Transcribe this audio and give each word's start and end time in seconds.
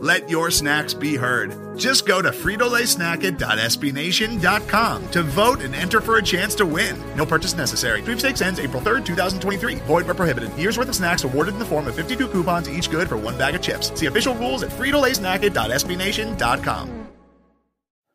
Let 0.00 0.30
your 0.30 0.52
snacks 0.52 0.94
be 0.94 1.16
heard. 1.16 1.76
Just 1.76 2.06
go 2.06 2.22
to 2.22 2.30
fritolaysnacket.sbnation.com 2.30 5.10
to 5.10 5.22
vote 5.24 5.60
and 5.60 5.74
enter 5.74 6.00
for 6.00 6.18
a 6.18 6.22
chance 6.22 6.54
to 6.54 6.64
win. 6.64 6.96
No 7.16 7.26
purchase 7.26 7.56
necessary. 7.56 8.00
Sweepstakes 8.02 8.40
ends 8.40 8.60
April 8.60 8.80
3rd, 8.80 9.04
2023. 9.04 9.74
Void 9.86 10.06
where 10.06 10.14
prohibited. 10.14 10.56
Year's 10.56 10.78
worth 10.78 10.88
of 10.88 10.94
snacks 10.94 11.24
awarded 11.24 11.54
in 11.54 11.58
the 11.58 11.64
form 11.64 11.88
of 11.88 11.96
52 11.96 12.28
coupons, 12.28 12.70
each 12.70 12.92
good 12.92 13.08
for 13.08 13.16
one 13.16 13.36
bag 13.36 13.56
of 13.56 13.60
chips. 13.60 13.90
See 13.98 14.06
official 14.06 14.36
rules 14.36 14.62
at 14.62 14.70
fritolaysnacket.sbnation.com. 14.70 17.08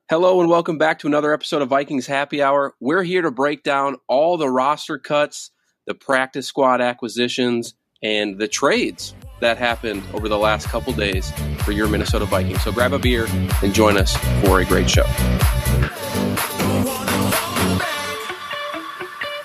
Hello 0.10 0.40
and 0.40 0.50
welcome 0.50 0.78
back 0.78 1.00
to 1.00 1.08
another 1.08 1.34
episode 1.34 1.62
of 1.62 1.68
Vikings 1.68 2.08
Happy 2.08 2.42
Hour. 2.42 2.76
We're 2.80 3.04
here 3.04 3.24
to 3.24 3.32
break 3.32 3.62
down 3.62 3.98
all 4.08 4.38
the 4.38 4.50
roster 4.50 4.98
cuts, 4.98 5.52
the 5.86 5.94
practice 5.94 6.48
squad 6.48 6.80
acquisitions, 6.80 7.74
and 8.02 8.40
the 8.40 8.48
trades 8.48 9.14
that 9.44 9.58
happened 9.58 10.02
over 10.14 10.30
the 10.30 10.38
last 10.38 10.68
couple 10.70 10.94
days 10.94 11.32
for 11.64 11.74
your 11.74 11.88
Minnesota 11.90 12.24
Vikings. 12.26 12.64
So 12.64 12.72
grab 12.72 12.94
a 12.94 13.00
beer 13.00 13.28
and 13.62 13.74
join 13.74 13.98
us 13.98 14.16
for 14.42 14.62
a 14.62 14.66
great 14.66 14.90
show. 14.90 15.04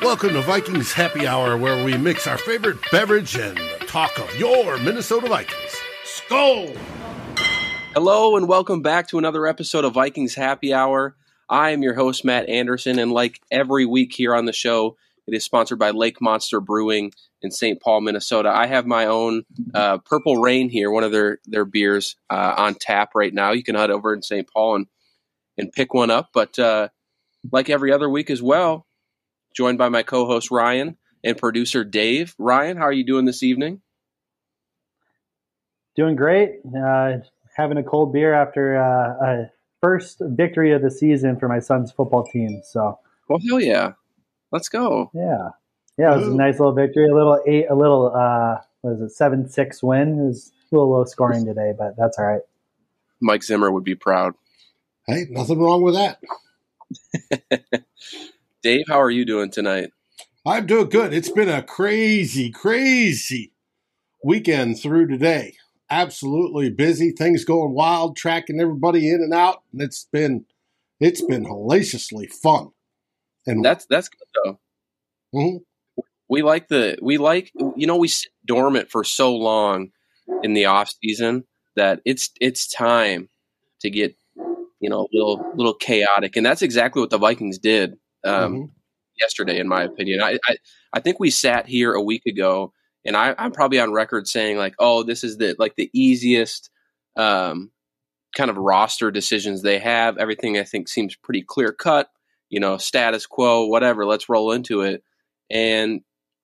Welcome 0.01 0.35
to 0.35 0.43
Vikings 0.43 0.93
Happy 0.93 1.27
Hour, 1.27 1.57
where 1.57 1.85
we 1.85 1.97
mix 1.97 2.29
our 2.29 2.39
favorite 2.39 2.79
beverage 2.93 3.37
and 3.37 3.59
talk 3.89 4.17
of 4.19 4.39
your 4.39 4.79
Minnesota 4.79 5.29
Vikings. 5.29 5.77
Skol! 6.05 6.77
Hello 7.93 8.37
and 8.37 8.47
welcome 8.47 8.81
back 8.81 9.09
to 9.09 9.19
another 9.19 9.49
episode 9.49 9.85
of 9.85 9.95
Vikings 9.95 10.37
Happy 10.37 10.73
Hour. 10.73 11.17
I 11.49 11.71
am 11.71 11.83
your 11.83 11.95
host, 11.95 12.25
Matt 12.25 12.49
Anderson, 12.49 13.01
and 13.01 13.11
like 13.11 13.41
every 13.51 13.85
week 13.85 14.15
here 14.15 14.35
on 14.35 14.45
the 14.45 14.53
show, 14.53 14.97
it 15.27 15.35
is 15.35 15.45
sponsored 15.45 15.81
by 15.81 15.91
Lake 15.91 16.21
Monster 16.21 16.61
Brewing 16.61 17.13
in 17.43 17.51
St. 17.51 17.81
Paul, 17.81 18.01
Minnesota. 18.01 18.51
I 18.51 18.67
have 18.67 18.87
my 18.87 19.07
own 19.07 19.45
uh, 19.75 19.99
Purple 19.99 20.37
Rain 20.37 20.69
here, 20.69 20.91
one 20.91 21.05
of 21.05 21.13
their 21.13 21.39
their 21.45 21.65
beers 21.65 22.17
uh, 22.31 22.55
on 22.57 22.75
tap 22.75 23.11
right 23.15 23.33
now. 23.33 23.53
You 23.53 23.63
can 23.63 23.75
head 23.75 23.91
over 23.91 24.15
in 24.15 24.23
St. 24.23 24.49
Paul 24.53 24.77
and 24.77 24.87
and 25.57 25.73
pick 25.73 25.95
one 25.95 26.11
up. 26.11 26.31
But 26.33 26.59
uh, 26.59 26.89
like 27.53 27.71
every 27.71 27.93
other 27.93 28.09
week 28.09 28.31
as 28.31 28.43
well, 28.43 28.87
joined 29.55 29.79
by 29.79 29.89
my 29.89 30.03
co-host 30.03 30.51
Ryan 30.51 30.97
and 31.25 31.37
producer 31.37 31.85
Dave. 31.85 32.35
Ryan, 32.39 32.77
how 32.77 32.85
are 32.85 32.93
you 32.93 33.05
doing 33.05 33.25
this 33.25 33.43
evening? 33.43 33.83
Doing 35.97 36.17
great. 36.17 36.61
Uh, 36.65 37.19
having 37.57 37.77
a 37.77 37.83
cold 37.83 38.13
beer 38.13 38.33
after 38.33 38.77
uh, 38.77 39.27
a 39.27 39.51
first 39.81 40.23
victory 40.23 40.73
of 40.73 40.83
the 40.83 40.91
season 40.91 41.39
for 41.39 41.49
my 41.49 41.59
son's 41.59 41.91
football 41.91 42.25
team. 42.25 42.61
So, 42.65 42.99
well, 43.29 43.41
hell 43.49 43.61
yeah, 43.61 43.93
let's 44.53 44.69
go. 44.69 45.11
Yeah. 45.13 45.51
Yeah, 45.99 46.15
it 46.15 46.19
was 46.19 46.29
a 46.29 46.35
nice 46.35 46.61
little 46.61 46.75
victory. 46.75 47.09
A 47.09 47.15
little 47.15 47.41
eight, 47.45 47.67
a 47.69 47.75
little 47.75 48.15
uh, 48.15 48.61
was 48.83 49.01
it 49.01 49.11
seven 49.11 49.49
six 49.49 49.83
win? 49.83 50.21
It 50.21 50.27
was 50.27 50.53
a 50.71 50.77
little 50.77 50.91
low 50.93 51.05
scoring 51.05 51.45
today, 51.45 51.73
but 51.77 51.97
that's 51.97 52.19
all 52.19 52.25
right. 52.25 52.43
Mike 53.21 53.43
Zimmer 53.43 53.73
would 53.73 53.83
be 53.83 53.97
proud. 53.97 54.35
Hey, 55.09 55.27
nothing 55.29 55.59
wrong 55.59 55.83
with 55.83 55.95
that. 55.95 56.21
Dave, 58.63 58.85
how 58.89 59.01
are 59.01 59.11
you 59.11 59.25
doing 59.25 59.51
tonight? 59.51 59.91
I'm 60.47 60.67
doing 60.67 60.89
good. 60.89 61.13
It's 61.13 61.33
been 61.33 61.49
a 61.49 61.63
crazy, 61.63 62.51
crazy 62.51 63.53
weekend 64.23 64.81
through 64.81 65.09
today. 65.09 65.57
Absolutely 65.91 66.71
busy. 66.71 67.11
Things 67.11 67.45
going 67.45 67.75
wild, 67.75 68.17
tracking 68.17 68.61
everybody 68.61 69.09
in 69.11 69.17
and 69.17 69.35
out, 69.35 69.63
and 69.73 69.83
it's 69.83 70.07
been 70.13 70.45
it's 71.01 71.23
been 71.23 71.45
hellaciously 71.45 72.29
fun. 72.29 72.71
And 73.47 73.65
that's 73.65 73.85
that's 73.87 74.09
good 74.09 74.29
though. 74.45 74.61
Mm-hmm 75.35 75.57
we 76.29 76.43
like 76.43 76.69
the 76.69 76.99
we 77.03 77.19
like 77.19 77.53
you 77.77 77.87
know 77.87 77.97
we 77.97 78.09
sit 78.09 78.31
dormant 78.47 78.91
for 78.91 79.05
so 79.05 79.35
long 79.35 79.91
in 80.43 80.53
the 80.55 80.67
off 80.67 80.91
season 81.03 81.45
that 81.77 82.01
it's 82.05 82.31
it's 82.41 82.67
time 82.69 83.29
to 83.81 83.91
get 83.91 84.15
you 84.81 84.91
know 84.91 85.03
a 85.03 85.09
little 85.13 85.45
little 85.55 85.75
chaotic. 85.75 86.37
And 86.37 86.45
that's 86.45 86.63
exactly 86.63 87.01
what 87.01 87.11
the 87.11 87.19
vikings 87.19 87.59
did 87.59 87.95
um, 88.25 88.55
mm-hmm. 88.55 88.65
yesterday 89.21 89.59
in 89.59 89.69
my 89.69 89.83
opinion. 89.83 90.21
I, 90.23 90.39
I, 90.49 90.57
I 90.93 91.01
think 91.01 91.19
we 91.19 91.31
sat 91.31 91.67
here 91.67 91.93
a 91.93 92.03
week 92.03 92.23
ago 92.27 92.73
and 93.05 93.17
I, 93.17 93.35
i'm 93.39 93.53
probably 93.53 93.81
on 93.81 93.93
record 93.93 94.27
saying 94.27 94.57
like 94.57 94.75
oh 94.79 95.03
this 95.03 95.25
is 95.25 95.39
the 95.39 95.55
like 95.59 95.77
the 95.77 95.91
easiest 95.93 96.71
um, 97.17 97.71
kind 98.37 98.51
of 98.51 98.57
roster 98.57 99.11
decisions 99.11 99.63
they 99.63 99.79
have. 99.79 100.19
Everything 100.19 100.59
i 100.59 100.65
think 100.65 100.89
seems 100.89 101.17
pretty 101.17 101.43
clear 101.47 101.73
cut 101.73 102.09
you 102.51 102.61
know 102.61 102.77
status 102.77 103.27
quo 103.27 103.67
whatever 103.67 104.05
let's 104.05 104.29
roll 104.29 104.53
into 104.53 104.83
it. 104.83 105.03
And 105.51 106.03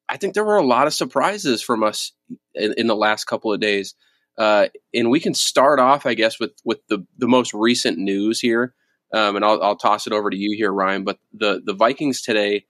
I 0.08 0.16
think 0.16 0.34
there 0.34 0.44
were 0.44 0.56
a 0.56 0.66
lot 0.66 0.86
of 0.86 0.94
surprises 0.94 1.62
from 1.62 1.82
us 1.82 2.12
in, 2.54 2.74
in 2.76 2.86
the 2.86 2.96
last 2.96 3.24
couple 3.24 3.52
of 3.52 3.60
days. 3.60 3.94
Uh, 4.36 4.68
and 4.92 5.10
we 5.10 5.20
can 5.20 5.34
start 5.34 5.78
off, 5.78 6.06
I 6.06 6.14
guess, 6.14 6.40
with 6.40 6.52
with 6.64 6.80
the 6.88 7.06
the 7.18 7.28
most 7.28 7.54
recent 7.54 7.98
news 7.98 8.40
here. 8.40 8.74
Um, 9.12 9.36
and 9.36 9.44
I'll, 9.44 9.62
I'll 9.62 9.76
toss 9.76 10.06
it 10.08 10.12
over 10.12 10.28
to 10.28 10.36
you 10.36 10.56
here, 10.56 10.72
Ryan. 10.72 11.04
But 11.04 11.18
the 11.32 11.62
the 11.64 11.74
Vikings 11.74 12.20
today 12.20 12.66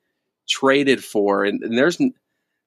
traded 0.46 1.02
for, 1.02 1.44
and, 1.44 1.62
and 1.62 1.76
there's 1.76 1.98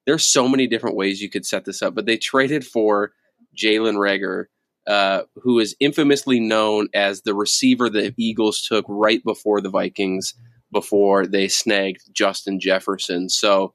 there's 0.06 0.24
so 0.24 0.48
many 0.48 0.66
different 0.66 0.96
ways 0.96 1.20
you 1.20 1.30
could 1.30 1.46
set 1.46 1.64
this 1.64 1.82
up, 1.82 1.94
but 1.94 2.06
they 2.06 2.16
traded 2.16 2.66
for 2.66 3.12
Jalen 3.56 3.96
Reagor, 3.96 4.46
uh, 4.86 5.22
who 5.42 5.60
is 5.60 5.76
infamously 5.80 6.40
known 6.40 6.88
as 6.94 7.22
the 7.22 7.34
receiver 7.34 7.88
the 7.88 8.12
Eagles 8.16 8.62
took 8.62 8.84
right 8.88 9.22
before 9.22 9.60
the 9.60 9.70
Vikings, 9.70 10.34
before 10.72 11.26
they 11.26 11.46
snagged 11.46 12.02
Justin 12.12 12.58
Jefferson. 12.58 13.28
So 13.28 13.74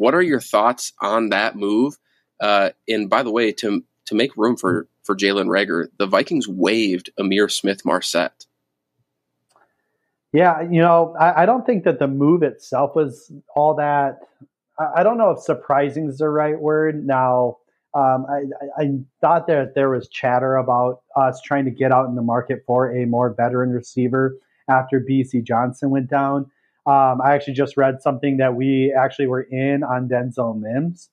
what 0.00 0.14
are 0.14 0.22
your 0.22 0.40
thoughts 0.40 0.94
on 1.02 1.28
that 1.28 1.56
move? 1.56 1.98
Uh, 2.40 2.70
and 2.88 3.10
by 3.10 3.22
the 3.22 3.30
way, 3.30 3.52
to 3.52 3.84
to 4.06 4.14
make 4.14 4.34
room 4.36 4.56
for 4.56 4.88
for 5.02 5.14
Jalen 5.14 5.46
Reagor, 5.46 5.88
the 5.98 6.06
Vikings 6.06 6.48
waived 6.48 7.10
Ihmir 7.18 7.50
Smith-Marsette. 7.50 8.46
Yeah, 10.32 10.62
you 10.62 10.80
know, 10.80 11.14
I, 11.18 11.42
I, 11.42 11.46
don't 11.46 11.66
think 11.66 11.84
that 11.84 11.98
the 11.98 12.06
move 12.06 12.42
itself 12.42 12.94
was 12.94 13.32
all 13.56 13.74
that. 13.74 14.20
I, 14.78 15.00
I 15.00 15.02
don't 15.02 15.18
know 15.18 15.30
if 15.32 15.40
surprising 15.40 16.08
is 16.08 16.18
the 16.18 16.28
right 16.28 16.58
word. 16.58 17.04
Now, 17.04 17.58
um, 17.94 18.26
I, 18.30 18.82
I, 18.82 18.90
thought 19.20 19.48
that 19.48 19.74
there 19.74 19.90
was 19.90 20.08
chatter 20.08 20.56
about 20.56 21.02
us 21.16 21.40
trying 21.40 21.64
to 21.64 21.70
get 21.72 21.90
out 21.90 22.08
in 22.08 22.14
the 22.14 22.22
market 22.22 22.62
for 22.66 22.96
a 22.96 23.06
more 23.06 23.34
veteran 23.34 23.70
receiver 23.70 24.36
after 24.68 25.00
Bisi 25.00 25.42
Johnson 25.42 25.90
went 25.90 26.08
down. 26.08 26.48
Um, 26.86 27.20
I 27.20 27.34
actually 27.34 27.54
just 27.54 27.76
read 27.76 28.02
something 28.02 28.38
that 28.38 28.54
we 28.54 28.92
actually 28.92 29.26
were 29.26 29.42
in 29.42 29.82
on 29.82 30.08
Denzel 30.08 30.58
Mims. 30.58 31.10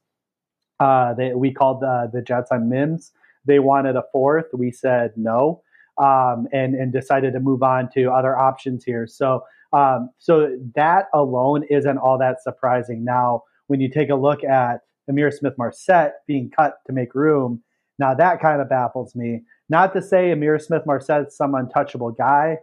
Uh, 0.80 1.14
they, 1.14 1.34
we 1.34 1.52
called 1.52 1.82
the, 1.82 2.10
the 2.12 2.22
Jets 2.22 2.52
on 2.52 2.70
Mims. 2.70 3.12
They 3.46 3.60
wanted 3.60 3.96
a 3.96 4.04
fourth. 4.12 4.48
We 4.54 4.72
said 4.72 5.12
no, 5.16 5.62
um, 5.98 6.48
and 6.52 6.76
and 6.76 6.92
decided 6.94 7.34
to 7.34 7.40
move 7.40 7.64
on 7.64 7.90
to 7.94 8.12
other 8.12 8.38
options 8.38 8.84
here. 8.84 9.08
So 9.08 9.44
um, 9.74 10.10
so 10.18 10.58
that 10.76 11.08
alone 11.14 11.64
isn't 11.70 11.98
all 11.98 12.18
that 12.20 12.42
surprising. 12.42 13.04
Now, 13.04 13.44
when 13.68 13.82
you 13.82 13.90
take 13.90 14.10
a 14.10 14.16
look 14.16 14.44
at 14.44 14.82
Ihmir 15.10 15.34
Smith-Marsette 15.34 16.16
being 16.28 16.50
cut 16.50 16.80
to 16.86 16.94
make 16.94 17.16
room, 17.16 17.62
now 18.00 18.14
that 18.14 18.42
kind 18.42 18.62
of 18.62 18.70
baffles 18.70 19.16
me. 19.16 19.42
Not 19.70 19.94
to 19.94 20.02
say 20.02 20.32
Ihmir 20.32 20.62
Smith-Marsette's 20.62 21.36
some 21.36 21.56
untouchable 21.56 22.12
guy. 22.12 22.60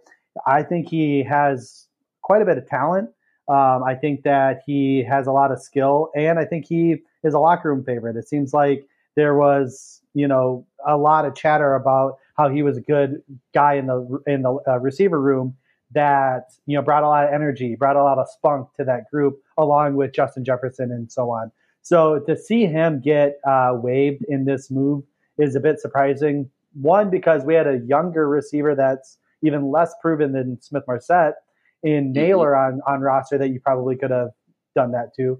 I 0.46 0.62
think 0.62 0.88
he 0.88 1.22
has 1.24 1.83
quite 2.24 2.42
a 2.42 2.44
bit 2.44 2.58
of 2.58 2.66
talent. 2.66 3.10
Um, 3.48 3.84
I 3.84 3.94
think 3.94 4.22
that 4.24 4.62
he 4.66 5.04
has 5.04 5.26
a 5.26 5.32
lot 5.32 5.52
of 5.52 5.60
skill, 5.60 6.10
and 6.16 6.38
I 6.38 6.44
think 6.44 6.66
he 6.66 6.96
is 7.22 7.34
a 7.34 7.38
locker 7.38 7.68
room 7.72 7.84
favorite. 7.84 8.16
It 8.16 8.26
seems 8.26 8.52
like 8.54 8.88
there 9.16 9.36
was, 9.36 10.00
you 10.14 10.26
know, 10.26 10.66
a 10.86 10.96
lot 10.96 11.24
of 11.26 11.34
chatter 11.34 11.74
about 11.74 12.16
how 12.36 12.48
he 12.48 12.62
was 12.62 12.76
a 12.76 12.80
good 12.80 13.22
guy 13.52 13.74
in 13.74 13.86
the 13.86 14.18
in 14.26 14.42
the 14.42 14.58
uh, 14.66 14.78
receiver 14.80 15.20
room 15.20 15.54
that 15.92 16.50
you 16.66 16.76
know 16.76 16.82
brought 16.82 17.02
a 17.02 17.08
lot 17.08 17.24
of 17.24 17.32
energy, 17.32 17.76
brought 17.76 17.96
a 17.96 18.02
lot 18.02 18.18
of 18.18 18.26
spunk 18.28 18.72
to 18.76 18.84
that 18.84 19.10
group, 19.10 19.38
along 19.58 19.94
with 19.94 20.12
Justin 20.14 20.44
Jefferson 20.44 20.90
and 20.90 21.12
so 21.12 21.30
on. 21.30 21.52
So 21.82 22.20
to 22.20 22.36
see 22.36 22.64
him 22.64 23.00
get 23.00 23.38
uh, 23.46 23.72
waived 23.74 24.24
in 24.26 24.46
this 24.46 24.70
move 24.70 25.04
is 25.38 25.54
a 25.54 25.60
bit 25.60 25.80
surprising. 25.80 26.48
One 26.72 27.10
because 27.10 27.44
we 27.44 27.54
had 27.54 27.66
a 27.66 27.80
younger 27.86 28.26
receiver 28.26 28.74
that's 28.74 29.18
even 29.42 29.70
less 29.70 29.92
proven 30.00 30.32
than 30.32 30.60
Smith-Marsette 30.62 31.34
in 31.84 32.12
mm-hmm. 32.12 32.40
On 32.40 32.80
on 32.86 33.00
roster 33.00 33.38
that 33.38 33.50
you 33.50 33.60
probably 33.60 33.94
could 33.94 34.10
have 34.10 34.30
done 34.74 34.90
that 34.92 35.14
too. 35.14 35.38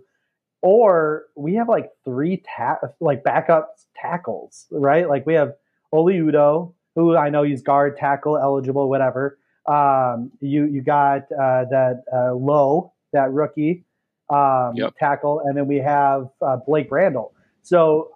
Or 0.63 1.25
we 1.37 1.55
have 1.55 1.69
like 1.69 1.91
three 2.05 2.43
ta- 2.57 2.79
like 3.01 3.25
backup 3.25 3.77
tackles, 3.97 4.67
right? 4.71 5.09
Like 5.09 5.27
we 5.27 5.35
have 5.35 5.55
Oli 5.93 6.15
Udoh, 6.15 6.73
who 6.95 7.17
I 7.17 7.31
know 7.31 7.43
he's 7.43 7.63
guard, 7.63 7.97
tackle 7.97 8.39
eligible, 8.39 8.89
whatever. 8.89 9.39
Um, 9.67 10.31
you 10.41 10.67
you 10.67 10.83
got 10.83 11.23
uh, 11.33 11.65
that 11.71 12.05
uh, 12.13 12.35
Lowe, 12.35 12.93
that 13.13 13.33
rookie 13.33 13.85
um, 14.31 14.73
yep. 14.75 14.95
tackle, 14.99 15.41
and 15.41 15.57
then 15.57 15.67
we 15.67 15.79
have 15.79 16.29
uh, 16.43 16.59
Blake 16.67 16.91
Brandel. 16.91 17.33
So 17.63 18.11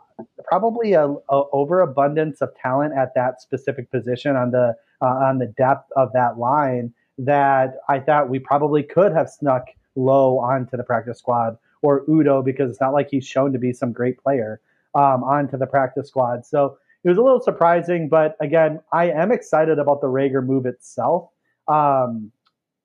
probably 0.44 0.92
a, 0.92 1.06
a, 1.06 1.42
overabundance 1.52 2.42
of 2.42 2.50
talent 2.60 2.92
at 2.96 3.14
that 3.14 3.40
specific 3.40 3.90
position 3.90 4.36
on 4.36 4.50
the 4.50 4.74
uh, 5.00 5.06
on 5.06 5.38
the 5.38 5.46
depth 5.46 5.90
of 5.96 6.12
that 6.12 6.38
line 6.38 6.92
that 7.18 7.76
I 7.88 7.98
thought 7.98 8.28
we 8.28 8.38
probably 8.38 8.82
could 8.82 9.12
have 9.12 9.28
snuck 9.28 9.64
Lowe 9.96 10.38
onto 10.38 10.76
the 10.76 10.84
practice 10.84 11.18
squad 11.18 11.58
or 11.82 12.04
Udoh 12.06 12.44
because 12.44 12.70
it's 12.70 12.80
not 12.80 12.92
like 12.92 13.08
he's 13.10 13.26
shown 13.26 13.52
to 13.52 13.58
be 13.58 13.72
some 13.72 13.92
great 13.92 14.18
player 14.22 14.60
um, 14.94 15.24
onto 15.24 15.56
the 15.56 15.66
practice 15.66 16.08
squad. 16.08 16.46
So 16.46 16.78
it 17.04 17.08
was 17.08 17.18
a 17.18 17.22
little 17.22 17.40
surprising, 17.40 18.08
but 18.08 18.36
again, 18.40 18.80
I 18.92 19.10
am 19.10 19.32
excited 19.32 19.78
about 19.78 20.00
the 20.00 20.08
Reagor 20.08 20.44
move 20.44 20.66
itself. 20.66 21.30
Um, 21.66 22.32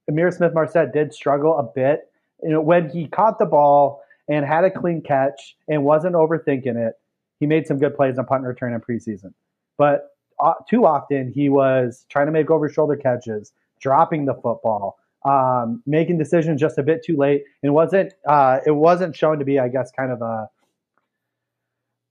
Ihmir 0.10 0.34
Smith 0.34 0.54
Marsette 0.54 0.94
did 0.94 1.14
struggle 1.14 1.58
a 1.58 1.64
bit. 1.64 2.12
You 2.44 2.50
know, 2.50 2.62
when 2.62 2.90
he 2.90 3.08
caught 3.08 3.40
the 3.40 3.46
ball 3.46 4.02
and 4.28 4.46
had 4.46 4.64
a 4.64 4.72
clean 4.72 5.02
catch 5.02 5.56
and 5.68 5.84
wasn't 5.84 6.16
overthinking 6.16 6.76
it, 6.76 6.94
he 7.40 7.46
made 7.46 7.68
some 7.68 7.80
good 7.80 7.96
plays 7.96 8.18
on 8.18 8.26
punt 8.26 8.44
return 8.44 8.74
in 8.74 8.82
preseason. 8.82 9.34
But 9.78 10.10
uh, 10.40 10.54
too 10.70 10.86
often 10.86 11.32
he 11.32 11.50
was 11.50 12.06
trying 12.10 12.26
to 12.28 12.32
make 12.32 12.52
over 12.52 12.70
shoulder 12.70 12.96
catches, 12.96 13.54
dropping 13.84 14.26
the 14.26 14.34
football, 14.34 14.98
um, 15.26 15.84
making 15.86 16.18
decisions 16.18 16.60
just 16.60 16.78
a 16.78 16.84
bit 16.84 17.04
too 17.06 17.18
late. 17.18 17.44
And 17.62 17.70
it 17.70 17.74
wasn't 17.74 18.14
uh, 18.28 18.60
it 18.66 18.72
wasn't 18.72 19.16
shown 19.16 19.38
to 19.40 19.46
be, 19.46 19.60
I 19.60 19.68
guess, 19.68 19.92
kind 19.92 20.12
of 20.12 20.22
a 20.22 20.50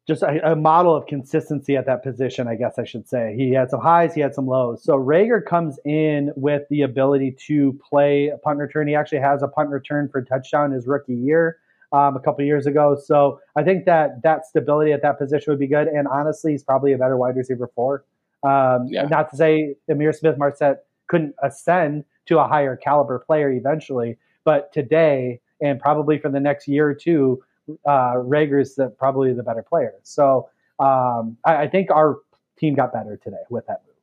just 0.06 0.22
a, 0.22 0.52
a, 0.52 0.56
model 0.56 0.96
of 0.96 1.06
consistency 1.06 1.76
at 1.76 1.86
that 1.86 2.02
position, 2.02 2.48
I 2.48 2.56
guess 2.56 2.76
I 2.76 2.84
should 2.84 3.08
say. 3.08 3.34
He 3.36 3.52
had 3.52 3.70
some 3.70 3.80
highs, 3.80 4.14
he 4.14 4.20
had 4.20 4.34
some 4.34 4.46
lows. 4.46 4.82
So 4.82 4.98
Reagor 4.98 5.44
comes 5.44 5.78
in 5.84 6.32
with 6.34 6.62
the 6.70 6.82
ability 6.82 7.36
to 7.46 7.78
play 7.88 8.28
a 8.28 8.36
punt 8.36 8.58
return. 8.58 8.88
He 8.88 8.96
actually 8.96 9.20
has 9.20 9.44
a 9.44 9.48
punt 9.48 9.70
return 9.70 10.08
for 10.10 10.20
touchdown 10.20 10.72
his 10.72 10.88
rookie 10.88 11.14
year 11.14 11.58
um, 11.92 12.16
a 12.16 12.20
couple 12.20 12.44
years 12.44 12.66
ago. 12.66 12.96
So 13.00 13.38
I 13.54 13.62
think 13.62 13.84
that 13.84 14.22
that 14.24 14.44
stability 14.44 14.92
at 14.92 15.02
that 15.02 15.18
position 15.18 15.52
would 15.52 15.60
be 15.60 15.68
good. 15.68 15.86
And 15.86 16.08
honestly, 16.08 16.50
he's 16.50 16.64
probably 16.64 16.92
a 16.92 16.98
better 16.98 17.16
wide 17.16 17.36
receiver 17.36 17.70
four. 17.72 18.04
Um, 18.42 18.88
yeah. 18.90 19.04
Not 19.04 19.30
to 19.30 19.36
say 19.36 19.76
Ihmir 19.88 20.12
Smith 20.14 20.36
Marsette 20.36 20.84
couldn't 21.12 21.34
ascend 21.42 22.04
to 22.24 22.38
a 22.38 22.48
higher 22.48 22.74
caliber 22.74 23.18
player 23.18 23.50
eventually, 23.50 24.16
but 24.46 24.72
today 24.72 25.42
and 25.60 25.78
probably 25.78 26.18
for 26.18 26.30
the 26.30 26.40
next 26.40 26.66
year 26.66 26.88
or 26.88 26.94
two, 26.94 27.42
uh, 27.86 28.14
Reagor's 28.16 28.76
the, 28.76 28.88
probably 28.88 29.34
the 29.34 29.42
better 29.42 29.62
player. 29.62 29.92
So 30.04 30.48
um, 30.78 31.36
I, 31.44 31.56
I, 31.56 31.68
think 31.68 31.90
our 31.90 32.16
team 32.58 32.74
got 32.74 32.94
better 32.94 33.20
today 33.22 33.44
with 33.50 33.66
that 33.66 33.82
move. 33.86 33.94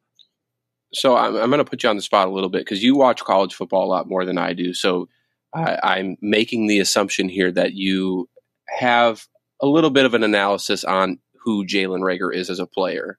So 0.94 1.18
I'm, 1.18 1.36
I'm 1.36 1.50
going 1.50 1.58
to 1.58 1.66
put 1.66 1.82
you 1.82 1.90
on 1.90 1.96
the 1.96 2.02
spot 2.04 2.28
a 2.28 2.32
little 2.32 2.50
bit 2.50 2.60
because 2.60 2.84
you 2.84 2.96
watch 2.96 3.24
college 3.24 3.56
football 3.56 3.86
a 3.86 3.90
lot 3.90 4.08
more 4.08 4.24
than 4.24 4.38
I 4.38 4.54
do. 4.54 4.76
So 4.76 5.10
I, 5.54 5.80
I'm 5.82 6.16
making 6.22 6.68
the 6.68 6.80
assumption 6.80 7.28
here 7.28 7.52
that 7.52 7.74
you 7.74 8.30
have 8.68 9.26
a 9.60 9.68
little 9.68 9.90
bit 9.90 10.06
of 10.06 10.14
an 10.14 10.24
analysis 10.24 10.84
on 10.84 11.18
who 11.44 11.66
Jalen 11.66 12.02
Reagor 12.02 12.34
is 12.34 12.52
as 12.52 12.60
a 12.60 12.68
player. 12.68 13.18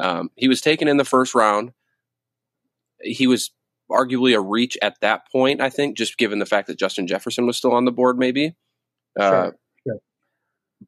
Um, 0.00 0.30
he 0.36 0.48
was 0.48 0.62
taken 0.62 0.88
in 0.88 0.96
the 0.96 1.04
first 1.04 1.34
round. 1.34 1.72
He 3.00 3.26
was 3.26 3.50
arguably 3.90 4.34
a 4.34 4.40
reach 4.40 4.76
at 4.82 5.00
that 5.00 5.30
point, 5.30 5.60
I 5.60 5.70
think, 5.70 5.96
just 5.96 6.18
given 6.18 6.38
the 6.38 6.46
fact 6.46 6.66
that 6.68 6.78
Justin 6.78 7.06
Jefferson 7.06 7.46
was 7.46 7.56
still 7.56 7.72
on 7.72 7.84
the 7.84 7.92
board, 7.92 8.18
maybe. 8.18 8.54
Uh, 9.18 9.30
sure. 9.30 9.56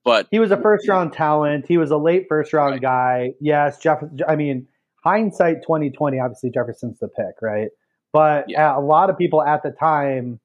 But 0.05 0.29
he 0.31 0.39
was 0.39 0.51
a 0.51 0.61
first 0.61 0.87
round 0.89 1.13
talent. 1.13 1.67
He 1.67 1.79
was 1.79 1.91
a 1.91 1.97
late 1.97 2.27
first 2.29 2.53
round 2.53 2.73
right. 2.73 2.83
guy. 2.83 3.33
Yes, 3.41 3.79
Jeff. 3.79 4.03
I 4.29 4.37
mean, 4.37 4.67
hindsight 5.03 5.63
twenty 5.65 5.91
twenty. 5.91 6.21
Obviously, 6.21 6.51
Jefferson's 6.51 6.99
the 6.99 7.09
pick, 7.09 7.41
right? 7.41 7.69
But 8.13 8.47
yeah. 8.49 8.77
a 8.77 8.81
lot 8.81 9.11
of 9.11 9.19
people 9.19 9.43
at 9.43 9.63
the 9.63 9.71
time 9.71 10.41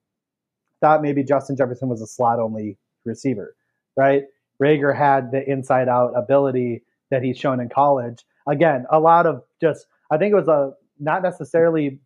thought 0.82 1.02
maybe 1.02 1.24
Justin 1.24 1.56
Jefferson 1.56 1.90
was 1.90 2.02
a 2.02 2.08
slot 2.08 2.40
only 2.40 2.78
receiver, 3.06 3.56
right? 3.98 4.24
Reagor 4.62 4.96
had 4.96 5.32
the 5.32 5.44
inside 5.50 5.88
out 5.88 6.14
ability 6.16 6.84
that 7.10 7.22
he's 7.22 7.38
shown 7.38 7.60
in 7.60 7.70
college. 7.70 8.24
Again, 8.48 8.86
a 8.92 9.00
lot 9.00 9.26
of 9.26 9.44
just 9.62 9.88
I 10.12 10.18
think 10.18 10.32
it 10.32 10.36
was 10.36 10.48
a 10.48 10.74
not 11.00 11.24
necessarily 11.24 12.00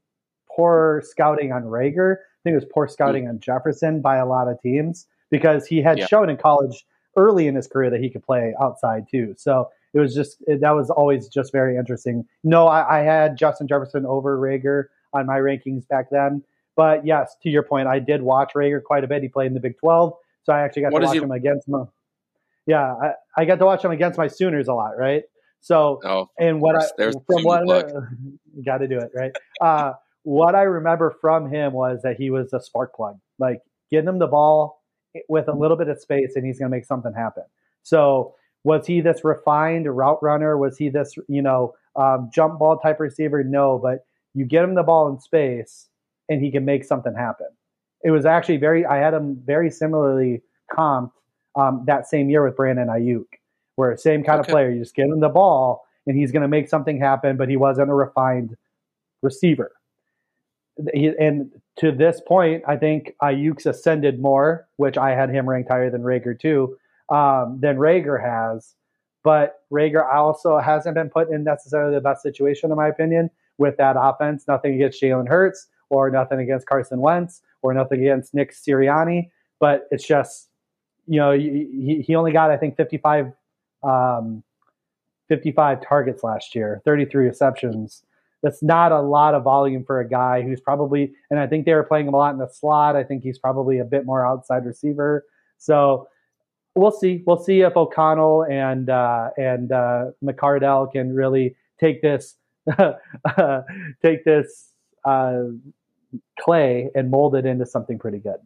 poor 0.53 1.01
scouting 1.05 1.51
on 1.51 1.63
Reagor. 1.63 2.15
I 2.15 2.39
think 2.43 2.53
it 2.53 2.55
was 2.55 2.71
poor 2.73 2.87
scouting 2.87 3.27
on 3.27 3.39
Jefferson 3.39 4.01
by 4.01 4.17
a 4.17 4.25
lot 4.25 4.47
of 4.47 4.61
teams 4.61 5.07
because 5.29 5.67
he 5.67 5.81
had 5.81 5.99
yeah. 5.99 6.07
shown 6.07 6.29
in 6.29 6.37
college 6.37 6.85
early 7.15 7.47
in 7.47 7.55
his 7.55 7.67
career 7.67 7.89
that 7.89 7.99
he 7.99 8.09
could 8.09 8.23
play 8.23 8.53
outside 8.61 9.05
too. 9.09 9.33
So 9.37 9.69
it 9.93 9.99
was 9.99 10.13
just 10.13 10.37
it, 10.47 10.61
that 10.61 10.71
was 10.71 10.89
always 10.89 11.27
just 11.27 11.51
very 11.51 11.77
interesting. 11.77 12.25
No, 12.43 12.67
I, 12.67 12.99
I, 12.99 13.03
had 13.03 13.37
Justin 13.37 13.67
Jefferson 13.67 14.05
over 14.05 14.37
Reagor 14.37 14.85
on 15.13 15.25
my 15.25 15.37
rankings 15.37 15.87
back 15.87 16.09
then, 16.11 16.43
but 16.75 17.05
yes, 17.05 17.35
to 17.41 17.49
your 17.49 17.63
point, 17.63 17.87
I 17.87 17.99
did 17.99 18.21
watch 18.21 18.53
Reagor 18.55 18.83
quite 18.83 19.03
a 19.03 19.07
bit. 19.07 19.23
He 19.23 19.29
played 19.29 19.47
in 19.47 19.53
the 19.53 19.59
Big 19.59 19.77
Twelve, 19.79 20.13
so 20.43 20.53
I 20.53 20.61
actually 20.61 20.83
got 20.83 20.91
what 20.91 20.99
to 20.99 21.05
watch 21.07 21.15
he... 21.15 21.21
him 21.21 21.31
against 21.31 21.67
my. 21.67 21.83
Yeah, 22.67 22.93
I, 22.93 23.13
I, 23.37 23.45
got 23.45 23.59
to 23.59 23.65
watch 23.65 23.83
him 23.83 23.91
against 23.91 24.17
my 24.17 24.27
Sooners 24.27 24.67
a 24.67 24.73
lot, 24.73 24.97
right? 24.97 25.23
So, 25.61 25.99
oh, 26.03 26.29
and 26.39 26.61
what 26.61 26.75
I 26.75 27.11
from 27.11 27.43
what 27.43 27.65
got 28.65 28.77
to 28.77 28.87
do 28.87 28.97
it 28.97 29.11
right. 29.15 29.31
Uh, 29.61 29.93
what 30.23 30.55
I 30.55 30.63
remember 30.63 31.15
from 31.21 31.49
him 31.49 31.73
was 31.73 32.01
that 32.03 32.17
he 32.17 32.29
was 32.29 32.51
a 32.53 32.59
spark 32.59 32.95
plug, 32.95 33.17
like 33.39 33.61
getting 33.89 34.09
him 34.09 34.19
the 34.19 34.27
ball 34.27 34.83
with 35.29 35.47
a 35.47 35.53
little 35.53 35.77
bit 35.77 35.87
of 35.87 35.99
space 35.99 36.33
and 36.35 36.45
he's 36.45 36.59
going 36.59 36.69
to 36.69 36.75
make 36.75 36.85
something 36.85 37.13
happen. 37.13 37.43
So 37.83 38.35
was 38.63 38.85
he 38.85 38.99
this 38.99 39.23
refined 39.23 39.85
route 39.85 40.21
runner? 40.21 40.57
Was 40.57 40.77
he 40.77 40.89
this, 40.89 41.15
you 41.29 41.41
know, 41.41 41.73
um, 41.95 42.29
jump 42.33 42.59
ball 42.59 42.77
type 42.77 42.99
receiver? 42.99 43.43
No, 43.43 43.79
but 43.81 43.99
you 44.33 44.45
get 44.45 44.63
him 44.63 44.75
the 44.75 44.83
ball 44.83 45.07
in 45.07 45.19
space 45.19 45.87
and 46.27 46.43
he 46.43 46.51
can 46.51 46.65
make 46.65 46.83
something 46.83 47.15
happen. 47.15 47.47
It 48.03 48.11
was 48.11 48.25
actually 48.25 48.57
very, 48.57 48.85
I 48.85 48.97
had 48.97 49.13
him 49.13 49.41
very 49.45 49.71
similarly 49.71 50.41
comped 50.71 51.11
um, 51.55 51.83
that 51.87 52.07
same 52.07 52.29
year 52.29 52.43
with 52.43 52.55
Brandon 52.55 52.89
Aiyuk, 52.89 53.25
where 53.77 53.95
same 53.95 54.23
kind 54.23 54.41
okay. 54.41 54.49
of 54.49 54.53
player, 54.53 54.69
you 54.69 54.79
just 54.79 54.95
give 54.95 55.05
him 55.05 55.21
the 55.21 55.29
ball 55.29 55.85
and 56.07 56.17
he's 56.17 56.31
going 56.31 56.41
to 56.41 56.47
make 56.47 56.67
something 56.67 56.99
happen, 56.99 57.37
but 57.37 57.47
he 57.47 57.55
wasn't 57.57 57.89
a 57.89 57.93
refined 57.93 58.57
receiver. 59.21 59.71
He, 60.93 61.07
and 61.19 61.51
to 61.77 61.91
this 61.91 62.21
point, 62.27 62.63
I 62.67 62.75
think 62.75 63.13
Aiyuk's 63.21 63.65
ascended 63.65 64.19
more, 64.19 64.67
which 64.77 64.97
I 64.97 65.11
had 65.11 65.29
him 65.29 65.47
ranked 65.47 65.69
higher 65.69 65.89
than 65.89 66.01
Reagor 66.01 66.39
too, 66.39 66.77
um, 67.09 67.59
than 67.61 67.77
Reagor 67.77 68.21
has. 68.21 68.73
But 69.23 69.61
Reagor 69.71 70.11
also 70.11 70.57
hasn't 70.59 70.95
been 70.95 71.09
put 71.09 71.29
in 71.29 71.43
necessarily 71.43 71.93
the 71.93 72.01
best 72.01 72.23
situation, 72.23 72.71
in 72.71 72.77
my 72.77 72.87
opinion, 72.87 73.29
with 73.57 73.77
that 73.77 73.95
offense. 73.99 74.47
Nothing 74.47 74.75
against 74.75 75.01
Jalen 75.01 75.27
Hurts 75.27 75.67
or 75.89 76.09
nothing 76.09 76.39
against 76.39 76.67
Carson 76.67 76.99
Wentz 76.99 77.41
or 77.61 77.73
nothing 77.73 77.99
against 77.99 78.33
Nick 78.33 78.53
Sirianni. 78.53 79.29
But 79.59 79.87
it's 79.91 80.07
just, 80.07 80.49
you 81.07 81.19
know, 81.19 81.31
he, 81.31 82.03
he 82.05 82.15
only 82.15 82.31
got, 82.31 82.51
I 82.51 82.57
think, 82.57 82.77
55, 82.77 83.33
um, 83.83 84.43
55 85.29 85.85
targets 85.87 86.23
last 86.23 86.55
year, 86.55 86.81
33 86.85 87.25
receptions 87.25 88.03
that's 88.43 88.61
not 88.61 88.91
a 88.91 89.01
lot 89.01 89.33
of 89.33 89.43
volume 89.43 89.83
for 89.83 89.99
a 89.99 90.07
guy 90.07 90.41
who's 90.41 90.61
probably, 90.61 91.13
and 91.29 91.39
I 91.39 91.47
think 91.47 91.65
they 91.65 91.73
were 91.73 91.83
playing 91.83 92.07
him 92.07 92.13
a 92.13 92.17
lot 92.17 92.33
in 92.33 92.39
the 92.39 92.47
slot. 92.47 92.95
I 92.95 93.03
think 93.03 93.23
he's 93.23 93.39
probably 93.39 93.79
a 93.79 93.85
bit 93.85 94.05
more 94.05 94.25
outside 94.25 94.65
receiver. 94.65 95.25
So 95.57 96.07
we'll 96.75 96.91
see. 96.91 97.23
We'll 97.25 97.43
see 97.43 97.61
if 97.61 97.75
O'Connell 97.75 98.45
and 98.45 98.89
uh, 98.89 99.29
and 99.37 99.71
uh, 99.71 100.05
McCardell 100.23 100.91
can 100.91 101.13
really 101.13 101.55
take 101.79 102.01
this 102.01 102.35
take 104.03 104.23
this 104.23 104.69
uh, 105.03 105.43
clay 106.39 106.89
and 106.93 107.09
mold 107.09 107.35
it 107.35 107.45
into 107.45 107.65
something 107.65 107.97
pretty 107.97 108.19
good. 108.19 108.37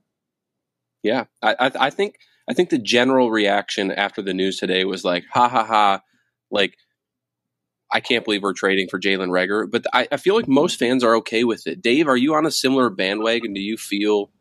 Yeah, 1.03 1.25
I, 1.41 1.55
I, 1.59 1.71
I 1.87 1.89
think 1.89 2.19
I 2.49 2.53
think 2.53 2.69
the 2.69 2.79
general 2.79 3.31
reaction 3.31 3.91
after 3.91 4.21
the 4.21 4.33
news 4.33 4.57
today 4.57 4.83
was 4.83 5.03
like, 5.03 5.25
ha 5.31 5.47
ha 5.47 5.63
ha, 5.63 6.01
like 6.49 6.77
I 7.91 7.99
can't 7.99 8.23
believe 8.23 8.43
we're 8.43 8.53
trading 8.53 8.87
for 8.87 8.99
Jalen 8.99 9.29
Reagor. 9.29 9.69
But 9.69 9.85
I, 9.93 10.07
I, 10.11 10.17
feel 10.17 10.35
like 10.35 10.47
most 10.47 10.79
fans 10.79 11.03
are 11.03 11.15
okay 11.17 11.43
with 11.43 11.67
it. 11.67 11.81
Dave, 11.81 12.07
are 12.07 12.17
you 12.17 12.35
on 12.35 12.45
a 12.45 12.51
similar 12.51 12.89
bandwagon? 12.89 13.53
Do 13.53 13.59
you 13.59 13.77
feel 13.77 14.31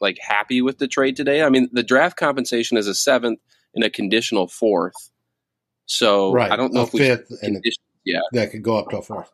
like 0.00 0.18
happy 0.20 0.62
with 0.62 0.78
the 0.78 0.88
trade 0.88 1.16
today? 1.16 1.42
I 1.42 1.48
mean, 1.48 1.68
the 1.72 1.84
draft 1.84 2.16
compensation 2.16 2.76
is 2.76 2.88
a 2.88 2.94
seventh 2.94 3.38
and 3.74 3.84
a 3.84 3.90
conditional 3.90 4.48
fourth. 4.48 5.10
So 5.86 6.32
right. 6.32 6.50
I 6.50 6.56
don't 6.56 6.72
know 6.72 6.80
a 6.80 6.84
if 6.84 6.92
we 6.92 7.00
fifth 7.00 7.32
and 7.42 7.62
yeah 8.04 8.20
that 8.32 8.50
could 8.50 8.62
go 8.62 8.78
up 8.78 8.90
to 8.90 8.98
a 8.98 9.02
fourth. 9.02 9.30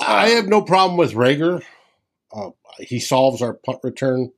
Uh, 0.00 0.04
I 0.06 0.28
have 0.30 0.46
no 0.46 0.62
problem 0.62 0.96
with 0.96 1.12
Reagor. 1.12 1.62
Uh, 2.34 2.50
he 2.78 2.98
solves 2.98 3.42
our 3.42 3.54
punt 3.54 3.80
return 3.82 4.32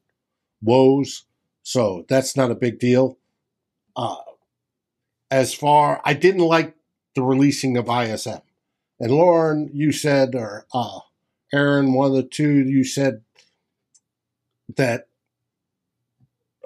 woes, 0.62 1.24
so 1.64 2.04
that's 2.08 2.36
not 2.36 2.50
a 2.50 2.54
big 2.54 2.78
deal. 2.78 3.18
Uh, 3.96 4.16
as 5.30 5.54
far, 5.54 6.00
I 6.04 6.12
didn't 6.12 6.42
like 6.42 6.76
the 7.16 7.22
releasing 7.22 7.76
of 7.76 7.88
ISM. 7.88 8.42
And 9.00 9.10
Lauren, 9.10 9.70
you 9.72 9.90
said, 9.90 10.34
or 10.34 10.66
uh, 10.72 11.00
Aaron, 11.52 11.94
one 11.94 12.10
of 12.10 12.16
the 12.16 12.22
two, 12.22 12.68
you 12.68 12.84
said 12.84 13.22
that 14.76 15.08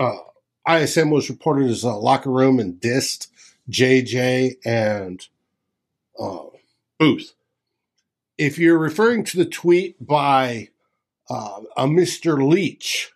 uh, 0.00 0.18
ISM 0.68 1.10
was 1.10 1.30
reported 1.30 1.70
as 1.70 1.84
a 1.84 1.92
locker 1.92 2.30
room 2.30 2.58
and 2.58 2.74
dissed 2.74 3.28
JJ 3.70 4.56
and 4.64 5.26
uh, 6.18 6.44
Booth. 6.98 7.34
If 8.36 8.58
you're 8.58 8.78
referring 8.78 9.24
to 9.24 9.36
the 9.36 9.46
tweet 9.46 10.04
by 10.04 10.68
uh, 11.30 11.60
a 11.76 11.86
Mr. 11.86 12.46
Leach 12.46 13.12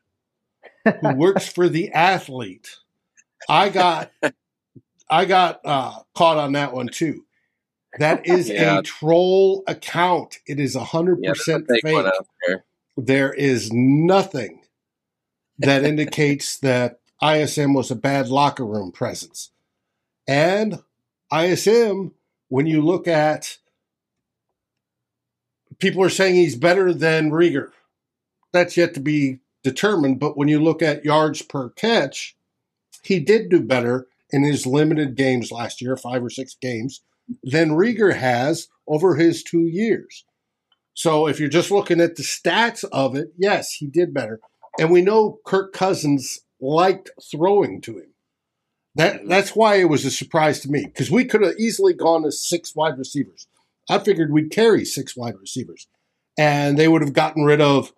who 0.85 1.15
works 1.15 1.49
for 1.49 1.69
the 1.69 1.91
athlete, 1.93 2.77
I 3.49 3.69
got 3.69 4.11
I 5.11 5.25
got 5.25 5.61
uh, 5.65 6.01
caught 6.15 6.39
on 6.39 6.53
that 6.53 6.73
one 6.73 6.89
too. 6.89 7.25
That 7.99 8.27
is 8.27 8.49
yeah. 8.49 8.79
a 8.79 8.83
troll 8.83 9.63
account. 9.67 10.39
It 10.47 10.59
is 10.59 10.75
hundred 10.75 11.21
yeah, 11.23 11.31
percent 11.31 11.67
fake. 11.69 11.83
There. 12.47 12.65
there 12.97 13.33
is 13.33 13.73
nothing 13.73 14.63
that 15.59 15.85
indicates 15.85 16.59
that 16.59 17.01
ISM 17.23 17.75
was 17.75 17.91
a 17.91 17.97
bad 17.97 18.29
locker 18.29 18.67
room 18.67 18.91
presence. 18.91 19.51
And 20.27 20.83
ISM, 21.33 22.13
when 22.49 22.67
you 22.67 22.83
look 22.83 23.07
at 23.07 23.59
people 25.83 26.03
are 26.03 26.09
saying 26.09 26.37
he's 26.37 26.57
better 26.57 26.95
than 26.95 27.31
Reagor. 27.31 27.71
That's 28.53 28.77
yet 28.77 28.95
to 28.95 29.01
be 29.01 29.41
determined. 29.63 30.21
But 30.21 30.37
when 30.37 30.49
you 30.49 30.61
look 30.61 30.83
at 30.83 31.05
yards 31.05 31.43
per 31.43 31.71
catch, 31.71 32.37
he 33.03 33.21
did 33.21 33.49
do 33.49 33.61
better 33.61 34.07
in 34.31 34.43
his 34.43 34.67
limited 34.67 35.15
games 35.15 35.53
last 35.53 35.81
year, 35.81 35.97
five 35.97 36.25
or 36.25 36.31
six 36.31 36.57
games, 36.61 37.03
than 37.43 37.71
Reagor 37.71 38.17
has 38.17 38.69
over 38.87 39.17
his 39.17 39.43
two 39.43 39.67
years. 39.67 40.25
So 40.95 41.27
if 41.27 41.41
you're 41.41 41.49
just 41.49 41.71
looking 41.71 42.01
at 42.01 42.17
the 42.17 42.23
stats 42.23 42.85
of 42.93 43.15
it, 43.15 43.33
yes, 43.37 43.73
he 43.73 43.87
did 43.87 44.13
better. 44.13 44.41
And 44.79 44.91
we 44.91 45.03
know 45.03 45.39
Kirk 45.45 45.73
Cousins 45.73 46.41
liked 46.61 47.11
throwing 47.31 47.81
to 47.83 47.99
him. 47.99 48.15
That 48.95 49.27
that's 49.27 49.57
why 49.57 49.77
it 49.77 49.89
was 49.89 50.05
a 50.05 50.11
surprise 50.11 50.61
to 50.61 50.71
me 50.71 50.85
because 50.85 51.11
we 51.11 51.25
could 51.25 51.43
have 51.43 51.59
easily 51.59 51.95
gone 51.95 52.25
to 52.25 52.33
six 52.33 52.77
wide 52.77 52.99
receivers. 52.99 53.47
I 53.89 53.99
figured 53.99 54.31
we'd 54.31 54.51
carry 54.51 54.85
six 54.85 55.17
wide 55.17 55.39
receivers, 55.41 55.89
and 56.39 56.79
they 56.79 56.89
would 56.89 57.03
have 57.03 57.15
gotten 57.15 57.45
rid 57.45 57.61
of, 57.61 57.93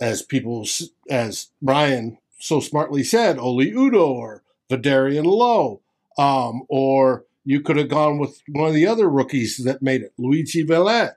as 0.00 0.22
people 0.22 0.66
as 1.10 1.48
Brian 1.60 2.18
so 2.38 2.60
smartly 2.60 3.04
said, 3.04 3.38
Oli 3.38 3.70
Udoh 3.70 4.08
or 4.08 4.42
Vederian 4.70 5.24
Lowe, 5.24 5.80
um, 6.18 6.62
or 6.68 7.24
you 7.44 7.60
could 7.60 7.76
have 7.76 7.88
gone 7.88 8.18
with 8.18 8.42
one 8.48 8.68
of 8.68 8.74
the 8.74 8.86
other 8.86 9.08
rookies 9.08 9.58
that 9.64 9.82
made 9.82 10.02
it, 10.02 10.12
Luiji 10.18 10.66
Vilain, 10.66 11.12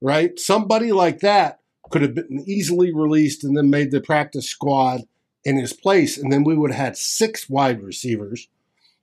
right? 0.00 0.38
Somebody 0.38 0.92
like 0.92 1.20
that 1.20 1.60
could 1.90 2.02
have 2.02 2.14
been 2.14 2.44
easily 2.46 2.92
released 2.92 3.44
and 3.44 3.56
then 3.56 3.70
made 3.70 3.90
the 3.90 4.00
practice 4.00 4.48
squad 4.48 5.02
in 5.44 5.56
his 5.56 5.72
place, 5.72 6.18
and 6.18 6.32
then 6.32 6.42
we 6.42 6.56
would 6.56 6.72
have 6.72 6.86
had 6.86 6.96
six 6.96 7.48
wide 7.48 7.82
receivers, 7.82 8.48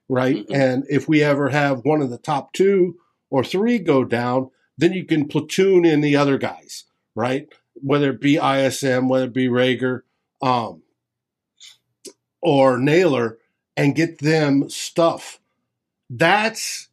right? 0.10 0.46
Mm-hmm. 0.48 0.54
And 0.54 0.84
if 0.90 1.08
we 1.08 1.24
ever 1.24 1.50
have 1.50 1.86
one 1.86 2.02
of 2.02 2.10
the 2.10 2.18
top 2.18 2.54
two 2.54 2.98
or 3.30 3.44
three 3.44 3.80
go 3.80 4.04
down, 4.04 4.52
then 4.78 4.94
you 4.94 5.06
can 5.06 5.28
platoon 5.28 5.86
in 5.86 6.02
the 6.02 6.16
other 6.16 6.38
guys, 6.38 6.84
right? 7.16 7.48
Whether 7.76 8.12
it 8.12 8.22
be 8.22 8.38
ISM, 8.38 9.10
whether 9.10 9.26
it 9.26 9.34
be 9.34 9.48
Reagor, 9.48 10.02
um, 10.42 10.84
or 12.42 12.78
Nailor, 12.78 13.40
and 13.76 13.96
get 13.96 14.20
them 14.20 14.70
stuff. 14.70 15.40
That's 16.10 16.90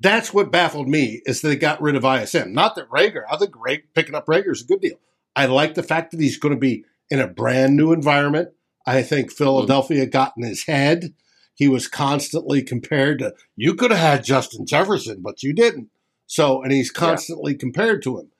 that's 0.00 0.34
what 0.34 0.52
baffled 0.52 0.88
me 0.88 1.22
is 1.24 1.40
that 1.40 1.48
they 1.48 1.56
got 1.56 1.80
rid 1.80 1.96
of 1.96 2.04
ISM. 2.04 2.52
Not 2.52 2.74
that 2.74 2.90
Reagor, 2.90 3.22
I 3.30 3.36
think 3.36 3.52
Reagor, 3.52 3.84
picking 3.94 4.14
up 4.14 4.26
Reagor 4.26 4.52
is 4.52 4.62
a 4.62 4.66
good 4.66 4.80
deal. 4.80 4.98
I 5.36 5.46
like 5.46 5.74
the 5.74 5.82
fact 5.82 6.10
that 6.10 6.20
he's 6.20 6.36
going 6.36 6.54
to 6.54 6.60
be 6.60 6.84
in 7.10 7.20
a 7.20 7.26
brand 7.26 7.76
new 7.76 7.92
environment. 7.92 8.50
I 8.86 9.02
think 9.02 9.32
Philadelphia 9.32 10.06
got 10.06 10.34
in 10.36 10.44
his 10.44 10.66
head. 10.66 11.14
He 11.54 11.68
was 11.68 11.88
constantly 11.88 12.62
compared 12.62 13.20
to, 13.20 13.34
you 13.56 13.74
could 13.74 13.92
have 13.92 14.00
had 14.00 14.24
Justin 14.24 14.66
Jefferson, 14.66 15.22
but 15.22 15.42
you 15.42 15.52
didn't. 15.52 15.88
So, 16.26 16.62
and 16.62 16.72
he's 16.72 16.90
constantly 16.90 17.52
yeah. 17.52 17.58
compared 17.58 18.02
to 18.02 18.18
him. 18.18 18.30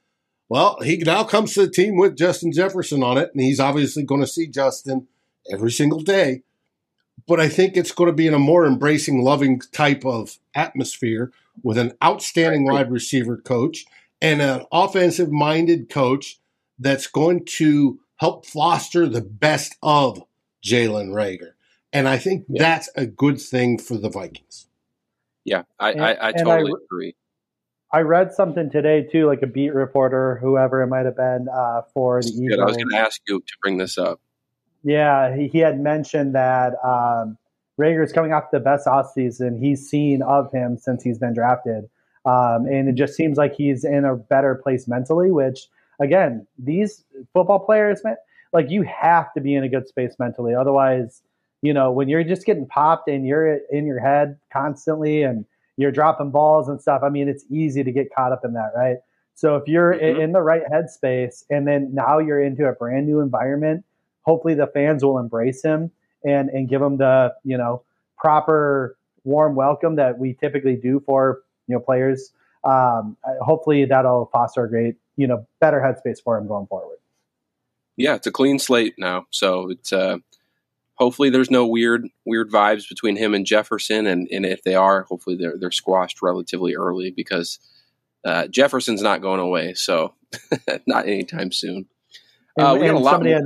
Well, 0.48 0.78
he 0.82 0.98
now 0.98 1.24
comes 1.24 1.54
to 1.54 1.66
the 1.66 1.72
team 1.72 1.96
with 1.96 2.16
Justin 2.16 2.52
Jefferson 2.52 3.02
on 3.02 3.18
it, 3.18 3.30
and 3.32 3.42
he's 3.42 3.60
obviously 3.60 4.02
going 4.02 4.20
to 4.20 4.26
see 4.26 4.46
Justin 4.46 5.08
every 5.50 5.70
single 5.70 6.00
day. 6.00 6.42
But 7.26 7.40
I 7.40 7.48
think 7.48 7.76
it's 7.76 7.92
going 7.92 8.08
to 8.08 8.14
be 8.14 8.26
in 8.26 8.34
a 8.34 8.38
more 8.38 8.66
embracing, 8.66 9.22
loving 9.22 9.60
type 9.72 10.04
of 10.04 10.38
atmosphere 10.54 11.32
with 11.62 11.78
an 11.78 11.92
outstanding 12.02 12.64
wide 12.64 12.90
receiver 12.90 13.36
coach 13.36 13.86
and 14.20 14.42
an 14.42 14.66
offensive 14.72 15.30
minded 15.30 15.88
coach 15.88 16.38
that's 16.78 17.06
going 17.06 17.44
to 17.44 18.00
help 18.16 18.46
foster 18.46 19.08
the 19.08 19.20
best 19.20 19.76
of 19.82 20.22
Jalen 20.64 21.10
Reagor. 21.10 21.52
And 21.92 22.08
I 22.08 22.18
think 22.18 22.44
yeah. 22.48 22.62
that's 22.62 22.90
a 22.96 23.06
good 23.06 23.40
thing 23.40 23.78
for 23.78 23.96
the 23.96 24.10
Vikings. 24.10 24.66
Yeah, 25.44 25.62
I, 25.78 25.92
and, 25.92 26.04
I, 26.04 26.16
I 26.20 26.32
totally 26.32 26.72
I, 26.72 26.84
agree. 26.84 27.14
I 27.94 28.00
read 28.00 28.34
something 28.34 28.70
today 28.70 29.02
too, 29.04 29.28
like 29.28 29.42
a 29.42 29.46
beat 29.46 29.72
reporter, 29.72 30.38
whoever 30.42 30.82
it 30.82 30.88
might 30.88 31.06
have 31.06 31.14
been, 31.14 31.46
uh, 31.48 31.82
for 31.92 32.20
the 32.20 32.28
Eagles. 32.28 32.60
I 32.60 32.64
was 32.64 32.76
going 32.76 32.88
to 32.90 32.96
ask 32.96 33.20
you 33.28 33.38
to 33.38 33.54
bring 33.62 33.78
this 33.78 33.96
up. 33.96 34.20
Yeah, 34.82 35.32
he, 35.36 35.46
he 35.46 35.58
had 35.60 35.78
mentioned 35.78 36.34
that 36.34 36.72
um, 36.84 37.38
is 37.78 38.12
coming 38.12 38.32
off 38.32 38.50
the 38.50 38.58
best 38.58 38.88
offseason 38.88 39.60
he's 39.60 39.88
seen 39.88 40.22
of 40.22 40.50
him 40.50 40.76
since 40.76 41.04
he's 41.04 41.20
been 41.20 41.34
drafted. 41.34 41.88
Um, 42.24 42.66
and 42.66 42.88
it 42.88 42.96
just 42.96 43.14
seems 43.14 43.38
like 43.38 43.54
he's 43.54 43.84
in 43.84 44.04
a 44.04 44.16
better 44.16 44.56
place 44.56 44.88
mentally, 44.88 45.30
which, 45.30 45.68
again, 46.00 46.48
these 46.58 47.04
football 47.32 47.60
players, 47.60 48.02
man, 48.02 48.16
like 48.52 48.70
you 48.70 48.82
have 48.82 49.32
to 49.34 49.40
be 49.40 49.54
in 49.54 49.62
a 49.62 49.68
good 49.68 49.86
space 49.86 50.16
mentally. 50.18 50.52
Otherwise, 50.52 51.22
you 51.62 51.72
know, 51.72 51.92
when 51.92 52.08
you're 52.08 52.24
just 52.24 52.44
getting 52.44 52.66
popped 52.66 53.08
and 53.08 53.24
you're 53.24 53.58
in 53.70 53.86
your 53.86 54.00
head 54.00 54.36
constantly 54.52 55.22
and 55.22 55.44
you're 55.76 55.92
dropping 55.92 56.30
balls 56.30 56.68
and 56.68 56.80
stuff, 56.80 57.02
I 57.04 57.08
mean, 57.08 57.28
it's 57.28 57.44
easy 57.50 57.82
to 57.84 57.92
get 57.92 58.14
caught 58.14 58.32
up 58.32 58.44
in 58.44 58.52
that, 58.54 58.72
right? 58.76 58.96
So 59.34 59.56
if 59.56 59.66
you're 59.66 59.94
mm-hmm. 59.94 60.20
in 60.20 60.32
the 60.32 60.40
right 60.40 60.62
headspace 60.72 61.44
and 61.50 61.66
then 61.66 61.92
now 61.92 62.18
you're 62.18 62.42
into 62.42 62.66
a 62.66 62.72
brand 62.72 63.06
new 63.06 63.20
environment, 63.20 63.84
hopefully 64.22 64.54
the 64.54 64.68
fans 64.68 65.04
will 65.04 65.18
embrace 65.18 65.62
him 65.62 65.90
and 66.24 66.48
and 66.50 66.68
give 66.68 66.80
him 66.80 66.98
the, 66.98 67.34
you 67.42 67.58
know, 67.58 67.82
proper 68.16 68.96
warm 69.24 69.54
welcome 69.54 69.96
that 69.96 70.18
we 70.18 70.34
typically 70.34 70.76
do 70.76 71.02
for, 71.04 71.42
you 71.66 71.74
know, 71.74 71.80
players. 71.80 72.32
Um, 72.62 73.16
hopefully 73.42 73.84
that'll 73.84 74.26
foster 74.32 74.64
a 74.64 74.68
great, 74.68 74.96
you 75.16 75.26
know, 75.26 75.46
better 75.60 75.80
headspace 75.80 76.22
for 76.22 76.38
him 76.38 76.46
going 76.46 76.66
forward 76.66 76.98
yeah, 77.96 78.14
it's 78.14 78.26
a 78.26 78.32
clean 78.32 78.58
slate 78.58 78.94
now. 78.98 79.26
So 79.30 79.70
it's 79.70 79.92
uh, 79.92 80.18
hopefully 80.96 81.30
there's 81.30 81.50
no 81.50 81.66
weird 81.66 82.08
weird 82.24 82.50
vibes 82.50 82.88
between 82.88 83.16
him 83.16 83.34
and 83.34 83.46
Jefferson, 83.46 84.06
and, 84.06 84.28
and 84.30 84.46
if 84.46 84.62
they 84.62 84.74
are, 84.74 85.02
hopefully 85.02 85.36
they're 85.36 85.56
they're 85.58 85.70
squashed 85.70 86.22
relatively 86.22 86.74
early 86.74 87.10
because 87.10 87.58
uh, 88.24 88.46
Jefferson's 88.48 89.02
not 89.02 89.20
going 89.20 89.40
away. 89.40 89.74
So 89.74 90.14
not 90.86 91.06
anytime 91.06 91.52
soon. 91.52 91.86
Uh, 92.58 92.76
we 92.78 92.86
got 92.86 92.94
a 92.94 92.98
lot. 92.98 93.12
Somebody, 93.12 93.32
had, 93.32 93.44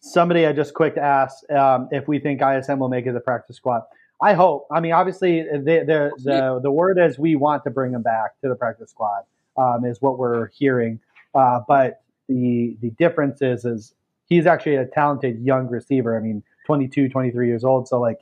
somebody 0.00 0.46
I 0.46 0.52
just 0.52 0.74
quick 0.74 0.98
asked 0.98 1.50
um, 1.50 1.88
if 1.90 2.06
we 2.06 2.18
think 2.18 2.42
ISM 2.42 2.78
will 2.78 2.90
make 2.90 3.06
it 3.06 3.12
the 3.12 3.20
practice 3.20 3.56
squad. 3.56 3.82
I 4.22 4.34
hope. 4.34 4.66
I 4.70 4.80
mean, 4.80 4.92
obviously, 4.92 5.42
the 5.42 5.84
the 5.86 6.10
the, 6.22 6.60
the 6.62 6.70
word 6.70 6.98
is 6.98 7.18
we 7.18 7.36
want 7.36 7.64
to 7.64 7.70
bring 7.70 7.92
him 7.92 8.02
back 8.02 8.38
to 8.42 8.48
the 8.48 8.54
practice 8.54 8.90
squad 8.90 9.24
um, 9.56 9.84
is 9.84 10.00
what 10.02 10.18
we're 10.18 10.48
hearing. 10.48 11.00
Uh, 11.34 11.60
but 11.66 12.02
the 12.28 12.76
the 12.80 12.90
difference 12.90 13.40
is 13.42 13.64
is 13.64 13.94
he's 14.26 14.46
actually 14.46 14.76
a 14.76 14.86
talented 14.86 15.40
young 15.42 15.68
receiver. 15.68 16.16
I 16.16 16.20
mean, 16.20 16.42
22, 16.64 17.08
23 17.08 17.46
years 17.46 17.64
old. 17.64 17.88
So 17.88 18.00
like 18.00 18.18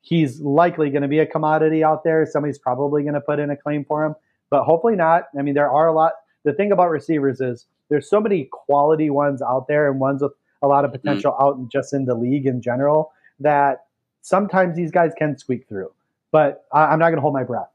he's 0.00 0.40
likely 0.40 0.90
going 0.90 1.02
to 1.02 1.08
be 1.08 1.18
a 1.18 1.26
commodity 1.26 1.82
out 1.82 2.04
there. 2.04 2.26
Somebody's 2.26 2.58
probably 2.58 3.02
going 3.02 3.14
to 3.14 3.20
put 3.20 3.38
in 3.38 3.50
a 3.50 3.56
claim 3.56 3.84
for 3.84 4.04
him, 4.04 4.14
but 4.50 4.64
hopefully 4.64 4.96
not. 4.96 5.24
I 5.38 5.42
mean, 5.42 5.54
there 5.54 5.70
are 5.70 5.88
a 5.88 5.92
lot. 5.92 6.12
The 6.44 6.52
thing 6.52 6.70
about 6.70 6.90
receivers 6.90 7.40
is 7.40 7.66
there's 7.88 8.08
so 8.08 8.20
many 8.20 8.48
quality 8.52 9.10
ones 9.10 9.42
out 9.42 9.66
there 9.68 9.90
and 9.90 10.00
ones 10.00 10.22
with 10.22 10.32
a 10.62 10.68
lot 10.68 10.84
of 10.84 10.90
mm-hmm. 10.90 11.00
potential 11.00 11.32
mm-hmm. 11.32 11.44
out 11.44 11.56
and 11.56 11.70
just 11.70 11.92
in 11.92 12.04
the 12.04 12.14
league 12.14 12.46
in 12.46 12.62
general 12.62 13.12
that 13.40 13.86
sometimes 14.22 14.76
these 14.76 14.90
guys 14.90 15.12
can 15.16 15.36
squeak 15.36 15.68
through. 15.68 15.90
But 16.32 16.64
I, 16.72 16.92
am 16.92 16.98
not 16.98 17.06
going 17.06 17.16
to 17.16 17.22
hold 17.22 17.34
my 17.34 17.44
breath. 17.44 17.70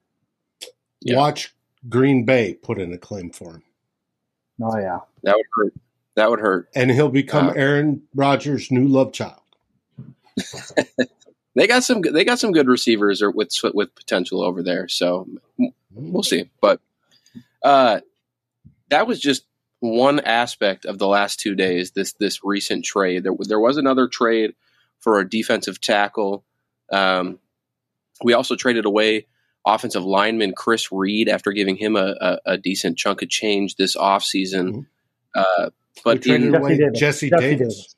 Yeah. 1.02 1.18
Watch 1.18 1.54
Green 1.90 2.26
Bay 2.26 2.54
put 2.54 2.78
in 2.80 2.94
a 2.94 2.98
claim 2.98 3.32
for 3.32 3.56
him. 3.56 3.64
Oh 4.62 4.78
yeah, 4.78 5.00
that 5.24 5.36
would 5.36 5.46
hurt. 5.56 5.74
That 6.16 6.30
would 6.30 6.40
hurt. 6.40 6.70
And 6.76 6.92
he'll 6.92 7.10
become 7.10 7.50
uh, 7.50 7.54
Aaron 7.54 8.04
Rodgers' 8.14 8.70
new 8.70 8.88
love 8.88 9.12
child. 9.12 9.41
they 11.56 11.68
got 11.68 11.84
some. 11.84 12.02
They 12.02 12.24
got 12.24 12.40
some 12.40 12.52
good 12.52 12.68
receivers 12.68 13.22
or 13.22 13.32
with 13.32 13.52
with 13.74 13.96
potential 13.96 14.42
over 14.42 14.64
there. 14.64 14.88
So 14.88 15.28
we'll 15.92 16.24
see. 16.24 16.50
But 16.62 16.80
uh, 17.64 18.02
that 18.90 19.08
was 19.08 19.20
just 19.20 19.46
one 19.80 20.20
aspect 20.20 20.86
of 20.86 21.00
the 21.00 21.08
last 21.08 21.40
two 21.40 21.56
days. 21.56 21.92
This 21.92 22.14
this 22.14 22.44
recent 22.44 22.86
trade. 22.86 23.24
There 23.24 23.34
there 23.40 23.60
was 23.60 23.78
another 23.78 24.08
trade 24.08 24.54
for 25.00 25.20
a 25.20 25.30
defensive 25.30 25.82
tackle. 25.82 26.44
Um, 26.92 27.40
we 28.24 28.34
also 28.34 28.56
traded 28.56 28.86
away 28.86 29.28
offensive 29.66 30.04
lineman 30.04 30.54
Chris 30.56 30.92
Reed 30.92 31.30
after 31.30 31.52
giving 31.52 31.76
him 31.76 31.96
a, 31.96 32.16
a, 32.20 32.38
a 32.46 32.58
decent 32.58 32.98
chunk 32.98 33.22
of 33.22 33.30
change 33.30 33.76
this 33.76 33.96
offseason. 33.96 34.70
Mm-hmm. 34.70 34.82
Uh, 35.36 35.70
but 36.04 36.26
in, 36.26 36.52
Jesse, 36.52 36.78
Davis. 36.78 37.00
Jesse, 37.00 37.30
Jesse 37.30 37.30
Davis. 37.30 37.96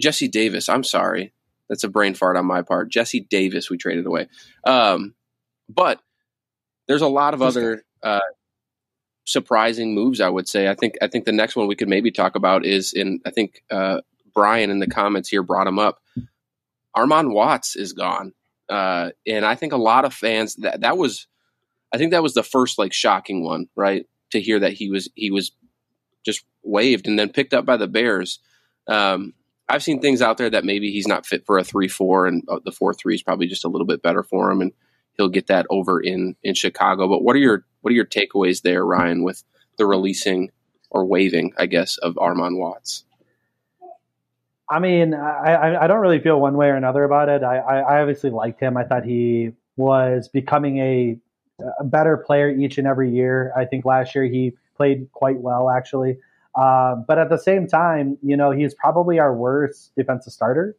Jesse 0.00 0.28
Davis. 0.28 0.68
I'm 0.68 0.84
sorry. 0.84 1.32
That's 1.68 1.84
a 1.84 1.88
brain 1.88 2.14
fart 2.14 2.36
on 2.36 2.46
my 2.46 2.62
part. 2.62 2.90
Jesse 2.90 3.26
Davis, 3.28 3.70
we 3.70 3.76
traded 3.76 4.06
away. 4.06 4.28
Um, 4.64 5.14
but 5.68 6.00
there's 6.86 7.02
a 7.02 7.08
lot 7.08 7.34
of 7.34 7.42
other 7.42 7.82
uh, 8.02 8.20
surprising 9.24 9.94
moves. 9.94 10.20
I 10.20 10.28
would 10.28 10.48
say. 10.48 10.68
I 10.68 10.74
think 10.74 10.94
I 11.02 11.08
think 11.08 11.24
the 11.24 11.32
next 11.32 11.56
one 11.56 11.66
we 11.66 11.76
could 11.76 11.88
maybe 11.88 12.10
talk 12.10 12.36
about 12.36 12.64
is 12.64 12.92
in. 12.92 13.20
I 13.26 13.30
think 13.30 13.62
uh, 13.70 14.00
Brian 14.34 14.70
in 14.70 14.78
the 14.78 14.86
comments 14.86 15.28
here 15.28 15.42
brought 15.42 15.66
him 15.66 15.78
up. 15.78 16.00
Armon 16.96 17.32
Watts 17.32 17.76
is 17.76 17.92
gone, 17.92 18.32
uh, 18.68 19.10
and 19.26 19.44
I 19.44 19.54
think 19.54 19.72
a 19.72 19.78
lot 19.78 20.04
of 20.04 20.14
fans 20.14 20.54
that 20.56 20.80
that 20.82 20.96
was. 20.96 21.26
I 21.92 21.98
think 21.98 22.10
that 22.10 22.22
was 22.22 22.34
the 22.34 22.42
first 22.42 22.78
like 22.78 22.92
shocking 22.92 23.44
one, 23.44 23.68
right? 23.76 24.06
To 24.32 24.40
hear 24.40 24.60
that 24.60 24.72
he 24.72 24.90
was 24.90 25.08
he 25.14 25.30
was 25.30 25.52
just 26.24 26.44
waived 26.62 27.06
and 27.06 27.18
then 27.18 27.30
picked 27.30 27.54
up 27.54 27.64
by 27.64 27.76
the 27.76 27.86
Bears. 27.86 28.40
Um, 28.88 29.34
I've 29.68 29.82
seen 29.82 30.00
things 30.00 30.22
out 30.22 30.38
there 30.38 30.50
that 30.50 30.64
maybe 30.64 30.92
he's 30.92 31.08
not 31.08 31.26
fit 31.26 31.44
for 31.44 31.58
a 31.58 31.64
three 31.64 31.88
four, 31.88 32.26
and 32.26 32.42
uh, 32.48 32.60
the 32.64 32.72
four 32.72 32.94
three 32.94 33.14
is 33.14 33.22
probably 33.22 33.46
just 33.46 33.64
a 33.64 33.68
little 33.68 33.86
bit 33.86 34.02
better 34.02 34.22
for 34.22 34.50
him, 34.50 34.60
and 34.60 34.72
he'll 35.16 35.28
get 35.28 35.48
that 35.48 35.66
over 35.70 36.00
in 36.00 36.36
in 36.42 36.54
Chicago. 36.54 37.08
But 37.08 37.22
what 37.22 37.34
are 37.36 37.40
your 37.40 37.64
what 37.80 37.90
are 37.90 37.96
your 37.96 38.06
takeaways 38.06 38.62
there, 38.62 38.84
Ryan, 38.84 39.22
with 39.22 39.42
the 39.76 39.86
releasing 39.86 40.50
or 40.90 41.04
waiving, 41.04 41.52
I 41.58 41.66
guess, 41.66 41.98
of 41.98 42.14
Armon 42.14 42.58
Watts? 42.58 43.04
I 44.68 44.80
mean, 44.80 45.14
I, 45.14 45.84
I 45.84 45.86
don't 45.86 46.00
really 46.00 46.18
feel 46.18 46.40
one 46.40 46.56
way 46.56 46.66
or 46.66 46.74
another 46.74 47.04
about 47.04 47.28
it. 47.28 47.44
I, 47.44 47.58
I 47.58 48.00
obviously 48.00 48.30
liked 48.30 48.60
him. 48.60 48.76
I 48.76 48.82
thought 48.82 49.04
he 49.04 49.52
was 49.76 50.28
becoming 50.28 50.78
a, 50.78 51.18
a 51.78 51.84
better 51.84 52.16
player 52.16 52.50
each 52.50 52.76
and 52.78 52.86
every 52.86 53.10
year. 53.10 53.52
I 53.56 53.64
think 53.64 53.84
last 53.84 54.14
year 54.16 54.24
he 54.24 54.54
played 54.76 55.12
quite 55.12 55.38
well, 55.38 55.70
actually. 55.70 56.18
Uh, 56.56 56.96
but 57.06 57.18
at 57.18 57.28
the 57.28 57.38
same 57.38 57.66
time, 57.66 58.16
you 58.22 58.36
know, 58.36 58.50
he's 58.50 58.74
probably 58.74 59.18
our 59.18 59.34
worst 59.34 59.94
defensive 59.94 60.32
starter, 60.32 60.74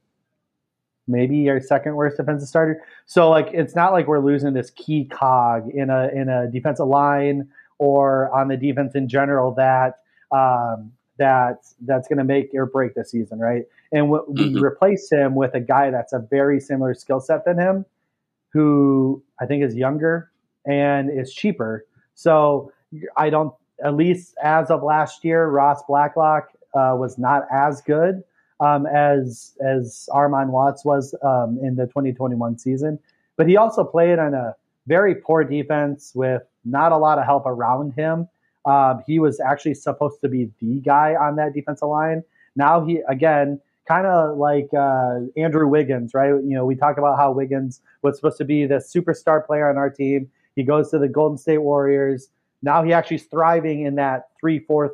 maybe 1.07 1.47
our 1.49 1.61
second 1.61 1.95
worst 1.95 2.17
defensive 2.17 2.49
starter. 2.49 2.81
So 3.05 3.29
like, 3.29 3.49
it's 3.53 3.75
not 3.75 3.93
like 3.93 4.07
we're 4.07 4.23
losing 4.25 4.53
this 4.53 4.71
key 4.71 5.05
cog 5.05 5.69
in 5.69 5.89
a 5.89 6.09
in 6.09 6.29
a 6.29 6.49
defensive 6.51 6.87
line 6.87 7.47
or 7.77 8.33
on 8.35 8.47
the 8.47 8.57
defense 8.57 8.95
in 8.95 9.07
general 9.07 9.53
that 9.53 9.99
um, 10.31 10.91
that 11.19 11.63
that's 11.85 12.07
going 12.07 12.17
to 12.17 12.23
make 12.23 12.49
or 12.55 12.65
break 12.65 12.95
the 12.95 13.05
season, 13.05 13.39
right? 13.39 13.63
And 13.91 14.09
we 14.09 14.17
mm-hmm. 14.17 14.63
replace 14.63 15.09
him 15.11 15.35
with 15.35 15.53
a 15.53 15.59
guy 15.59 15.91
that's 15.91 16.13
a 16.13 16.19
very 16.19 16.59
similar 16.59 16.93
skill 16.95 17.19
set 17.19 17.45
than 17.45 17.59
him, 17.59 17.85
who 18.49 19.23
I 19.39 19.45
think 19.45 19.63
is 19.63 19.75
younger 19.75 20.31
and 20.65 21.09
is 21.09 21.33
cheaper. 21.33 21.85
So 22.15 22.71
I 23.15 23.29
don't 23.29 23.53
at 23.83 23.95
least 23.95 24.35
as 24.43 24.69
of 24.69 24.83
last 24.83 25.23
year, 25.23 25.47
Ross 25.47 25.83
Blacklock 25.87 26.49
uh, 26.73 26.95
was 26.97 27.17
not 27.17 27.43
as 27.51 27.81
good 27.81 28.23
um, 28.59 28.85
as 28.85 29.55
as 29.65 30.09
Armon 30.11 30.47
Watts 30.49 30.83
was 30.83 31.15
um, 31.23 31.59
in 31.61 31.75
the 31.75 31.85
2021 31.85 32.57
season. 32.57 32.99
But 33.35 33.47
he 33.47 33.57
also 33.57 33.83
played 33.83 34.19
on 34.19 34.33
a 34.33 34.55
very 34.87 35.15
poor 35.15 35.43
defense 35.43 36.11
with 36.15 36.41
not 36.65 36.91
a 36.91 36.97
lot 36.97 37.19
of 37.19 37.25
help 37.25 37.45
around 37.45 37.93
him. 37.93 38.27
Um, 38.65 39.03
he 39.05 39.19
was 39.19 39.39
actually 39.39 39.75
supposed 39.75 40.19
to 40.21 40.29
be 40.29 40.49
the 40.59 40.79
guy 40.81 41.15
on 41.15 41.35
that 41.37 41.53
defensive 41.53 41.87
line. 41.87 42.23
Now 42.55 42.83
he 42.83 43.01
again, 43.07 43.61
kind 43.87 44.07
of 44.07 44.37
like 44.37 44.69
uh, 44.73 45.19
Andrew 45.37 45.67
Wiggins, 45.67 46.13
right? 46.13 46.29
You 46.29 46.55
know, 46.55 46.65
we 46.65 46.75
talk 46.75 46.97
about 46.97 47.17
how 47.17 47.31
Wiggins 47.31 47.81
was 48.01 48.17
supposed 48.17 48.37
to 48.39 48.45
be 48.45 48.65
the 48.65 48.75
superstar 48.75 49.45
player 49.45 49.69
on 49.69 49.77
our 49.77 49.89
team. 49.89 50.29
He 50.55 50.63
goes 50.63 50.89
to 50.91 50.99
the 50.99 51.07
Golden 51.07 51.37
State 51.37 51.59
Warriors. 51.59 52.29
Now 52.61 52.83
he 52.83 52.93
actually 52.93 53.17
is 53.17 53.23
thriving 53.23 53.81
in 53.81 53.95
that 53.95 54.29
three 54.39 54.59
fourth 54.59 54.93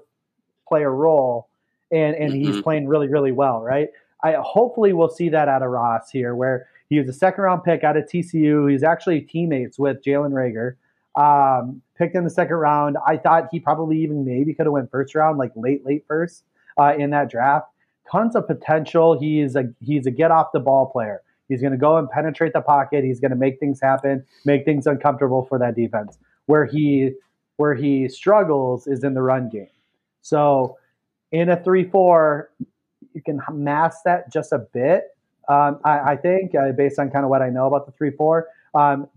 player 0.68 0.94
role, 0.94 1.50
and 1.92 2.16
and 2.16 2.34
mm-hmm. 2.34 2.54
he's 2.54 2.62
playing 2.62 2.88
really 2.88 3.08
really 3.08 3.32
well, 3.32 3.62
right? 3.62 3.90
I 4.24 4.34
hopefully 4.42 4.94
we'll 4.94 5.10
see 5.10 5.30
that 5.30 5.48
out 5.48 5.62
of 5.62 5.70
Ross 5.70 6.10
here, 6.10 6.36
where 6.36 6.68
he 6.90 7.00
was 7.00 7.10
a 7.10 7.14
second 7.14 7.44
round 7.44 7.64
pick 7.64 7.84
out 7.84 7.98
of 7.98 8.06
TCU. 8.06 8.72
He's 8.72 8.84
actually 8.84 9.22
teammates 9.22 9.78
with 9.78 10.04
Jalen 10.04 10.32
Reagor. 10.32 10.76
Um, 11.16 11.82
picked 11.96 12.16
in 12.16 12.24
the 12.24 12.30
second 12.30 12.56
round. 12.56 12.98
I 13.06 13.18
thought 13.18 13.50
he 13.52 13.60
probably 13.60 14.00
even 14.00 14.26
maybe 14.26 14.54
could 14.54 14.66
have 14.66 14.74
went 14.74 14.90
first 14.90 15.14
round, 15.14 15.38
like 15.38 15.52
late 15.56 15.86
late 15.86 16.06
first 16.08 16.44
uh, 16.78 16.94
in 16.98 17.12
that 17.12 17.30
draft. 17.30 17.68
Tons 18.12 18.36
of 18.36 18.48
potential. 18.48 19.20
He's 19.20 19.56
a 19.56 19.66
he's 19.80 20.06
a 20.06 20.12
get 20.12 20.32
off 20.32 20.48
the 20.54 20.60
ball 20.60 20.88
player. 20.88 21.22
He's 21.50 21.62
going 21.62 21.72
to 21.72 21.78
go 21.78 21.98
and 21.98 22.10
penetrate 22.10 22.54
the 22.54 22.62
pocket. 22.62 23.04
He's 23.04 23.20
going 23.20 23.32
to 23.32 23.38
make 23.38 23.60
things 23.60 23.80
happen, 23.82 24.26
make 24.46 24.66
things 24.66 24.88
uncomfortable 24.88 25.46
for 25.46 25.60
that 25.60 25.76
defense. 25.76 26.18
Where 26.46 26.66
he 26.66 27.12
where 27.64 27.76
he 27.76 28.10
struggles 28.10 28.88
is 28.88 29.06
in 29.06 29.14
the 29.14 29.22
run 29.22 29.48
game. 29.48 29.70
So 30.22 30.78
in 31.32 31.48
a 31.48 31.56
3 31.56 31.86
4, 31.86 32.50
you 33.14 33.22
can 33.22 33.40
mask 33.54 34.00
that 34.04 34.30
just 34.30 34.52
a 34.52 34.60
bit. 34.60 35.16
Um, 35.48 35.80
I, 35.86 36.00
I, 36.00 36.16
think, 36.18 36.56
uh, 36.56 36.74
based 36.74 37.00
on 37.00 37.10
kind 37.10 37.24
of 37.24 37.30
what 37.30 37.42
I 37.42 37.48
know 37.50 37.66
about 37.66 37.86
the 37.86 37.94
3 37.94 38.12
4. 38.12 38.48
Um, 38.76 39.08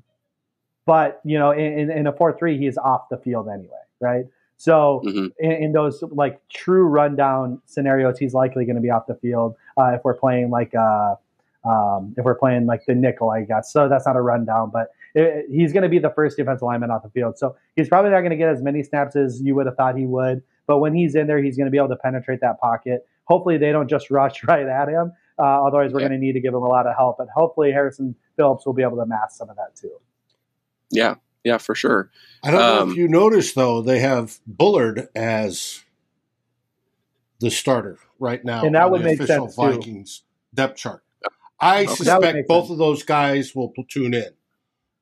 but, 0.84 1.20
you 1.24 1.36
know, 1.40 1.50
in, 1.50 1.90
in 1.90 2.06
a 2.06 2.12
4 2.12 2.38
3, 2.38 2.56
he's 2.56 2.78
off 2.78 3.08
the 3.10 3.16
field 3.16 3.48
anyway, 3.48 3.82
right? 3.98 4.26
So 4.58 5.02
mm-hmm. 5.04 5.26
in, 5.40 5.50
in, 5.50 5.72
those 5.72 6.04
like 6.12 6.40
true 6.48 6.86
rundown 6.86 7.60
scenarios, 7.66 8.16
he's 8.16 8.32
likely 8.32 8.64
going 8.64 8.76
to 8.76 8.80
be 8.80 8.90
off 8.90 9.08
the 9.08 9.16
field 9.16 9.56
uh, 9.76 9.90
if 9.94 10.04
we're 10.04 10.14
playing 10.14 10.50
like 10.50 10.72
uh, 10.72 11.16
um, 11.64 12.14
if 12.16 12.24
we're 12.24 12.36
playing 12.36 12.66
like 12.66 12.86
the 12.86 12.94
nickel, 12.94 13.30
I 13.30 13.42
guess. 13.42 13.72
So 13.72 13.88
that's 13.88 14.06
not 14.06 14.14
a 14.14 14.22
rundown, 14.22 14.70
but 14.70 14.92
it, 15.16 15.46
he's 15.50 15.72
going 15.72 15.82
to 15.82 15.88
be 15.88 15.98
the 15.98 16.10
first 16.10 16.36
defensive 16.36 16.62
lineman 16.62 16.90
off 16.90 17.02
the 17.02 17.08
field. 17.08 17.38
So 17.38 17.56
he's 17.74 17.88
probably 17.88 18.10
not 18.10 18.20
going 18.20 18.30
to 18.30 18.36
get 18.36 18.50
as 18.50 18.62
many 18.62 18.82
snaps 18.82 19.16
as 19.16 19.40
you 19.40 19.54
would 19.54 19.66
have 19.66 19.76
thought 19.76 19.96
he 19.96 20.04
would. 20.04 20.42
But 20.66 20.78
when 20.78 20.94
he's 20.94 21.14
in 21.14 21.26
there, 21.26 21.42
he's 21.42 21.56
going 21.56 21.66
to 21.66 21.70
be 21.70 21.78
able 21.78 21.88
to 21.88 21.96
penetrate 21.96 22.40
that 22.42 22.60
pocket. 22.60 23.06
Hopefully, 23.24 23.56
they 23.56 23.72
don't 23.72 23.88
just 23.88 24.10
rush 24.10 24.44
right 24.48 24.66
at 24.66 24.88
him. 24.88 25.12
Uh, 25.38 25.66
otherwise, 25.66 25.92
we're 25.92 26.00
yeah. 26.00 26.08
going 26.08 26.20
to 26.20 26.26
need 26.26 26.34
to 26.34 26.40
give 26.40 26.52
him 26.52 26.62
a 26.62 26.68
lot 26.68 26.86
of 26.86 26.94
help. 26.94 27.16
But 27.18 27.28
hopefully, 27.34 27.72
Harrison 27.72 28.14
Phillips 28.36 28.66
will 28.66 28.74
be 28.74 28.82
able 28.82 28.98
to 28.98 29.06
mask 29.06 29.36
some 29.38 29.48
of 29.48 29.56
that 29.56 29.74
too. 29.74 29.98
Yeah, 30.90 31.14
yeah, 31.44 31.58
for 31.58 31.74
sure. 31.74 32.10
I 32.42 32.50
don't 32.50 32.60
um, 32.60 32.68
know 32.68 32.82
if 32.82 32.88
um, 32.90 32.94
you 32.96 33.08
noticed 33.08 33.54
though, 33.54 33.80
they 33.80 34.00
have 34.00 34.38
Bullard 34.46 35.08
as 35.14 35.82
the 37.40 37.50
starter 37.50 37.98
right 38.18 38.44
now. 38.44 38.64
And 38.64 38.74
that 38.74 38.90
would 38.90 39.02
make 39.02 39.22
sense 39.22 39.54
Vikings 39.54 40.18
too. 40.18 40.24
depth 40.54 40.76
chart. 40.76 41.02
I 41.58 41.84
okay. 41.84 41.94
suspect 41.94 42.48
both 42.48 42.64
sense. 42.64 42.72
of 42.72 42.78
those 42.78 43.02
guys 43.02 43.54
will 43.54 43.70
platoon 43.70 44.14
in. 44.14 44.30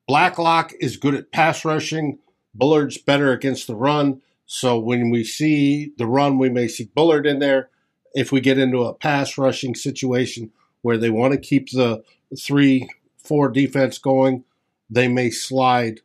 Blacklock 0.07 0.73
is 0.81 0.97
good 0.97 1.15
at 1.15 1.33
pass 1.33 1.65
rushing. 1.65 2.19
Bullard's 2.55 2.99
better 2.99 3.33
against 3.33 3.67
the 3.67 3.75
run. 3.75 4.21
So 4.47 4.79
when 4.79 5.11
we 5.11 5.25
see 5.25 5.93
the 5.97 6.07
run, 6.07 6.39
we 6.39 6.51
may 6.51 6.69
see 6.69 6.91
Bullard 6.95 7.27
in 7.27 7.39
there. 7.39 7.71
If 8.15 8.31
we 8.31 8.41
get 8.41 8.59
into 8.59 8.85
a 8.85 8.95
pass 8.95 9.37
rushing 9.39 9.75
situation 9.75 10.53
where 10.83 10.99
they 10.99 11.11
want 11.11 11.33
to 11.33 11.41
keep 11.41 11.71
the 11.71 12.05
three, 12.39 12.89
four 13.17 13.49
defense 13.49 13.99
going, 13.99 14.45
they 14.91 15.09
may 15.09 15.31
slide 15.31 16.01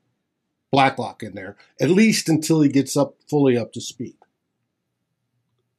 Blacklock 0.72 1.22
in 1.22 1.36
there, 1.36 1.58
at 1.82 1.90
least 1.90 2.30
until 2.30 2.62
he 2.62 2.70
gets 2.70 2.96
up 2.96 3.16
fully 3.28 3.58
up 3.58 3.74
to 3.74 3.82
speed. 3.82 4.16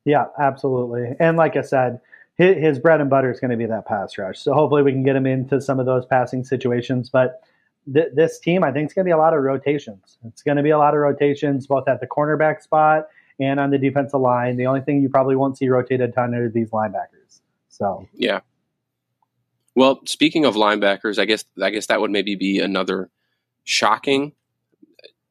Yeah, 0.05 0.27
absolutely. 0.39 1.15
And 1.19 1.37
like 1.37 1.57
I 1.57 1.63
said, 1.63 2.01
his, 2.37 2.57
his 2.57 2.79
bread 2.79 3.01
and 3.01 3.11
butter 3.11 3.31
is 3.31 3.41
going 3.41 3.51
to 3.51 3.57
be 3.57 3.67
that 3.67 3.87
pass 3.87 4.19
rush. 4.19 4.39
So 4.39 4.53
hopefully 4.53 4.83
we 4.83 4.93
can 4.93 5.03
get 5.03 5.17
him 5.17 5.27
into 5.27 5.61
some 5.61 5.79
of 5.79 5.87
those 5.87 6.07
passing 6.07 6.45
situations. 6.45 7.11
But 7.11 7.41
th- 7.93 8.09
this 8.15 8.39
team, 8.39 8.65
I 8.65 8.73
think, 8.73 8.91
is 8.91 8.95
going 8.95 9.05
to 9.05 9.09
be 9.09 9.13
a 9.13 9.19
lot 9.19 9.35
of 9.35 9.43
rotations. 9.43 10.19
It's 10.27 10.43
going 10.43 10.57
to 10.57 10.63
be 10.63 10.71
a 10.71 10.79
lot 10.79 10.95
of 10.95 11.01
rotations, 11.01 11.67
both 11.67 11.89
at 11.89 12.01
the 12.01 12.07
cornerback 12.07 12.63
spot 12.63 13.09
and 13.39 13.59
on 13.59 13.71
the 13.71 13.79
defensive 13.79 14.21
line. 14.21 14.57
The 14.57 14.67
only 14.67 14.81
thing 14.81 15.03
you 15.03 15.09
probably 15.09 15.37
won't 15.37 15.57
see 15.57 15.69
rotated 15.69 16.11
a 16.11 16.13
ton 16.13 16.35
are 16.35 16.49
these 16.49 16.71
linebackers. 16.71 17.41
So 17.69 18.07
yeah. 18.15 18.41
Well, 19.75 20.01
speaking 20.05 20.45
of 20.45 20.57
linebackers, 20.57 21.19
I 21.19 21.25
guess 21.25 21.45
I 21.61 21.71
guess 21.71 21.87
that 21.87 22.01
would 22.01 22.11
maybe 22.11 22.35
be 22.35 22.59
another 22.59 23.11
shocking, 23.65 24.33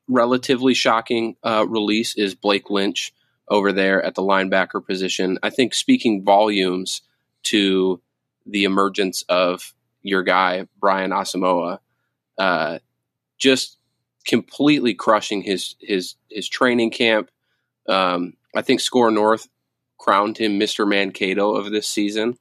relatively 0.07 0.73
shocking 0.73 1.35
uh, 1.43 1.65
release 1.67 2.15
is 2.15 2.35
Blake 2.35 2.69
Lynch 2.69 3.13
over 3.49 3.71
there 3.71 4.01
at 4.03 4.15
the 4.15 4.21
linebacker 4.21 4.85
position. 4.85 5.37
I 5.43 5.49
think 5.49 5.73
speaking 5.73 6.23
volumes 6.23 7.01
to 7.43 8.01
the 8.45 8.63
emergence 8.63 9.23
of 9.29 9.73
your 10.01 10.23
guy 10.23 10.67
Brian 10.79 11.11
Asamoah 11.11 11.79
uh, 12.39 12.80
just 13.38 13.78
completely 14.25 14.93
crushing 14.93 15.41
his 15.41 15.75
his 15.80 16.15
his 16.30 16.49
training 16.49 16.91
camp. 16.91 17.30
Um, 17.88 18.34
I 18.56 18.62
think 18.62 18.80
SKOR 18.80 19.12
North 19.12 19.47
crowned 19.97 20.38
him 20.38 20.60
Mr. 20.60 20.88
Mankato 20.88 21.56
of 21.56 21.71
this 21.71 21.88
season. 21.88 22.38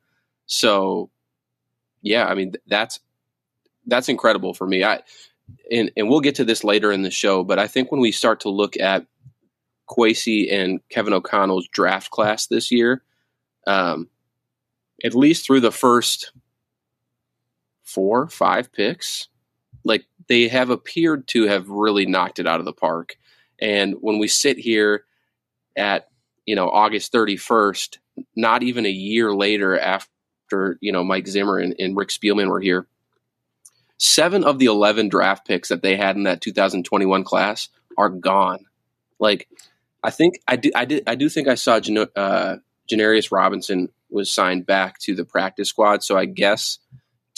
So, 0.46 1.10
yeah, 2.00 2.26
I 2.26 2.34
mean 2.34 2.54
that's 2.66 3.00
that's 3.86 4.08
incredible 4.08 4.54
for 4.54 4.66
me. 4.66 4.84
I 4.84 5.02
and 5.70 5.90
and 5.96 6.08
we'll 6.08 6.20
get 6.20 6.36
to 6.36 6.44
this 6.44 6.64
later 6.64 6.92
in 6.92 7.02
the 7.02 7.10
show, 7.10 7.44
but 7.44 7.58
I 7.58 7.66
think 7.66 7.90
when 7.90 8.00
we 8.00 8.12
start 8.12 8.40
to 8.40 8.50
look 8.50 8.76
at 8.78 9.06
Kwesi 9.88 10.52
and 10.52 10.80
Kevin 10.90 11.12
O'Connell's 11.12 11.68
draft 11.68 12.10
class 12.10 12.46
this 12.46 12.70
year, 12.70 13.02
um, 13.66 14.08
at 15.02 15.14
least 15.14 15.46
through 15.46 15.60
the 15.60 15.72
first 15.72 16.32
four, 17.82 18.28
five 18.28 18.70
picks, 18.70 19.28
like 19.84 20.04
they 20.28 20.48
have 20.48 20.70
appeared 20.70 21.26
to 21.28 21.46
have 21.46 21.68
really 21.68 22.06
knocked 22.06 22.38
it 22.38 22.46
out 22.46 22.60
of 22.60 22.66
the 22.66 22.72
park. 22.72 23.16
And 23.60 23.94
when 24.00 24.18
we 24.18 24.28
sit 24.28 24.58
here 24.58 25.04
at 25.76 26.08
you 26.46 26.54
know 26.54 26.68
August 26.68 27.12
31st, 27.12 27.98
not 28.36 28.62
even 28.62 28.86
a 28.86 28.90
year 28.90 29.34
later 29.34 29.78
after 29.78 30.78
you 30.80 30.92
know 30.92 31.04
Mike 31.04 31.26
Zimmer 31.26 31.58
and, 31.58 31.74
and 31.78 31.96
Rick 31.96 32.08
Spielman 32.08 32.48
were 32.48 32.60
here, 32.60 32.86
seven 33.98 34.44
of 34.44 34.58
the 34.58 34.66
11 34.66 35.08
draft 35.08 35.46
picks 35.46 35.68
that 35.68 35.82
they 35.82 35.96
had 35.96 36.16
in 36.16 36.24
that 36.24 36.40
2021 36.40 37.24
class 37.24 37.68
are 37.96 38.08
gone. 38.08 38.64
Like, 39.18 39.48
I 40.02 40.10
think 40.10 40.40
I 40.46 40.56
do. 40.56 40.70
I 40.74 40.84
did. 40.84 41.02
I 41.06 41.16
do 41.16 41.28
think 41.28 41.48
I 41.48 41.56
saw 41.56 41.80
Jan- 41.80 42.06
uh, 42.14 42.56
Janarius 42.90 43.32
Robinson 43.32 43.88
was 44.10 44.32
signed 44.32 44.64
back 44.64 44.98
to 45.00 45.14
the 45.14 45.24
practice 45.24 45.68
squad. 45.68 46.02
So 46.02 46.16
I 46.16 46.24
guess 46.24 46.78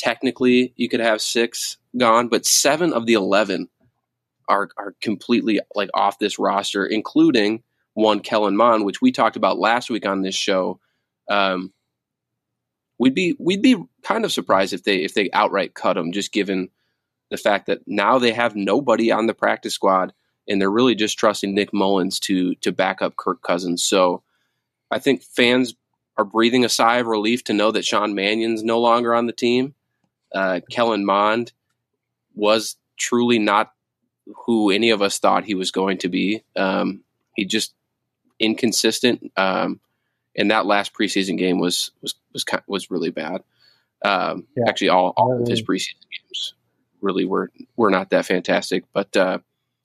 technically 0.01 0.73
you 0.77 0.89
could 0.89 1.01
have 1.01 1.21
six 1.21 1.77
gone, 1.97 2.29
but 2.29 2.47
seven 2.47 2.93
of 2.93 3.07
the 3.07 3.15
eleven 3.15 3.69
are 4.49 4.71
are 4.77 4.95
completely 5.01 5.61
like 5.75 5.91
off 5.95 6.19
this 6.19 6.39
roster, 6.39 6.87
including 6.87 7.63
one 7.95 8.21
Kellen 8.21 8.57
Mond, 8.57 8.85
which 8.85 9.03
we 9.03 9.13
talked 9.13 9.37
about 9.37 9.59
last 9.59 9.91
week 9.91 10.07
on 10.07 10.23
this 10.23 10.35
show. 10.35 10.81
Um, 11.29 11.73
we'd 12.99 13.15
be 13.15 13.37
we'd 13.39 13.63
be 13.63 13.77
kind 14.03 14.25
of 14.25 14.33
surprised 14.33 14.73
if 14.73 14.85
they 14.85 14.97
if 15.05 15.15
they 15.15 15.31
outright 15.33 15.75
cut 15.75 15.97
him, 15.97 16.13
just 16.13 16.33
given 16.33 16.71
the 17.31 17.37
fact 17.37 17.67
that 17.67 17.81
now 17.87 18.19
they 18.19 18.33
have 18.33 18.57
nobody 18.57 19.13
on 19.13 19.27
the 19.27 19.35
practice 19.35 19.75
squad 19.75 20.13
and 20.49 20.61
they're 20.61 20.71
really 20.71 20.95
just 20.95 21.19
trusting 21.19 21.55
Nick 21.55 21.73
Mullens 21.73 22.19
to 22.21 22.55
to 22.57 22.73
back 22.73 23.03
up 23.03 23.17
Kirk 23.17 23.43
Cousins. 23.43 23.85
So 23.85 24.23
I 24.91 24.99
think 24.99 25.23
fans 25.23 25.75
are 26.17 26.25
breathing 26.25 26.65
a 26.65 26.69
sigh 26.69 26.99
of 26.99 27.07
relief 27.07 27.45
to 27.45 27.53
know 27.53 27.71
that 27.71 27.85
Sean 27.85 28.15
Mannion's 28.15 28.63
no 28.63 28.81
longer 28.81 29.15
on 29.15 29.27
the 29.27 29.33
team. 29.33 29.75
Uh, 30.35 30.61
Kellen 30.71 31.05
Mond 31.05 31.53
was 32.35 32.77
truly 32.97 33.39
not 33.39 33.73
who 34.47 34.71
any 34.71 34.91
of 34.91 35.03
us 35.03 35.19
thought 35.19 35.45
he 35.45 35.55
was 35.55 35.71
going 35.71 35.99
to 35.99 36.09
be. 36.09 36.43
Um, 36.57 37.03
he 37.35 37.45
just 37.45 37.75
inconsistent. 38.39 39.33
Um, 39.37 39.81
and 40.37 40.51
that 40.51 40.67
last 40.67 40.95
preseason 40.95 41.37
game 41.37 41.59
was 41.59 41.91
was 42.03 42.15
was 42.33 42.45
was 42.67 42.91
really 42.91 43.11
bad. 43.11 43.43
Um, 44.05 44.47
yeah. 44.57 44.65
Actually, 44.69 44.89
all, 44.91 45.13
all 45.17 45.41
of 45.41 45.47
his 45.47 45.63
preseason 45.63 46.01
games 46.11 46.55
really 47.01 47.25
were 47.25 47.51
were 47.77 47.91
not 47.91 48.11
that 48.11 48.27
fantastic. 48.27 48.85
But 48.93 49.17
uh, 49.17 49.39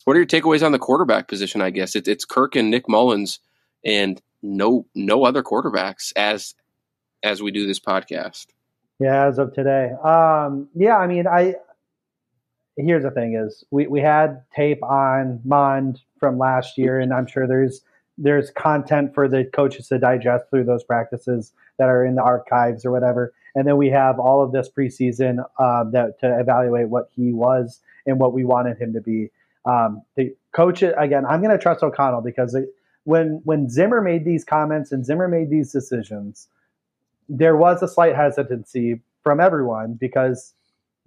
what 0.03 0.15
are 0.15 0.19
your 0.19 0.27
takeaways 0.27 0.65
on 0.65 0.71
the 0.71 0.79
quarterback 0.79 1.27
position? 1.27 1.61
I 1.61 1.71
guess 1.71 1.95
it, 1.95 2.07
it's 2.07 2.25
Kirk 2.25 2.55
and 2.55 2.69
Nick 2.69 2.87
Mullens, 2.87 3.39
and 3.83 4.21
no 4.41 4.85
no 4.93 5.25
other 5.25 5.43
quarterbacks 5.43 6.13
as 6.15 6.55
as 7.23 7.41
we 7.41 7.51
do 7.51 7.65
this 7.65 7.79
podcast. 7.79 8.47
Yeah, 8.99 9.27
as 9.27 9.39
of 9.39 9.53
today. 9.53 9.91
Um, 10.03 10.69
yeah, 10.73 10.97
I 10.97 11.07
mean, 11.07 11.27
I 11.27 11.55
here's 12.77 13.03
the 13.03 13.11
thing: 13.11 13.35
is 13.35 13.63
we 13.71 13.87
we 13.87 13.99
had 13.99 14.43
tape 14.55 14.81
on 14.83 15.41
Mond 15.43 16.01
from 16.19 16.37
last 16.37 16.77
year, 16.77 16.99
and 16.99 17.13
I'm 17.13 17.27
sure 17.27 17.47
there's 17.47 17.81
there's 18.17 18.51
content 18.51 19.13
for 19.13 19.27
the 19.27 19.43
coaches 19.43 19.89
to 19.89 19.99
digest 19.99 20.45
through 20.49 20.63
those 20.63 20.83
practices 20.83 21.51
that 21.77 21.89
are 21.89 22.05
in 22.05 22.15
the 22.15 22.23
archives 22.23 22.85
or 22.85 22.91
whatever. 22.91 23.33
And 23.55 23.67
then 23.67 23.77
we 23.77 23.89
have 23.89 24.19
all 24.19 24.41
of 24.41 24.51
this 24.51 24.69
preseason 24.69 25.43
uh, 25.59 25.83
that 25.91 26.19
to 26.19 26.39
evaluate 26.39 26.89
what 26.89 27.09
he 27.15 27.33
was 27.33 27.81
and 28.05 28.19
what 28.19 28.33
we 28.33 28.43
wanted 28.45 28.77
him 28.77 28.93
to 28.93 29.01
be. 29.01 29.29
Um, 29.65 30.03
the 30.15 30.35
coach 30.53 30.83
again, 30.83 31.25
I'm 31.25 31.41
going 31.41 31.55
to 31.55 31.61
trust 31.61 31.83
O'Connell 31.83 32.21
because 32.21 32.55
it, 32.55 32.69
when 33.03 33.41
when 33.43 33.69
Zimmer 33.69 34.01
made 34.01 34.23
these 34.23 34.43
comments 34.43 34.91
and 34.91 35.05
Zimmer 35.05 35.27
made 35.27 35.49
these 35.49 35.71
decisions, 35.71 36.47
there 37.29 37.55
was 37.55 37.81
a 37.81 37.87
slight 37.87 38.15
hesitancy 38.15 39.01
from 39.23 39.39
everyone 39.39 39.93
because 39.93 40.53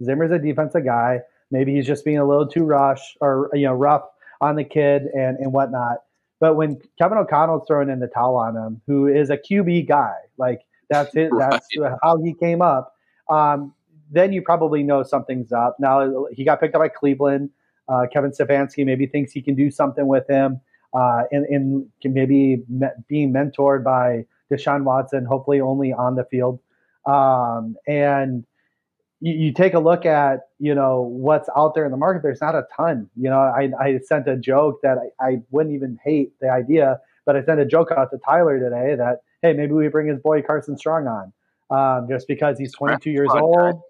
Zimmer's 0.03 0.31
a 0.31 0.39
defensive 0.39 0.85
guy. 0.85 1.21
Maybe 1.51 1.73
he's 1.73 1.87
just 1.87 2.05
being 2.05 2.17
a 2.17 2.25
little 2.25 2.47
too 2.47 2.63
rush 2.63 3.17
or 3.21 3.49
you 3.53 3.65
know 3.65 3.73
rough 3.73 4.03
on 4.41 4.55
the 4.55 4.63
kid 4.63 5.03
and 5.15 5.37
and 5.37 5.53
whatnot. 5.53 5.97
But 6.39 6.55
when 6.55 6.79
Kevin 6.97 7.17
O'Connell's 7.17 7.67
throwing 7.67 7.89
in 7.89 7.99
the 7.99 8.07
towel 8.07 8.37
on 8.37 8.55
him, 8.55 8.81
who 8.87 9.07
is 9.07 9.29
a 9.29 9.37
QB 9.37 9.87
guy, 9.87 10.15
like 10.37 10.61
that's 10.89 11.15
it, 11.15 11.31
right. 11.31 11.51
that's 11.51 11.67
how 12.01 12.17
he 12.17 12.33
came 12.33 12.61
up. 12.61 12.95
Um, 13.29 13.73
then 14.11 14.33
you 14.33 14.41
probably 14.41 14.83
know 14.83 15.03
something's 15.03 15.51
up. 15.51 15.77
Now 15.79 16.25
he 16.31 16.43
got 16.43 16.59
picked 16.59 16.75
up 16.75 16.81
by 16.81 16.87
Cleveland. 16.87 17.49
Uh, 17.87 18.05
Kevin 18.11 18.31
Stefanski 18.31 18.85
maybe 18.85 19.05
thinks 19.05 19.31
he 19.31 19.41
can 19.41 19.55
do 19.55 19.71
something 19.71 20.07
with 20.07 20.27
him, 20.27 20.61
uh, 20.93 21.23
and, 21.31 21.45
and 21.45 21.87
can 22.01 22.13
maybe 22.13 22.63
me- 22.69 22.87
being 23.07 23.33
mentored 23.33 23.83
by 23.83 24.25
Deshaun 24.51 24.83
Watson, 24.83 25.25
hopefully 25.25 25.61
only 25.61 25.93
on 25.93 26.15
the 26.15 26.25
field. 26.25 26.59
Um, 27.05 27.75
and 27.87 28.45
you, 29.21 29.33
you, 29.33 29.53
take 29.53 29.73
a 29.73 29.79
look 29.79 30.05
at 30.05 30.49
you 30.59 30.75
know 30.75 31.01
what's 31.01 31.49
out 31.55 31.73
there 31.75 31.85
in 31.85 31.91
the 31.91 31.97
market. 31.97 32.23
There's 32.23 32.41
not 32.41 32.55
a 32.55 32.63
ton. 32.75 33.09
You 33.15 33.29
know, 33.29 33.39
I, 33.39 33.69
I 33.79 33.99
sent 33.99 34.27
a 34.27 34.37
joke 34.37 34.81
that 34.83 34.97
I, 35.19 35.25
I 35.25 35.37
wouldn't 35.51 35.75
even 35.75 35.99
hate 36.03 36.33
the 36.39 36.49
idea, 36.49 36.99
but 37.25 37.35
I 37.35 37.43
sent 37.43 37.59
a 37.59 37.65
joke 37.65 37.91
out 37.95 38.11
to 38.11 38.17
Tyler 38.17 38.59
today 38.59 38.95
that 38.95 39.21
hey, 39.41 39.53
maybe 39.53 39.73
we 39.73 39.87
bring 39.87 40.07
his 40.07 40.19
boy 40.19 40.41
Carson 40.41 40.77
Strong 40.77 41.07
on, 41.07 41.33
um, 41.69 42.07
just 42.09 42.27
because 42.27 42.57
he's 42.59 42.73
22 42.73 43.11
years 43.11 43.29
old. 43.33 43.81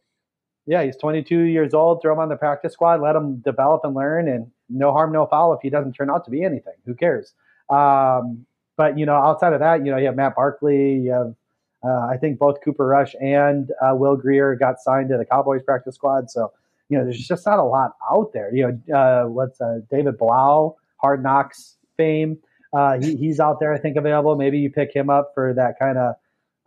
Yeah, 0.65 0.83
he's 0.83 0.97
22 0.97 1.39
years 1.39 1.73
old. 1.73 2.01
Throw 2.01 2.13
him 2.13 2.19
on 2.19 2.29
the 2.29 2.35
practice 2.35 2.73
squad. 2.73 3.01
Let 3.01 3.15
him 3.15 3.37
develop 3.37 3.81
and 3.83 3.95
learn, 3.95 4.27
and 4.27 4.51
no 4.69 4.91
harm, 4.91 5.11
no 5.11 5.25
foul. 5.25 5.53
If 5.53 5.61
he 5.61 5.69
doesn't 5.69 5.93
turn 5.93 6.09
out 6.09 6.25
to 6.25 6.31
be 6.31 6.43
anything, 6.43 6.75
who 6.85 6.93
cares? 6.93 7.33
Um, 7.69 8.45
but 8.79 8.97
you 8.97 9.05
know, 9.05 9.15
outside 9.15 9.51
of 9.51 9.59
that, 9.59 9.85
you 9.85 9.91
know, 9.91 9.97
you 9.97 10.05
have 10.05 10.15
Matt 10.15 10.35
Barkley, 10.37 10.93
you 10.99 11.11
have 11.11 11.35
uh, 11.83 12.07
I 12.07 12.15
think 12.15 12.39
both 12.39 12.61
Cooper 12.63 12.87
Rush 12.87 13.13
and 13.19 13.71
uh, 13.81 13.93
Will 13.93 14.15
Grier 14.15 14.55
got 14.55 14.79
signed 14.79 15.09
to 15.09 15.17
the 15.17 15.25
Cowboys 15.25 15.63
practice 15.63 15.95
squad. 15.95 16.31
So, 16.31 16.53
you 16.87 16.97
know, 16.97 17.03
there's 17.03 17.27
just 17.27 17.45
not 17.45 17.59
a 17.59 17.63
lot 17.63 17.91
out 18.09 18.31
there. 18.31 18.55
You 18.55 18.79
know, 18.87 18.97
uh, 18.97 19.27
what's 19.27 19.59
uh, 19.59 19.79
David 19.91 20.17
Blough, 20.17 20.77
Hard 20.95 21.21
Knocks 21.21 21.75
fame. 21.97 22.37
Uh, 22.71 22.99
he, 23.01 23.17
he's 23.17 23.41
out 23.41 23.59
there, 23.59 23.73
I 23.73 23.79
think, 23.79 23.97
available. 23.97 24.37
Maybe 24.37 24.59
you 24.59 24.69
pick 24.69 24.95
him 24.95 25.09
up 25.09 25.31
for 25.33 25.53
that 25.55 25.77
kind 25.77 25.97
of. 25.97 26.15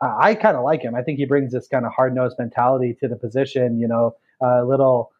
I 0.02 0.34
kind 0.34 0.56
of 0.56 0.64
like 0.64 0.82
him. 0.82 0.94
I 0.94 1.00
think 1.02 1.18
he 1.18 1.24
brings 1.24 1.52
this 1.52 1.66
kind 1.66 1.86
of 1.86 1.92
hard 1.92 2.14
nosed 2.14 2.36
mentality 2.38 2.94
to 3.00 3.08
the 3.08 3.16
position. 3.16 3.80
You 3.80 3.88
know, 3.88 4.16
a 4.42 4.64
little 4.64 5.12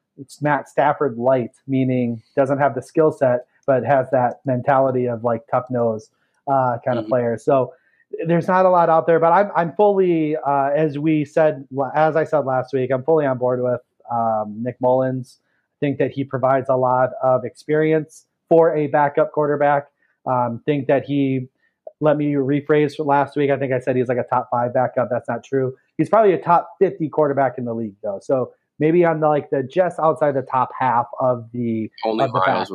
Matt 0.42 0.68
Stafford 0.68 1.16
light, 1.16 1.52
meaning 1.66 2.22
doesn't 2.36 2.58
have 2.58 2.74
the 2.74 2.82
skill 2.82 3.12
set, 3.12 3.46
but 3.64 3.82
has 3.82 4.10
that 4.10 4.40
mentality 4.44 5.06
of 5.06 5.24
like 5.24 5.42
tough 5.50 5.70
nose 5.70 6.10
uh, 6.50 6.78
kind 6.84 6.98
of 6.98 7.04
mm-hmm. 7.04 7.10
player. 7.10 7.38
So 7.38 7.72
there's 8.26 8.48
not 8.48 8.66
a 8.66 8.70
lot 8.70 8.88
out 8.88 9.06
there, 9.06 9.18
but 9.18 9.32
I'm 9.32 9.50
I'm 9.56 9.72
fully 9.74 10.36
uh, 10.36 10.70
as 10.74 10.98
we 10.98 11.24
said 11.24 11.66
as 11.94 12.16
I 12.16 12.24
said 12.24 12.40
last 12.40 12.72
week, 12.72 12.90
I'm 12.92 13.04
fully 13.04 13.26
on 13.26 13.38
board 13.38 13.62
with 13.62 13.80
um, 14.10 14.56
Nick 14.62 14.76
Mullens. 14.80 15.38
I 15.40 15.78
think 15.80 15.98
that 15.98 16.12
he 16.12 16.24
provides 16.24 16.68
a 16.68 16.76
lot 16.76 17.10
of 17.22 17.44
experience 17.44 18.26
for 18.48 18.74
a 18.76 18.86
backup 18.86 19.32
quarterback. 19.32 19.88
Um, 20.26 20.62
think 20.64 20.86
that 20.86 21.04
he 21.04 21.48
let 22.00 22.16
me 22.16 22.32
rephrase 22.32 22.94
last 23.04 23.36
week. 23.36 23.50
I 23.50 23.58
think 23.58 23.72
I 23.72 23.78
said 23.78 23.96
he's 23.96 24.08
like 24.08 24.18
a 24.18 24.24
top 24.24 24.48
five 24.50 24.74
backup. 24.74 25.08
That's 25.10 25.28
not 25.28 25.44
true. 25.44 25.74
He's 25.98 26.08
probably 26.08 26.32
a 26.32 26.38
top 26.38 26.70
50 26.80 27.08
quarterback 27.08 27.58
in 27.58 27.64
the 27.64 27.74
league 27.74 27.94
though. 28.02 28.18
So 28.20 28.52
maybe 28.78 29.04
on 29.04 29.20
the 29.20 29.28
like 29.28 29.50
the 29.50 29.62
just 29.62 29.98
outside 30.00 30.32
the 30.34 30.42
top 30.42 30.70
half 30.78 31.06
of 31.20 31.48
the 31.52 31.90
only 32.04 32.24
of 32.24 32.32
the 32.32 32.42
Miles 32.44 32.70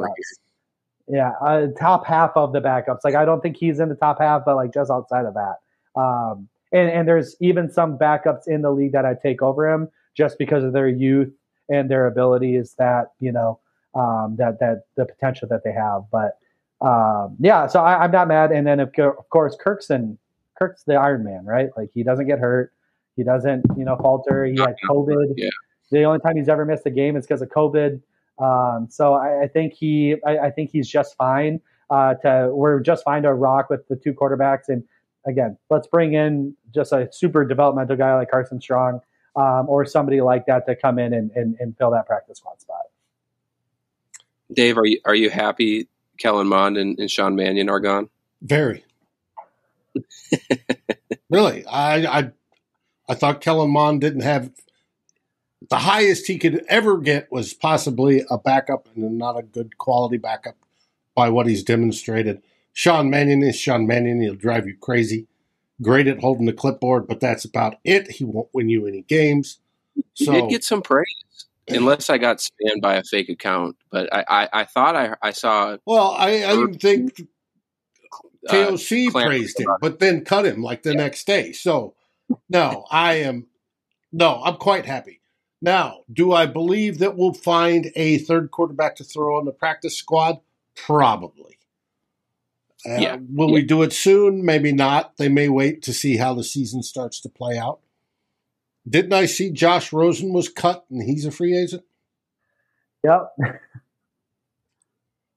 yeah, 1.07 1.31
uh, 1.41 1.67
top 1.79 2.05
half 2.05 2.31
of 2.35 2.53
the 2.53 2.59
backups. 2.59 2.99
Like 3.03 3.15
I 3.15 3.25
don't 3.25 3.41
think 3.41 3.57
he's 3.57 3.79
in 3.79 3.89
the 3.89 3.95
top 3.95 4.19
half, 4.19 4.43
but 4.45 4.55
like 4.55 4.73
just 4.73 4.91
outside 4.91 5.25
of 5.25 5.33
that. 5.35 5.55
Um, 5.99 6.49
and 6.71 6.89
and 6.89 7.07
there's 7.07 7.35
even 7.39 7.71
some 7.71 7.97
backups 7.97 8.47
in 8.47 8.61
the 8.61 8.71
league 8.71 8.91
that 8.91 9.05
I 9.05 9.13
take 9.13 9.41
over 9.41 9.69
him 9.69 9.89
just 10.15 10.37
because 10.37 10.63
of 10.63 10.73
their 10.73 10.89
youth 10.89 11.31
and 11.69 11.89
their 11.89 12.07
abilities 12.07 12.75
that 12.77 13.11
you 13.19 13.31
know 13.31 13.59
um, 13.95 14.35
that 14.37 14.59
that 14.59 14.83
the 14.95 15.05
potential 15.05 15.47
that 15.49 15.63
they 15.63 15.71
have. 15.71 16.03
But 16.11 16.37
um, 16.85 17.37
yeah, 17.39 17.67
so 17.67 17.81
I, 17.81 18.03
am 18.03 18.11
not 18.11 18.27
mad. 18.27 18.51
And 18.51 18.67
then 18.67 18.79
of, 18.79 18.89
of 18.99 19.29
course 19.29 19.55
Kirkson, 19.55 20.17
Kirk's 20.59 20.83
the 20.83 20.95
Iron 20.95 21.23
Man, 21.23 21.45
right? 21.45 21.69
Like 21.77 21.89
he 21.93 22.03
doesn't 22.03 22.27
get 22.27 22.39
hurt, 22.39 22.73
he 23.15 23.23
doesn't 23.23 23.65
you 23.77 23.85
know 23.85 23.97
falter. 23.97 24.45
He 24.45 24.59
had 24.59 24.75
COVID. 24.89 25.33
Yeah. 25.37 25.49
The 25.89 26.03
only 26.03 26.19
time 26.19 26.35
he's 26.35 26.49
ever 26.49 26.65
missed 26.65 26.85
a 26.85 26.91
game 26.91 27.15
is 27.15 27.25
because 27.25 27.41
of 27.41 27.47
COVID. 27.47 28.01
Um, 28.39 28.87
so 28.89 29.13
I, 29.13 29.43
I, 29.43 29.47
think 29.47 29.73
he, 29.73 30.15
I, 30.25 30.37
I, 30.37 30.51
think 30.51 30.69
he's 30.71 30.87
just 30.87 31.15
fine. 31.17 31.59
Uh, 31.89 32.13
to 32.15 32.49
we're 32.51 32.79
just 32.81 33.03
fine 33.03 33.23
to 33.23 33.33
rock 33.33 33.69
with 33.69 33.87
the 33.87 33.95
two 33.95 34.13
quarterbacks, 34.13 34.67
and 34.67 34.83
again, 35.25 35.57
let's 35.69 35.87
bring 35.87 36.13
in 36.13 36.55
just 36.73 36.91
a 36.91 37.07
super 37.11 37.45
developmental 37.45 37.95
guy 37.95 38.13
like 38.15 38.29
Carson 38.29 38.59
Strong, 38.61 39.01
um, 39.35 39.65
or 39.69 39.85
somebody 39.85 40.21
like 40.21 40.45
that 40.47 40.65
to 40.67 40.75
come 40.75 40.99
in 40.99 41.13
and, 41.13 41.31
and, 41.31 41.55
and 41.59 41.77
fill 41.77 41.91
that 41.91 42.05
practice 42.05 42.39
squad 42.39 42.59
spot. 42.61 42.81
Dave, 44.51 44.77
are 44.77 44.85
you 44.85 44.99
are 45.05 45.15
you 45.15 45.29
happy 45.29 45.87
Kellen 46.17 46.47
Mond 46.47 46.77
and, 46.77 46.99
and 46.99 47.09
Sean 47.09 47.35
Mannion 47.35 47.69
are 47.69 47.79
gone? 47.79 48.09
Very. 48.41 48.83
really, 51.29 51.65
I, 51.65 52.19
I 52.19 52.31
I 53.09 53.13
thought 53.13 53.41
Kellen 53.41 53.71
Mond 53.71 54.01
didn't 54.01 54.21
have 54.21 54.51
the 55.69 55.77
highest 55.77 56.27
he 56.27 56.37
could 56.37 56.63
ever 56.69 56.97
get 56.97 57.31
was 57.31 57.53
possibly 57.53 58.23
a 58.29 58.37
backup 58.37 58.87
and 58.95 59.17
not 59.17 59.37
a 59.37 59.43
good 59.43 59.77
quality 59.77 60.17
backup 60.17 60.55
by 61.15 61.29
what 61.29 61.47
he's 61.47 61.63
demonstrated. 61.63 62.41
Sean 62.73 63.09
Mannion 63.09 63.41
is 63.41 63.55
Sean 63.55 63.87
Mannion. 63.87 64.21
He'll 64.21 64.35
drive 64.35 64.67
you 64.67 64.77
crazy. 64.79 65.27
Great 65.81 66.07
at 66.07 66.19
holding 66.19 66.45
the 66.45 66.53
clipboard, 66.53 67.07
but 67.07 67.19
that's 67.19 67.45
about 67.45 67.77
it. 67.83 68.11
He 68.11 68.23
won't 68.23 68.49
win 68.53 68.69
you 68.69 68.87
any 68.87 69.01
games. 69.01 69.59
He 70.13 70.25
did 70.25 70.49
get 70.49 70.63
some 70.63 70.81
praise, 70.81 71.05
unless 71.67 72.09
I 72.09 72.17
got 72.19 72.37
spammed 72.37 72.81
by 72.81 72.95
a 72.95 73.03
fake 73.03 73.29
account. 73.29 73.77
But 73.91 74.13
I, 74.13 74.25
I, 74.27 74.49
I 74.61 74.63
thought 74.65 74.95
I, 74.95 75.15
I 75.21 75.31
saw. 75.31 75.77
Well, 75.85 76.15
I, 76.17 76.45
I 76.45 76.73
think 76.79 77.27
KOC 78.47 79.07
uh, 79.07 79.11
praised 79.11 79.59
him, 79.59 79.69
but 79.81 79.99
then 79.99 80.23
cut 80.23 80.45
him 80.45 80.61
like 80.61 80.83
the 80.83 80.91
yeah. 80.91 80.97
next 80.97 81.25
day. 81.25 81.51
So, 81.51 81.95
no, 82.49 82.85
I 82.91 83.15
am. 83.15 83.47
No, 84.11 84.41
I'm 84.43 84.55
quite 84.57 84.85
happy. 84.85 85.21
Now, 85.61 86.01
do 86.11 86.33
I 86.33 86.45
believe 86.45 86.99
that 86.99 87.17
we'll 87.17 87.33
find 87.33 87.91
a 87.95 88.19
third 88.19 88.51
quarterback 88.51 88.95
to 88.97 89.03
throw 89.03 89.37
on 89.37 89.45
the 89.45 89.51
practice 89.51 89.97
squad? 89.97 90.39
Probably. 90.75 91.57
Uh, 92.85 92.97
yeah. 92.99 93.17
Will 93.29 93.49
yeah. 93.49 93.53
we 93.53 93.63
do 93.63 93.81
it 93.81 93.91
soon? 93.91 94.45
Maybe 94.45 94.71
not. 94.71 95.17
They 95.17 95.29
may 95.29 95.49
wait 95.49 95.81
to 95.83 95.93
see 95.93 96.17
how 96.17 96.33
the 96.33 96.43
season 96.43 96.83
starts 96.83 97.19
to 97.21 97.29
play 97.29 97.57
out. 97.57 97.79
Didn't 98.87 99.13
I 99.13 99.25
see 99.25 99.49
Josh 99.49 99.91
Rosen 99.91 100.31
was 100.31 100.47
cut 100.47 100.85
and 100.89 101.01
he's 101.01 101.25
a 101.25 101.31
free 101.31 101.57
agent? 101.57 101.83
Yep. 103.03 103.33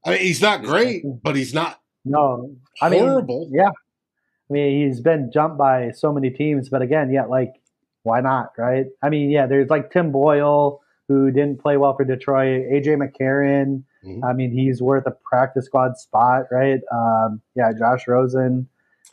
I 0.04 0.10
mean, 0.10 0.20
he's 0.20 0.40
not 0.40 0.62
great, 0.62 1.02
but 1.22 1.36
he's 1.36 1.52
not 1.52 1.80
no 2.04 2.56
I 2.80 2.88
horrible. 2.90 3.46
Mean, 3.46 3.54
yeah. 3.54 3.70
I 3.70 4.52
mean, 4.52 4.86
he's 4.86 5.00
been 5.00 5.30
jumped 5.32 5.58
by 5.58 5.90
so 5.90 6.12
many 6.12 6.30
teams, 6.30 6.68
but 6.68 6.82
again, 6.82 7.10
yeah, 7.12 7.26
like 7.26 7.59
why 8.02 8.20
not, 8.20 8.52
right? 8.56 8.86
I 9.02 9.08
mean, 9.08 9.30
yeah, 9.30 9.46
there's 9.46 9.70
like 9.70 9.90
Tim 9.90 10.12
Boyle 10.12 10.80
who 11.08 11.30
didn't 11.30 11.60
play 11.60 11.76
well 11.76 11.96
for 11.96 12.04
Detroit, 12.04 12.66
AJ 12.72 12.96
McCarron. 12.96 13.82
Mm-hmm. 14.04 14.24
I 14.24 14.32
mean, 14.32 14.52
he's 14.52 14.80
worth 14.80 15.06
a 15.06 15.16
practice 15.24 15.66
squad 15.66 15.98
spot, 15.98 16.44
right? 16.50 16.80
Um, 16.92 17.40
yeah, 17.54 17.72
Josh 17.76 18.06
Rosen. 18.06 18.68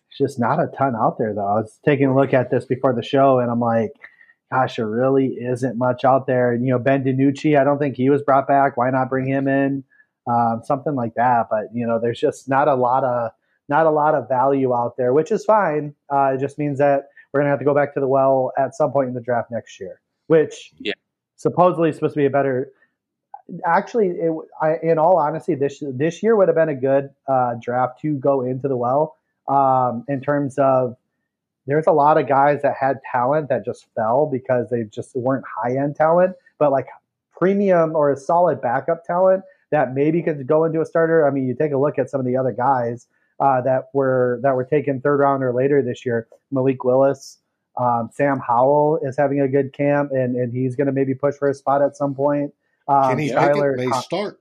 It's 0.10 0.18
Just 0.18 0.40
not 0.40 0.60
a 0.60 0.68
ton 0.68 0.96
out 0.96 1.18
there, 1.18 1.34
though. 1.34 1.46
I 1.46 1.60
was 1.60 1.80
taking 1.84 2.08
a 2.08 2.16
look 2.16 2.34
at 2.34 2.50
this 2.50 2.66
before 2.66 2.94
the 2.94 3.04
show, 3.04 3.40
and 3.40 3.52
I'm 3.52 3.60
like, 3.60 3.92
gosh, 4.52 4.78
there 4.78 4.88
really 4.88 5.28
isn't 5.28 5.78
much 5.78 6.06
out 6.06 6.28
there. 6.28 6.54
And, 6.54 6.66
you 6.66 6.72
know, 6.72 6.80
Ben 6.80 7.04
DiNucci, 7.04 7.60
I 7.60 7.64
don't 7.64 7.80
think 7.80 7.96
he 7.96 8.10
was 8.10 8.22
brought 8.22 8.48
back. 8.48 8.78
Why 8.78 8.90
not 8.90 9.10
bring 9.10 9.28
him 9.28 9.48
in? 9.48 9.84
Um, 10.28 10.62
something 10.64 10.96
like 10.96 11.16
that. 11.16 11.48
But 11.50 11.66
you 11.74 11.88
know, 11.88 12.00
there's 12.00 12.20
just 12.20 12.50
not 12.50 12.68
a 12.68 12.76
lot 12.76 13.04
of 13.04 13.32
not 13.70 13.86
a 13.86 13.92
lot 13.92 14.14
of 14.16 14.28
value 14.28 14.74
out 14.74 14.96
there, 14.98 15.14
which 15.14 15.32
is 15.32 15.46
fine. 15.46 15.96
Uh, 16.12 16.34
it 16.36 16.40
just 16.40 16.58
means 16.58 16.80
that 16.80 17.08
we're 17.32 17.42
gonna 17.42 17.50
have 17.50 17.60
to 17.60 17.66
go 17.66 17.74
back 17.74 17.94
to 17.94 18.00
the 18.00 18.08
well 18.08 18.52
at 18.58 18.76
some 18.76 18.92
point 18.92 19.10
in 19.10 19.14
the 19.14 19.22
draft 19.22 19.52
next 19.52 19.80
year, 19.80 20.02
which 20.28 20.72
yeah. 20.80 20.94
supposedly 21.36 21.90
is 21.90 21.96
supposed 21.96 22.14
to 22.14 22.20
be 22.20 22.26
a 22.26 22.30
better. 22.30 22.72
Actually, 23.66 24.08
it, 24.08 24.34
I, 24.62 24.76
in 24.84 24.98
all 24.98 25.18
honesty, 25.18 25.56
this 25.56 25.82
this 25.82 26.22
year 26.22 26.36
would 26.36 26.48
have 26.48 26.56
been 26.56 26.70
a 26.70 26.76
good 26.76 27.10
uh, 27.28 27.56
draft 27.62 28.02
to 28.02 28.16
go 28.16 28.42
into 28.42 28.68
the 28.68 28.76
well 28.76 29.18
um, 29.48 30.04
in 30.08 30.22
terms 30.22 30.58
of 30.58 30.98
there's 31.66 31.88
a 31.88 31.92
lot 31.92 32.18
of 32.18 32.28
guys 32.28 32.62
that 32.62 32.76
had 32.80 33.00
talent 33.12 33.50
that 33.50 33.66
just 33.66 33.88
fell 33.94 34.26
because 34.26 34.70
they 34.70 34.84
just 34.84 35.16
weren't 35.16 35.46
high 35.46 35.78
end 35.78 35.96
talent, 35.96 36.36
but 36.58 36.72
like 36.72 36.88
premium 37.38 37.96
or 37.96 38.12
a 38.12 38.18
solid 38.18 38.62
backup 38.62 39.06
talent 39.06 39.44
that 39.70 39.94
maybe 39.94 40.24
could 40.24 40.48
go 40.48 40.64
into 40.64 40.82
a 40.82 40.86
starter. 40.86 41.28
I 41.28 41.32
mean, 41.32 41.48
you 41.48 41.54
take 41.54 41.74
a 41.74 41.78
look 41.78 42.00
at 42.00 42.10
some 42.10 42.20
of 42.20 42.26
the 42.26 42.38
other 42.38 42.54
guys 42.54 43.08
uh, 43.40 43.62
that 43.62 43.86
were 43.94 44.40
that 44.44 44.56
were 44.56 44.66
taken 44.66 45.02
third 45.02 45.20
round 45.20 45.44
or 45.44 45.54
later 45.54 45.82
this 45.82 46.06
year. 46.06 46.28
Malik 46.52 46.84
Willis, 46.84 47.40
um, 47.80 48.10
Sam 48.14 48.40
Howell 48.40 49.00
is 49.04 49.18
having 49.18 49.40
a 49.42 49.48
good 49.48 49.74
camp, 49.74 50.12
and 50.12 50.36
and 50.36 50.52
he's 50.54 50.76
going 50.76 50.88
to 50.88 50.94
maybe 50.94 51.14
push 51.14 51.36
for 51.36 51.50
a 51.50 51.54
spot 51.54 51.82
at 51.82 51.96
some 51.96 52.16
point. 52.16 52.54
Um, 52.88 53.10
Kenny 53.10 53.30
Skyler, 53.30 53.76
Pickett 53.76 53.90
may 53.90 54.02
start. 54.02 54.40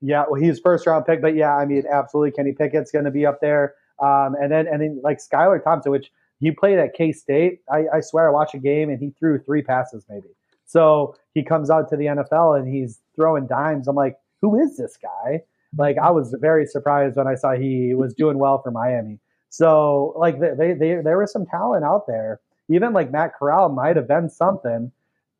Yeah, 0.00 0.24
well, 0.28 0.40
he's 0.40 0.60
first 0.60 0.86
round 0.86 1.06
pick, 1.06 1.22
but 1.22 1.34
yeah, 1.34 1.56
I 1.56 1.64
mean, 1.64 1.84
absolutely, 1.90 2.32
Kenny 2.32 2.52
Pickett's 2.52 2.90
going 2.90 3.04
to 3.06 3.10
be 3.10 3.24
up 3.24 3.40
there. 3.40 3.74
Um, 4.02 4.34
and 4.40 4.50
then 4.50 4.66
and 4.66 4.82
then 4.82 5.00
like 5.02 5.18
Skylar 5.18 5.62
Thompson, 5.62 5.92
which 5.92 6.10
he 6.40 6.50
played 6.50 6.78
at 6.78 6.94
K 6.94 7.12
State. 7.12 7.60
I, 7.70 7.84
I 7.94 8.00
swear, 8.00 8.28
I 8.28 8.32
watched 8.32 8.54
a 8.54 8.58
game 8.58 8.90
and 8.90 8.98
he 8.98 9.10
threw 9.18 9.38
three 9.38 9.62
passes 9.62 10.04
maybe. 10.08 10.28
So 10.66 11.14
he 11.32 11.42
comes 11.42 11.70
out 11.70 11.88
to 11.90 11.96
the 11.96 12.06
NFL 12.06 12.58
and 12.58 12.72
he's 12.72 13.00
throwing 13.14 13.46
dimes. 13.46 13.86
I'm 13.86 13.96
like, 13.96 14.16
who 14.40 14.60
is 14.60 14.76
this 14.76 14.96
guy? 14.96 15.42
Like, 15.76 15.96
I 15.98 16.10
was 16.10 16.34
very 16.40 16.66
surprised 16.66 17.16
when 17.16 17.26
I 17.26 17.34
saw 17.34 17.52
he 17.52 17.94
was 17.94 18.14
doing 18.14 18.38
well 18.38 18.60
for 18.62 18.70
Miami. 18.70 19.18
So, 19.50 20.14
like, 20.16 20.40
they, 20.40 20.74
they, 20.74 20.96
there 21.02 21.18
was 21.18 21.32
some 21.32 21.46
talent 21.46 21.84
out 21.84 22.06
there. 22.06 22.40
Even 22.70 22.92
like 22.92 23.10
Matt 23.10 23.34
Corral 23.38 23.68
might 23.68 23.94
have 23.96 24.08
been 24.08 24.30
something 24.30 24.90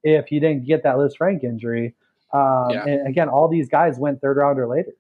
if 0.03 0.27
he 0.27 0.39
didn't 0.39 0.67
get 0.67 0.83
that 0.83 0.97
Lisfranc 0.97 1.43
injury. 1.43 1.95
Um, 2.33 2.69
yeah. 2.71 2.87
And 2.87 3.09
again, 3.09 3.29
all 3.29 3.49
these 3.49 3.69
guys 3.69 3.99
went 3.99 4.21
third 4.21 4.37
round 4.37 4.59
or 4.59 4.67
later. 4.67 4.93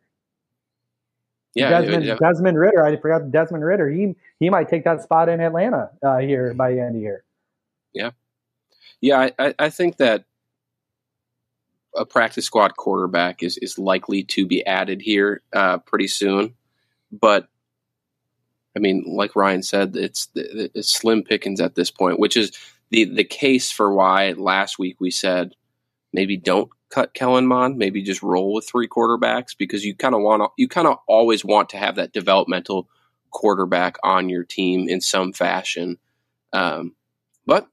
Yeah, 1.55 1.69
Desmond, 1.69 2.05
yeah. 2.05 2.17
Desmond 2.17 2.59
Ridder. 2.59 2.85
I 2.85 2.97
forgot 2.97 3.31
Desmond 3.31 3.65
Ridder. 3.65 3.89
He 3.89 4.17
he 4.41 4.51
might 4.51 4.69
take 4.69 4.85
that 4.85 5.03
spot 5.03 5.29
in 5.29 5.41
Atlanta 5.41 5.91
uh, 6.03 6.19
here 6.19 6.53
by 6.55 6.73
the 6.73 6.81
end 6.81 6.89
of 6.89 6.95
the 6.95 7.01
year. 7.01 7.25
Yeah, 7.93 8.11
yeah. 9.01 9.29
I, 9.39 9.55
I 9.59 9.71
think 9.71 9.99
that 9.99 10.25
a 11.97 12.05
practice 12.05 12.45
squad 12.45 12.77
quarterback 12.77 13.43
is 13.43 13.57
is 13.59 13.79
likely 13.79 14.25
to 14.25 14.47
be 14.47 14.65
added 14.67 15.01
here 15.01 15.43
uh, 15.53 15.79
pretty 15.79 16.09
soon, 16.09 16.55
but 17.13 17.49
I 18.77 18.81
mean, 18.81 19.05
like 19.07 19.37
Ryan 19.37 19.63
said, 19.63 19.97
it's, 19.97 20.29
it's 20.35 20.93
slim 20.93 21.23
pickings 21.23 21.61
at 21.61 21.77
this 21.77 21.91
point, 21.93 22.19
which 22.19 22.37
is 22.37 22.53
the 22.91 23.05
the 23.05 23.25
case 23.25 23.71
for 23.71 23.93
why 23.93 24.33
last 24.33 24.79
week 24.79 24.97
we 25.01 25.11
said 25.11 25.55
maybe 26.13 26.37
don't 26.37 26.71
cut 26.91 27.15
Kellen 27.15 27.47
Mond, 27.47 27.77
maybe 27.77 28.03
just 28.03 28.23
roll 28.23 28.53
with 28.53 28.69
three 28.69 28.89
quarterbacks 28.89 29.57
because 29.57 29.85
you 29.85 29.95
kind 29.95 30.15
of 30.15 30.23
want 30.23 30.51
you 30.59 30.69
kind 30.69 30.87
of 30.87 30.99
always 31.09 31.45
want 31.45 31.69
to 31.71 31.77
have 31.77 31.97
that 31.97 32.13
developmental 32.13 32.89
quarterback 33.31 33.97
on 34.05 34.29
your 34.29 34.45
team 34.45 34.89
in 34.89 35.01
some 35.01 35.33
fashion. 35.33 35.99
Um, 36.53 36.95
but 37.47 37.69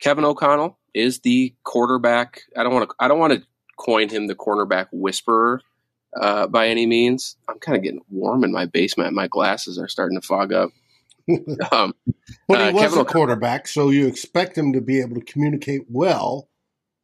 Kevin 0.00 0.24
O'Connell 0.24 0.78
is 0.94 1.20
the 1.20 1.54
quarterback. 1.64 2.42
I 2.56 2.62
don't 2.62 2.72
want 2.72 2.90
to. 2.90 2.96
I 2.98 3.08
don't 3.08 3.18
want 3.18 3.32
to 3.34 3.42
coin 3.78 4.08
him 4.08 4.26
the 4.26 4.34
cornerback 4.34 4.86
whisperer 4.92 5.60
uh, 6.20 6.46
by 6.46 6.68
any 6.68 6.86
means. 6.86 7.36
I'm 7.48 7.58
kind 7.58 7.76
of 7.76 7.82
getting 7.82 8.02
warm 8.10 8.44
in 8.44 8.52
my 8.52 8.66
basement. 8.66 9.14
My 9.14 9.28
glasses 9.28 9.78
are 9.78 9.88
starting 9.88 10.20
to 10.20 10.26
fog 10.26 10.52
up. 10.52 10.70
Um, 11.70 11.94
but 12.48 12.58
he 12.58 12.64
uh, 12.64 12.72
was 12.72 12.82
Kevin 12.82 12.98
a 12.98 13.04
quarterback, 13.04 13.68
so 13.68 13.90
you 13.90 14.08
expect 14.08 14.58
him 14.58 14.72
to 14.72 14.80
be 14.80 15.00
able 15.00 15.14
to 15.14 15.24
communicate 15.24 15.82
well 15.88 16.48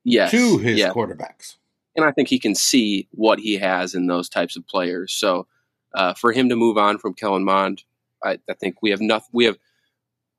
yes, 0.05 0.33
to 0.33 0.59
his 0.59 0.79
yes. 0.79 0.92
quarterbacks. 0.92 1.57
And 1.94 2.05
I 2.05 2.11
think 2.11 2.29
he 2.29 2.40
can 2.40 2.57
see 2.57 3.09
what 3.12 3.38
he 3.38 3.55
has 3.55 3.94
in 3.94 4.09
those 4.09 4.29
types 4.29 4.57
of 4.57 4.66
players. 4.66 5.12
So 5.12 5.46
uh, 5.94 6.14
for 6.14 6.33
him 6.33 6.48
to 6.48 6.57
move 6.57 6.77
on 6.77 6.98
from 6.98 7.14
Kellen 7.14 7.44
Mond, 7.44 7.85
I, 8.22 8.38
I, 8.51 8.55
think 8.55 8.83
we 8.83 8.90
have 8.90 9.01
nothing. 9.01 9.31
We 9.33 9.44
have 9.44 9.57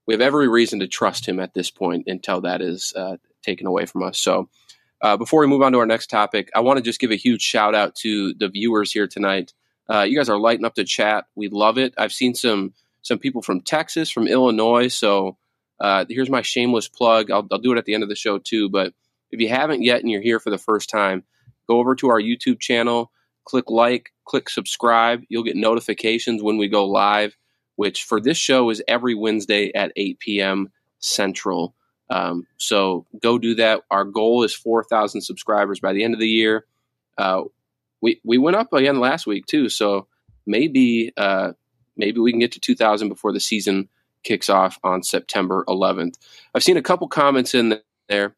we 0.05 0.13
have 0.13 0.21
every 0.21 0.47
reason 0.47 0.79
to 0.79 0.88
trust 0.88 1.27
him 1.27 1.39
at 1.39 1.53
this 1.53 1.71
point 1.71 2.03
until 2.07 2.41
that 2.41 2.62
is 2.62 2.93
uh, 2.95 3.17
taken 3.41 3.67
away 3.67 3.86
from 3.86 4.04
us. 4.04 4.19
So, 4.19 4.49
uh, 5.02 5.15
before 5.17 5.39
we 5.41 5.47
move 5.47 5.62
on 5.62 5.71
to 5.71 5.80
our 5.80 5.86
next 5.86 6.08
topic, 6.08 6.49
I 6.54 6.60
want 6.60 6.78
to 6.78 6.84
just 6.84 6.99
give 6.99 7.12
a 7.12 7.15
huge 7.15 7.41
shout 7.41 7.73
out 7.73 7.95
to 7.97 8.34
the 8.34 8.49
viewers 8.49 8.91
here 8.91 9.08
tonight. 9.08 9.54
Uh, 9.89 10.02
you 10.02 10.17
guys 10.17 10.30
are 10.30 10.38
lighting 10.38 10.65
up 10.65 10.75
the 10.75 10.84
chat. 10.84 11.25
We 11.36 11.47
love 11.47 11.78
it. 11.78 11.93
I've 11.97 12.12
seen 12.12 12.36
some 12.36 12.73
some 13.02 13.17
people 13.17 13.41
from 13.41 13.62
Texas, 13.62 14.10
from 14.10 14.28
Illinois. 14.28 14.89
So 14.89 15.38
uh, 15.80 16.06
here's 16.10 16.30
my 16.30 16.41
shameless 16.41 16.88
plug. 16.88 17.32
I'll, 17.32 17.47
I'll 17.52 17.60
do 17.60 17.71
it 17.71 17.78
at 17.78 17.86
the 17.86 17.93
end 17.93 18.04
of 18.04 18.10
the 18.10 18.15
show 18.15 18.38
too. 18.39 18.69
But 18.69 18.93
if 19.32 19.39
you 19.39 19.49
haven't 19.49 19.84
yet 19.84 20.02
and 20.02 20.10
you're 20.12 20.21
here 20.21 20.39
for 20.39 20.49
the 20.49 20.58
first 20.58 20.89
time, 20.89 21.23
go 21.67 21.80
over 21.80 21.95
to 21.95 22.10
our 22.10 22.21
YouTube 22.21 22.60
channel, 22.60 23.12
click 23.45 23.69
like, 23.69 24.12
click 24.25 24.49
subscribe. 24.49 25.23
You'll 25.30 25.43
get 25.43 25.56
notifications 25.56 26.43
when 26.43 26.58
we 26.58 26.67
go 26.67 26.86
live, 26.86 27.38
which 27.78 28.04
for 28.04 28.19
this 28.19 28.38
show 28.38 28.69
is 28.69 28.84
every 28.88 29.15
Wednesday 29.15 29.71
at 29.73 29.93
8 29.95 30.19
p.m. 30.19 30.71
Central. 30.99 31.75
Um, 32.09 32.47
so 32.57 33.05
go 33.21 33.37
do 33.37 33.55
that. 33.55 33.83
Our 33.91 34.03
goal 34.03 34.43
is 34.43 34.53
4,000 34.53 35.21
subscribers 35.21 35.79
by 35.79 35.93
the 35.93 36.03
end 36.03 36.13
of 36.13 36.19
the 36.19 36.27
year. 36.27 36.65
Uh, 37.17 37.43
we 38.01 38.21
we 38.23 38.37
went 38.37 38.55
up 38.55 38.71
again 38.73 38.99
last 38.99 39.27
week 39.27 39.45
too, 39.45 39.69
so 39.69 40.07
maybe 40.45 41.11
uh, 41.17 41.51
maybe 41.97 42.19
we 42.19 42.31
can 42.31 42.39
get 42.39 42.53
to 42.53 42.59
2,000 42.59 43.09
before 43.09 43.33
the 43.33 43.39
season 43.39 43.89
kicks 44.23 44.49
off 44.49 44.79
on 44.83 45.03
September 45.03 45.63
11th. 45.67 46.15
I've 46.55 46.63
seen 46.63 46.77
a 46.77 46.81
couple 46.81 47.07
comments 47.07 47.53
in 47.53 47.79
there. 48.07 48.35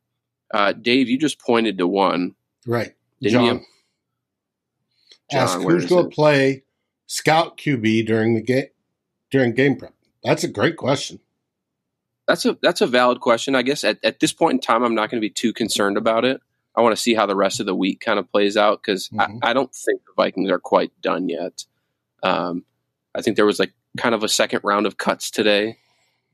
Uh, 0.54 0.74
Dave, 0.74 1.10
you 1.10 1.18
just 1.18 1.40
pointed 1.40 1.78
to 1.78 1.88
one, 1.88 2.36
right? 2.66 2.94
John. 3.24 3.46
You? 3.46 3.62
John, 5.32 5.44
Ask 5.44 5.60
who's 5.62 5.86
going 5.86 6.10
to 6.10 6.14
play 6.14 6.64
scout 7.06 7.58
QB 7.58 8.06
during 8.06 8.34
the 8.34 8.42
game 8.42 8.66
during 9.30 9.54
game 9.54 9.78
prep. 9.78 9.94
That's 10.24 10.44
a 10.44 10.50
great 10.50 10.76
question. 10.76 11.20
That's 12.28 12.46
a 12.46 12.58
that's 12.62 12.82
a 12.82 12.88
valid 12.88 13.20
question. 13.20 13.56
I 13.56 13.62
guess 13.62 13.84
at, 13.84 14.00
at 14.04 14.20
this 14.20 14.34
point 14.34 14.54
in 14.54 14.60
time, 14.60 14.84
I'm 14.84 14.96
not 14.96 15.10
going 15.10 15.22
to 15.22 15.26
be 15.26 15.34
too 15.34 15.54
concerned 15.54 15.98
about 15.98 16.26
it. 16.26 16.42
I 16.76 16.82
want 16.82 16.96
to 16.96 17.02
see 17.02 17.14
how 17.14 17.26
the 17.26 17.36
rest 17.36 17.60
of 17.60 17.66
the 17.66 17.76
week 17.76 18.00
kind 18.00 18.20
of 18.20 18.32
plays 18.32 18.56
out 18.56 18.82
because 18.82 19.10
mm-hmm. 19.10 19.40
I, 19.44 19.50
I, 19.50 19.54
don't 19.54 19.74
think 19.76 20.02
the 20.06 20.14
Vikings 20.16 20.50
are 20.50 20.60
quite 20.60 20.92
done 21.02 21.28
yet. 21.28 21.66
Um, 22.24 22.64
I 23.14 23.22
think 23.22 23.36
there 23.36 23.46
was 23.46 23.60
like 23.60 23.74
kind 23.98 24.16
of 24.16 24.24
a 24.24 24.30
second 24.30 24.62
round 24.64 24.86
of 24.86 24.98
cuts 24.98 25.30
today, 25.32 25.78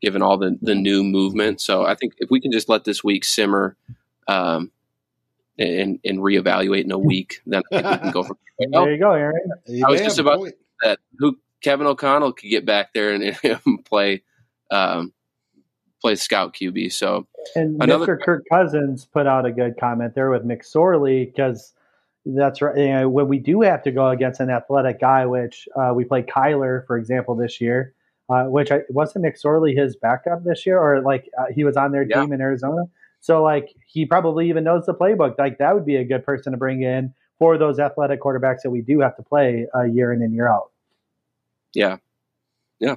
given 0.01 0.21
all 0.21 0.37
the 0.37 0.57
the 0.61 0.75
new 0.75 1.03
movement. 1.03 1.61
So 1.61 1.85
I 1.85 1.95
think 1.95 2.13
if 2.19 2.29
we 2.29 2.39
can 2.39 2.51
just 2.51 2.69
let 2.69 2.83
this 2.83 3.03
week 3.03 3.23
simmer, 3.23 3.75
um, 4.27 4.71
and 5.57 5.99
and 6.03 6.19
reevaluate 6.19 6.83
in 6.83 6.91
a 6.91 6.99
week, 7.13 7.41
then 7.45 7.63
I 7.71 7.81
think 7.81 7.91
we 7.91 7.97
can 7.97 8.11
go 8.11 8.23
from 8.23 8.37
there. 8.59 8.69
there 8.71 8.93
you 8.93 8.99
go, 8.99 9.11
Aaron. 9.13 9.51
I 9.85 9.89
was 9.89 10.01
just 10.01 10.19
about 10.19 10.47
that. 10.83 10.99
Who 11.17 11.39
Kevin 11.61 11.87
O'Connell 11.87 12.33
could 12.33 12.49
get 12.49 12.65
back 12.65 12.93
there 12.93 13.13
and, 13.13 13.37
and 13.43 13.85
play 13.85 14.23
um, 14.69 15.13
plays 16.07 16.21
scout 16.21 16.53
QB. 16.53 16.93
So 16.93 17.27
and 17.55 17.81
another, 17.81 18.17
Mr. 18.17 18.23
Kirk 18.23 18.45
Cousins 18.49 19.05
put 19.05 19.27
out 19.27 19.45
a 19.45 19.51
good 19.51 19.77
comment 19.77 20.15
there 20.15 20.29
with 20.29 20.45
McSorley 20.45 21.25
because 21.25 21.73
that's 22.25 22.61
right. 22.61 22.77
You 22.77 22.87
know, 22.87 23.09
when 23.09 23.27
we 23.27 23.39
do 23.39 23.61
have 23.61 23.83
to 23.83 23.91
go 23.91 24.09
against 24.09 24.39
an 24.39 24.49
athletic 24.49 25.01
guy, 25.01 25.25
which 25.25 25.67
uh, 25.75 25.91
we 25.93 26.05
played 26.05 26.27
Kyler, 26.27 26.87
for 26.87 26.97
example, 26.97 27.35
this 27.35 27.59
year, 27.59 27.93
uh, 28.29 28.45
which 28.45 28.71
I, 28.71 28.81
wasn't 28.89 29.25
McSorley 29.25 29.77
his 29.77 29.97
backup 29.97 30.45
this 30.45 30.65
year, 30.65 30.79
or 30.79 31.01
like 31.01 31.29
uh, 31.37 31.45
he 31.53 31.65
was 31.65 31.75
on 31.75 31.91
their 31.91 32.03
yeah. 32.07 32.21
team 32.21 32.31
in 32.31 32.39
Arizona. 32.39 32.83
So 33.19 33.43
like 33.43 33.75
he 33.85 34.05
probably 34.05 34.47
even 34.47 34.63
knows 34.63 34.85
the 34.85 34.93
playbook. 34.93 35.37
Like 35.37 35.57
that 35.57 35.75
would 35.75 35.85
be 35.85 35.97
a 35.97 36.05
good 36.05 36.25
person 36.25 36.53
to 36.53 36.57
bring 36.57 36.83
in 36.83 37.13
for 37.37 37.57
those 37.57 37.79
athletic 37.79 38.21
quarterbacks 38.21 38.61
that 38.63 38.69
we 38.69 38.81
do 38.81 39.01
have 39.01 39.17
to 39.17 39.23
play 39.23 39.67
uh, 39.75 39.83
year 39.83 40.13
in 40.13 40.21
and 40.21 40.33
year 40.33 40.47
out. 40.47 40.71
Yeah, 41.73 41.97
yeah, 42.79 42.95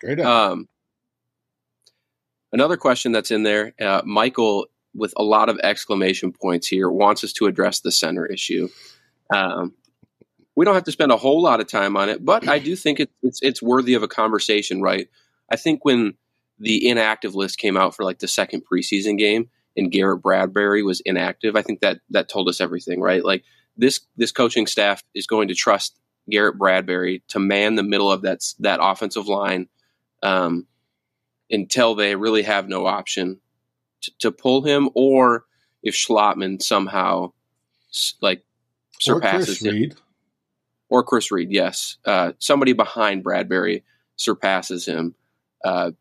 great. 0.00 0.20
Um, 0.20 0.68
another 2.54 2.76
question 2.76 3.12
that's 3.12 3.30
in 3.30 3.42
there, 3.42 3.74
uh, 3.80 4.00
Michael, 4.06 4.66
with 4.94 5.12
a 5.16 5.22
lot 5.22 5.48
of 5.48 5.58
exclamation 5.62 6.32
points 6.32 6.68
here, 6.68 6.88
wants 6.88 7.24
us 7.24 7.32
to 7.34 7.46
address 7.46 7.80
the 7.80 7.90
center 7.90 8.24
issue. 8.24 8.68
Um, 9.28 9.74
we 10.54 10.64
don't 10.64 10.74
have 10.74 10.84
to 10.84 10.92
spend 10.92 11.10
a 11.10 11.16
whole 11.16 11.42
lot 11.42 11.60
of 11.60 11.66
time 11.66 11.96
on 11.96 12.08
it, 12.08 12.24
but 12.24 12.48
I 12.48 12.60
do 12.60 12.76
think 12.76 13.00
it, 13.00 13.10
it's 13.22 13.40
it's 13.42 13.60
worthy 13.60 13.94
of 13.94 14.04
a 14.04 14.08
conversation, 14.08 14.80
right? 14.80 15.08
I 15.50 15.56
think 15.56 15.84
when 15.84 16.14
the 16.60 16.88
inactive 16.88 17.34
list 17.34 17.58
came 17.58 17.76
out 17.76 17.96
for 17.96 18.04
like 18.04 18.20
the 18.20 18.28
second 18.28 18.62
preseason 18.64 19.18
game 19.18 19.50
and 19.76 19.90
Garrett 19.90 20.22
Bradbury 20.22 20.84
was 20.84 21.00
inactive, 21.04 21.56
I 21.56 21.62
think 21.62 21.80
that 21.80 21.98
that 22.10 22.28
told 22.28 22.48
us 22.48 22.60
everything, 22.60 23.00
right? 23.00 23.24
Like 23.24 23.42
this 23.76 24.00
this 24.16 24.30
coaching 24.30 24.68
staff 24.68 25.02
is 25.12 25.26
going 25.26 25.48
to 25.48 25.54
trust 25.54 25.98
Garrett 26.30 26.56
Bradbury 26.56 27.24
to 27.28 27.40
man 27.40 27.74
the 27.74 27.82
middle 27.82 28.12
of 28.12 28.22
that 28.22 28.44
that 28.60 28.78
offensive 28.80 29.26
line 29.26 29.66
um, 30.22 30.68
until 31.50 31.94
they 31.94 32.16
really 32.16 32.42
have 32.42 32.68
no 32.68 32.86
option 32.86 33.40
to, 34.02 34.12
to, 34.18 34.32
pull 34.32 34.62
him, 34.62 34.90
or 34.94 35.44
if 35.82 35.94
Schlottmann 35.94 36.62
somehow 36.62 37.32
like 38.20 38.44
surpasses 39.00 39.64
or 39.64 39.72
him, 39.72 39.92
or 40.88 41.02
Chris 41.02 41.30
Reed, 41.30 41.50
yes, 41.50 41.98
uh, 42.04 42.32
somebody 42.38 42.72
behind 42.72 43.22
Bradbury 43.22 43.84
surpasses 44.16 44.86
him. 44.86 45.14
Uh, 45.64 45.92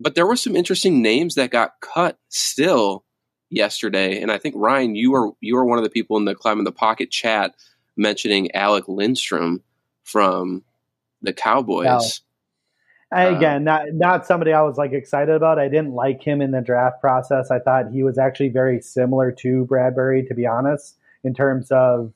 but 0.00 0.14
there 0.14 0.26
were 0.26 0.36
some 0.36 0.56
interesting 0.56 1.02
names 1.02 1.34
that 1.34 1.50
got 1.50 1.80
cut 1.80 2.18
still 2.28 3.04
yesterday, 3.50 4.20
and 4.20 4.30
I 4.30 4.38
think 4.38 4.54
Ryan, 4.56 4.94
you 4.94 5.14
are 5.14 5.32
you 5.40 5.56
are 5.56 5.64
one 5.64 5.78
of 5.78 5.84
the 5.84 5.90
people 5.90 6.16
in 6.16 6.24
the 6.24 6.34
climb 6.34 6.58
in 6.58 6.64
the 6.64 6.72
pocket 6.72 7.10
chat 7.10 7.54
mentioning 7.96 8.54
Alec 8.54 8.88
Lindstrom 8.88 9.62
from 10.04 10.62
the 11.20 11.32
Cowboys. 11.32 12.22
I, 12.22 12.27
uh, 13.16 13.34
again, 13.34 13.64
not 13.64 13.92
not 13.92 14.26
somebody 14.26 14.52
I 14.52 14.62
was 14.62 14.76
like 14.76 14.92
excited 14.92 15.34
about. 15.34 15.58
I 15.58 15.68
didn't 15.68 15.92
like 15.92 16.22
him 16.22 16.40
in 16.42 16.50
the 16.50 16.60
draft 16.60 17.00
process. 17.00 17.50
I 17.50 17.58
thought 17.58 17.90
he 17.92 18.02
was 18.02 18.18
actually 18.18 18.50
very 18.50 18.80
similar 18.80 19.32
to 19.32 19.64
Bradbury, 19.64 20.24
to 20.26 20.34
be 20.34 20.46
honest, 20.46 20.98
in 21.24 21.34
terms 21.34 21.70
of 21.70 22.12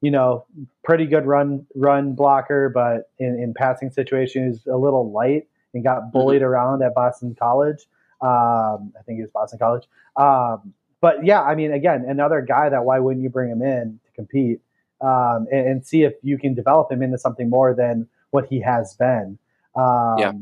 you 0.00 0.10
know 0.10 0.44
pretty 0.84 1.06
good 1.06 1.26
run 1.26 1.66
run 1.74 2.14
blocker, 2.14 2.68
but 2.68 3.10
in, 3.18 3.40
in 3.40 3.54
passing 3.54 3.90
situations 3.90 4.66
a 4.66 4.76
little 4.76 5.10
light 5.10 5.48
and 5.72 5.82
got 5.82 6.02
mm-hmm. 6.02 6.10
bullied 6.10 6.42
mm-hmm. 6.42 6.50
around 6.50 6.82
at 6.82 6.94
Boston 6.94 7.34
College. 7.38 7.86
Um, 8.20 8.92
I 8.98 9.02
think 9.06 9.20
it 9.20 9.22
was 9.22 9.30
Boston 9.32 9.58
College. 9.58 9.84
Um, 10.16 10.74
but 11.00 11.24
yeah, 11.24 11.42
I 11.42 11.54
mean, 11.54 11.72
again, 11.72 12.04
another 12.08 12.40
guy 12.40 12.68
that 12.68 12.84
why 12.84 12.98
wouldn't 12.98 13.22
you 13.22 13.30
bring 13.30 13.50
him 13.50 13.62
in 13.62 14.00
to 14.04 14.12
compete 14.12 14.60
um, 15.00 15.46
and, 15.52 15.68
and, 15.68 15.86
see 15.86 16.02
if 16.02 16.14
you 16.22 16.36
can 16.36 16.54
develop 16.54 16.90
him 16.90 17.02
into 17.02 17.16
something 17.18 17.48
more 17.48 17.72
than 17.72 18.08
what 18.30 18.46
he 18.46 18.60
has 18.60 18.94
been. 18.94 19.38
Um, 19.78 20.18
yeah. 20.18 20.32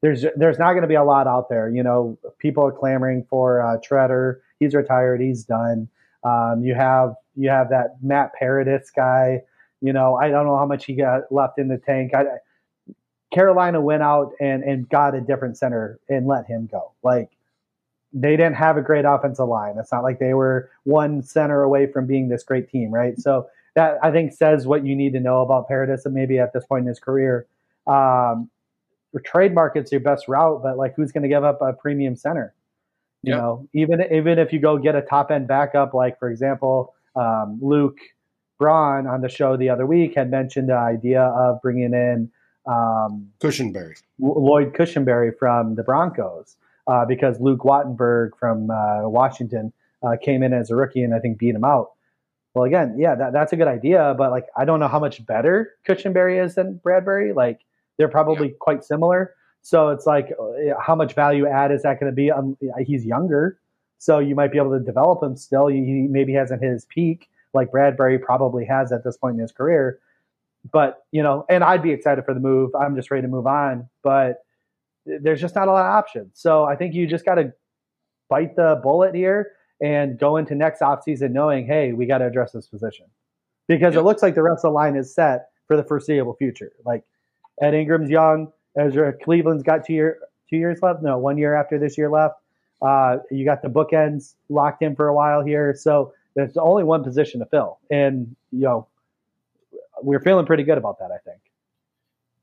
There's 0.00 0.26
there's 0.36 0.58
not 0.58 0.72
going 0.72 0.82
to 0.82 0.88
be 0.88 0.96
a 0.96 1.04
lot 1.04 1.26
out 1.26 1.48
there. 1.48 1.70
You 1.70 1.82
know, 1.82 2.18
people 2.38 2.66
are 2.66 2.72
clamoring 2.72 3.26
for 3.28 3.62
uh, 3.62 3.78
Tretter. 3.78 4.40
He's 4.60 4.74
retired. 4.74 5.20
He's 5.20 5.44
done. 5.44 5.88
Um, 6.24 6.62
you 6.62 6.74
have 6.74 7.14
you 7.36 7.48
have 7.48 7.70
that 7.70 7.96
Matt 8.02 8.32
Paradis 8.34 8.90
guy. 8.94 9.42
You 9.80 9.92
know, 9.92 10.16
I 10.16 10.28
don't 10.28 10.46
know 10.46 10.56
how 10.56 10.66
much 10.66 10.84
he 10.84 10.94
got 10.94 11.30
left 11.30 11.58
in 11.58 11.68
the 11.68 11.78
tank. 11.78 12.12
I, 12.14 12.24
Carolina 13.32 13.80
went 13.80 14.02
out 14.02 14.32
and 14.40 14.62
and 14.62 14.88
got 14.88 15.14
a 15.14 15.20
different 15.20 15.56
center 15.56 15.98
and 16.08 16.26
let 16.26 16.46
him 16.46 16.68
go. 16.70 16.92
Like 17.02 17.30
they 18.12 18.36
didn't 18.36 18.54
have 18.54 18.76
a 18.76 18.82
great 18.82 19.04
offensive 19.04 19.48
line. 19.48 19.76
It's 19.78 19.90
not 19.90 20.04
like 20.04 20.20
they 20.20 20.34
were 20.34 20.70
one 20.84 21.22
center 21.22 21.62
away 21.62 21.90
from 21.90 22.06
being 22.06 22.28
this 22.28 22.44
great 22.44 22.70
team, 22.70 22.92
right? 22.92 23.18
So 23.18 23.48
that 23.74 23.98
I 24.02 24.12
think 24.12 24.32
says 24.32 24.66
what 24.66 24.86
you 24.86 24.94
need 24.94 25.12
to 25.14 25.20
know 25.20 25.42
about 25.42 25.66
Paradis 25.66 26.06
and 26.06 26.14
maybe 26.14 26.38
at 26.38 26.52
this 26.52 26.64
point 26.64 26.82
in 26.82 26.88
his 26.88 27.00
career. 27.00 27.46
Um, 27.86 28.50
trade 29.24 29.54
market's 29.54 29.92
your 29.92 30.00
best 30.00 30.26
route, 30.28 30.62
but 30.62 30.76
like 30.76 30.94
who's 30.96 31.12
going 31.12 31.22
to 31.22 31.28
give 31.28 31.44
up 31.44 31.60
a 31.60 31.72
premium 31.72 32.16
center? 32.16 32.54
You 33.22 33.32
yep. 33.32 33.40
know, 33.40 33.68
even 33.72 34.02
even 34.12 34.38
if 34.38 34.52
you 34.52 34.58
go 34.58 34.76
get 34.76 34.94
a 34.94 35.02
top 35.02 35.30
end 35.30 35.48
backup, 35.48 35.94
like 35.94 36.18
for 36.18 36.30
example, 36.30 36.94
um, 37.16 37.58
Luke 37.62 37.98
Braun 38.58 39.06
on 39.06 39.20
the 39.20 39.28
show 39.28 39.56
the 39.56 39.70
other 39.70 39.86
week 39.86 40.14
had 40.16 40.30
mentioned 40.30 40.68
the 40.68 40.76
idea 40.76 41.22
of 41.22 41.60
bringing 41.62 41.94
in 41.94 42.30
um, 42.66 43.30
Cushenberry, 43.40 44.00
Lloyd 44.18 44.74
Cushenberry 44.74 45.36
from 45.38 45.74
the 45.74 45.82
Broncos, 45.82 46.56
uh, 46.86 47.04
because 47.06 47.40
Luke 47.40 47.60
Wattenberg 47.60 48.30
from 48.38 48.70
uh, 48.70 49.08
Washington 49.08 49.72
uh, 50.02 50.16
came 50.22 50.42
in 50.42 50.52
as 50.52 50.70
a 50.70 50.76
rookie 50.76 51.02
and 51.02 51.14
I 51.14 51.18
think 51.18 51.38
beat 51.38 51.54
him 51.54 51.64
out. 51.64 51.92
Well, 52.54 52.64
again, 52.64 52.94
yeah, 52.98 53.14
that, 53.16 53.32
that's 53.32 53.52
a 53.52 53.56
good 53.56 53.68
idea, 53.68 54.14
but 54.16 54.30
like 54.30 54.46
I 54.56 54.64
don't 54.64 54.80
know 54.80 54.88
how 54.88 55.00
much 55.00 55.24
better 55.24 55.72
Cushenberry 55.88 56.42
is 56.42 56.54
than 56.54 56.76
Bradbury. 56.82 57.32
Like 57.32 57.60
they're 57.96 58.08
probably 58.08 58.48
yeah. 58.48 58.54
quite 58.60 58.84
similar. 58.84 59.34
So 59.62 59.88
it's 59.88 60.06
like, 60.06 60.32
uh, 60.38 60.78
how 60.80 60.94
much 60.94 61.14
value 61.14 61.46
add 61.46 61.72
is 61.72 61.82
that 61.82 61.98
going 61.98 62.12
to 62.12 62.14
be? 62.14 62.30
Um, 62.30 62.56
he's 62.84 63.04
younger, 63.04 63.58
so 63.98 64.18
you 64.18 64.34
might 64.34 64.52
be 64.52 64.58
able 64.58 64.78
to 64.78 64.84
develop 64.84 65.22
him 65.22 65.36
still. 65.36 65.68
He 65.68 65.80
maybe 65.80 66.34
hasn't 66.34 66.62
hit 66.62 66.70
his 66.70 66.84
peak 66.84 67.28
like 67.54 67.70
Bradbury 67.70 68.18
probably 68.18 68.64
has 68.66 68.92
at 68.92 69.04
this 69.04 69.16
point 69.16 69.34
in 69.34 69.40
his 69.40 69.52
career. 69.52 70.00
But 70.70 71.04
you 71.12 71.22
know, 71.22 71.46
and 71.48 71.62
I'd 71.62 71.82
be 71.82 71.92
excited 71.92 72.24
for 72.24 72.34
the 72.34 72.40
move. 72.40 72.70
I'm 72.74 72.96
just 72.96 73.10
ready 73.10 73.22
to 73.22 73.28
move 73.28 73.46
on, 73.46 73.88
but 74.02 74.44
there's 75.06 75.40
just 75.40 75.54
not 75.54 75.68
a 75.68 75.70
lot 75.70 75.86
of 75.86 75.92
options. 75.92 76.30
So 76.34 76.64
I 76.64 76.76
think 76.76 76.94
you 76.94 77.06
just 77.06 77.24
got 77.24 77.36
to 77.36 77.52
bite 78.28 78.56
the 78.56 78.80
bullet 78.82 79.14
here 79.14 79.52
and 79.82 80.18
go 80.18 80.36
into 80.38 80.54
next 80.54 80.80
offseason 80.80 81.32
knowing, 81.32 81.66
hey, 81.66 81.92
we 81.92 82.06
got 82.06 82.18
to 82.18 82.26
address 82.26 82.52
this 82.52 82.66
position 82.66 83.06
because 83.68 83.94
yep. 83.94 84.00
it 84.00 84.04
looks 84.04 84.22
like 84.22 84.34
the 84.34 84.42
rest 84.42 84.64
of 84.64 84.70
the 84.70 84.74
line 84.74 84.96
is 84.96 85.14
set 85.14 85.48
for 85.66 85.76
the 85.76 85.84
foreseeable 85.84 86.34
future. 86.34 86.72
Like 86.86 87.04
Ed 87.60 87.74
Ingram's 87.74 88.10
young, 88.10 88.52
Ezra 88.76 89.12
Cleveland's 89.12 89.62
got 89.62 89.86
two 89.86 89.92
year 89.92 90.18
two 90.50 90.56
years 90.56 90.80
left. 90.82 91.02
No, 91.02 91.18
one 91.18 91.38
year 91.38 91.54
after 91.54 91.78
this 91.78 91.96
year 91.96 92.10
left. 92.10 92.34
Uh, 92.82 93.18
you 93.30 93.44
got 93.44 93.62
the 93.62 93.68
bookends 93.68 94.34
locked 94.48 94.82
in 94.82 94.94
for 94.94 95.08
a 95.08 95.14
while 95.14 95.42
here, 95.42 95.74
so 95.74 96.12
there's 96.34 96.56
only 96.56 96.84
one 96.84 97.02
position 97.02 97.40
to 97.40 97.46
fill, 97.46 97.78
and 97.90 98.34
you 98.50 98.60
know 98.60 98.86
we're 100.02 100.20
feeling 100.20 100.46
pretty 100.46 100.64
good 100.64 100.78
about 100.78 100.98
that. 100.98 101.10
I 101.10 101.18
think. 101.18 101.40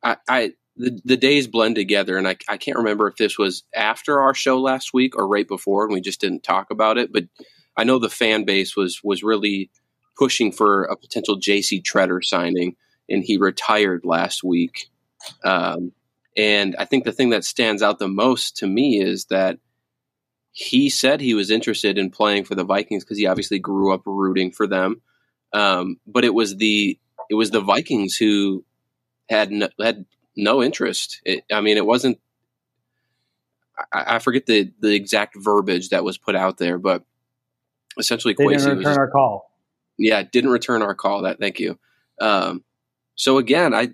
I, 0.03 0.17
I 0.27 0.53
the, 0.77 0.99
the 1.05 1.17
days 1.17 1.47
blend 1.47 1.75
together, 1.75 2.17
and 2.17 2.27
I, 2.27 2.37
I 2.47 2.57
can't 2.57 2.77
remember 2.77 3.07
if 3.07 3.17
this 3.17 3.37
was 3.37 3.63
after 3.75 4.19
our 4.19 4.33
show 4.33 4.59
last 4.59 4.93
week 4.93 5.15
or 5.15 5.27
right 5.27 5.47
before, 5.47 5.85
and 5.85 5.93
we 5.93 6.01
just 6.01 6.21
didn't 6.21 6.43
talk 6.43 6.71
about 6.71 6.97
it. 6.97 7.13
But 7.13 7.25
I 7.77 7.83
know 7.83 7.99
the 7.99 8.09
fan 8.09 8.45
base 8.45 8.75
was 8.75 9.01
was 9.03 9.23
really 9.23 9.69
pushing 10.17 10.51
for 10.51 10.83
a 10.83 10.95
potential 10.95 11.35
J.C. 11.35 11.81
Tretter 11.81 12.23
signing, 12.23 12.75
and 13.09 13.23
he 13.23 13.37
retired 13.37 14.05
last 14.05 14.43
week. 14.43 14.89
Um, 15.43 15.91
and 16.37 16.75
I 16.77 16.85
think 16.85 17.03
the 17.03 17.11
thing 17.11 17.29
that 17.31 17.43
stands 17.43 17.81
out 17.81 17.99
the 17.99 18.07
most 18.07 18.57
to 18.57 18.67
me 18.67 19.01
is 19.01 19.25
that 19.25 19.59
he 20.53 20.89
said 20.89 21.21
he 21.21 21.33
was 21.33 21.49
interested 21.49 21.97
in 21.97 22.09
playing 22.09 22.43
for 22.43 22.55
the 22.55 22.63
Vikings 22.63 23.03
because 23.03 23.17
he 23.17 23.25
obviously 23.25 23.59
grew 23.59 23.93
up 23.93 24.01
rooting 24.05 24.51
for 24.51 24.67
them. 24.67 25.01
Um, 25.53 25.97
but 26.07 26.23
it 26.23 26.33
was 26.33 26.57
the 26.57 26.97
it 27.29 27.35
was 27.35 27.51
the 27.51 27.61
Vikings 27.61 28.15
who 28.15 28.65
had 29.29 29.51
no, 29.51 29.69
had 29.81 30.05
no 30.35 30.61
interest. 30.61 31.21
It, 31.25 31.43
I 31.51 31.61
mean, 31.61 31.77
it 31.77 31.85
wasn't. 31.85 32.19
I, 33.91 34.15
I, 34.15 34.19
forget 34.19 34.45
the 34.45 34.71
the 34.79 34.93
exact 34.93 35.35
verbiage 35.37 35.89
that 35.89 36.03
was 36.03 36.17
put 36.17 36.35
out 36.35 36.57
there, 36.57 36.77
but 36.77 37.03
essentially, 37.97 38.33
they 38.37 38.45
didn't 38.45 38.77
return 38.77 38.97
our 38.97 39.09
call. 39.09 39.51
Yeah, 39.97 40.23
didn't 40.23 40.51
return 40.51 40.81
our 40.81 40.95
call. 40.95 41.23
That 41.23 41.39
thank 41.39 41.59
you. 41.59 41.79
Um, 42.19 42.63
so 43.15 43.37
again, 43.37 43.73
I 43.73 43.89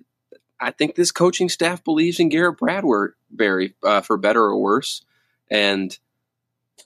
I 0.60 0.72
think 0.72 0.96
this 0.96 1.12
coaching 1.12 1.50
staff 1.50 1.84
believes 1.84 2.20
in 2.20 2.30
Garrett 2.30 2.58
Bradbury 2.58 3.74
uh, 3.84 4.02
for 4.02 4.18
better 4.18 4.42
or 4.42 4.60
worse, 4.60 5.04
and 5.52 5.98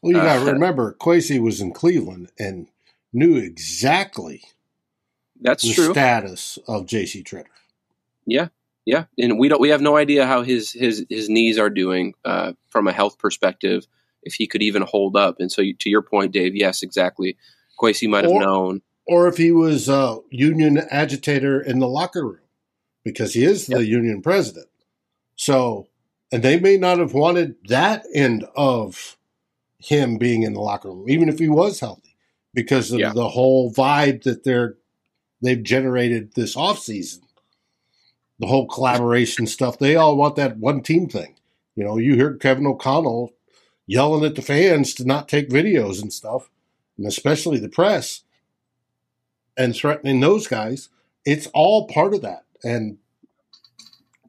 well, 0.01 0.13
you 0.13 0.17
got 0.17 0.43
to 0.43 0.49
uh, 0.49 0.53
remember, 0.53 0.95
Kwesi 0.99 1.39
was 1.39 1.61
in 1.61 1.73
Cleveland 1.73 2.31
and 2.39 2.67
knew 3.13 3.35
exactly 3.35 4.43
that's 5.39 5.63
the 5.63 5.73
true. 5.73 5.91
status 5.91 6.57
of 6.67 6.85
J.C. 6.85 7.23
Tretter. 7.23 7.45
Yeah, 8.25 8.49
yeah, 8.85 9.05
and 9.17 9.39
we 9.39 9.47
don't. 9.47 9.61
We 9.61 9.69
have 9.69 9.81
no 9.81 9.97
idea 9.97 10.25
how 10.25 10.43
his 10.43 10.71
his 10.71 11.05
his 11.09 11.29
knees 11.29 11.57
are 11.57 11.69
doing 11.69 12.13
uh, 12.25 12.53
from 12.69 12.87
a 12.87 12.93
health 12.93 13.17
perspective. 13.17 13.85
If 14.23 14.35
he 14.35 14.47
could 14.47 14.61
even 14.61 14.83
hold 14.83 15.15
up, 15.15 15.37
and 15.39 15.51
so 15.51 15.61
you, 15.61 15.73
to 15.75 15.89
your 15.89 16.03
point, 16.03 16.31
Dave, 16.31 16.55
yes, 16.55 16.83
exactly. 16.83 17.37
Kwesi 17.79 18.07
might 18.07 18.23
have 18.23 18.33
known, 18.33 18.81
or 19.07 19.27
if 19.27 19.37
he 19.37 19.51
was 19.51 19.89
a 19.89 20.19
union 20.29 20.77
agitator 20.91 21.59
in 21.59 21.79
the 21.79 21.87
locker 21.87 22.25
room, 22.25 22.39
because 23.03 23.33
he 23.33 23.43
is 23.43 23.67
the 23.67 23.79
yep. 23.79 23.89
union 23.89 24.21
president. 24.21 24.67
So, 25.35 25.87
and 26.31 26.43
they 26.43 26.59
may 26.59 26.77
not 26.77 26.99
have 26.99 27.13
wanted 27.13 27.55
that 27.67 28.05
end 28.13 28.45
of 28.55 29.17
him 29.79 30.17
being 30.17 30.43
in 30.43 30.53
the 30.53 30.61
locker 30.61 30.89
room, 30.89 31.09
even 31.09 31.29
if 31.29 31.39
he 31.39 31.49
was 31.49 31.79
healthy, 31.79 32.15
because 32.53 32.91
of 32.91 32.99
yeah. 32.99 33.13
the 33.13 33.29
whole 33.29 33.73
vibe 33.73 34.23
that 34.23 34.43
they're 34.43 34.75
they've 35.41 35.63
generated 35.63 36.33
this 36.35 36.55
offseason. 36.55 37.21
The 38.39 38.47
whole 38.47 38.67
collaboration 38.67 39.45
stuff. 39.45 39.77
They 39.77 39.95
all 39.95 40.15
want 40.15 40.35
that 40.35 40.57
one 40.57 40.81
team 40.81 41.07
thing. 41.07 41.35
You 41.75 41.83
know, 41.83 41.97
you 41.97 42.17
heard 42.17 42.39
Kevin 42.39 42.65
O'Connell 42.65 43.33
yelling 43.85 44.25
at 44.25 44.35
the 44.35 44.41
fans 44.41 44.93
to 44.95 45.05
not 45.05 45.27
take 45.27 45.49
videos 45.49 46.01
and 46.01 46.11
stuff, 46.11 46.49
and 46.97 47.05
especially 47.05 47.59
the 47.59 47.69
press, 47.69 48.21
and 49.57 49.75
threatening 49.75 50.19
those 50.19 50.47
guys. 50.47 50.89
It's 51.25 51.47
all 51.53 51.87
part 51.87 52.13
of 52.13 52.21
that. 52.21 52.45
And 52.63 52.97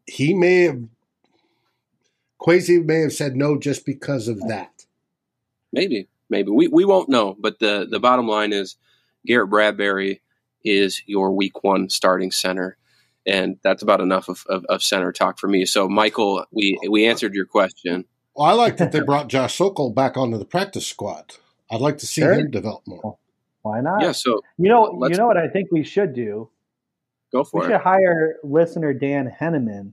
he 0.06 0.34
may 0.34 0.62
have 0.62 0.82
Kwesi 2.42 2.84
may 2.84 3.00
have 3.00 3.12
said 3.12 3.36
no 3.36 3.58
just 3.58 3.86
because 3.86 4.26
of 4.26 4.40
that. 4.48 4.84
Maybe, 5.72 6.08
maybe 6.28 6.50
we 6.50 6.68
we 6.68 6.84
won't 6.84 7.08
know. 7.08 7.36
But 7.38 7.60
the 7.60 7.86
the 7.88 8.00
bottom 8.00 8.26
line 8.26 8.52
is 8.52 8.76
Garrett 9.26 9.50
Bradbury 9.50 10.22
is 10.64 11.02
your 11.06 11.32
Week 11.32 11.62
One 11.62 11.88
starting 11.88 12.30
center, 12.30 12.76
and 13.26 13.58
that's 13.62 13.82
about 13.82 14.00
enough 14.00 14.28
of, 14.28 14.44
of, 14.48 14.64
of 14.66 14.82
center 14.82 15.12
talk 15.12 15.38
for 15.38 15.48
me. 15.48 15.64
So, 15.64 15.88
Michael, 15.88 16.44
we 16.50 16.78
we 16.90 17.06
answered 17.06 17.34
your 17.34 17.46
question. 17.46 18.04
Well, 18.34 18.46
I 18.46 18.52
like 18.52 18.78
that 18.78 18.92
they 18.92 19.00
brought 19.00 19.28
Josh 19.28 19.56
Sokol 19.56 19.90
back 19.90 20.16
onto 20.16 20.38
the 20.38 20.44
practice 20.44 20.86
squad. 20.86 21.34
I'd 21.70 21.80
like 21.80 21.98
to 21.98 22.06
see 22.06 22.22
sure. 22.22 22.34
him 22.34 22.50
develop 22.50 22.82
more. 22.86 23.18
Why 23.62 23.80
not? 23.80 24.02
Yeah. 24.02 24.12
So 24.12 24.42
you 24.58 24.68
know, 24.68 25.06
you 25.08 25.16
know 25.16 25.26
what 25.26 25.36
I 25.36 25.48
think 25.48 25.70
we 25.70 25.84
should 25.84 26.12
do. 26.12 26.50
Go 27.32 27.44
for 27.44 27.60
we 27.60 27.66
it. 27.66 27.68
We 27.68 27.74
should 27.74 27.82
hire 27.82 28.36
listener 28.42 28.92
Dan 28.92 29.34
Henneman 29.40 29.92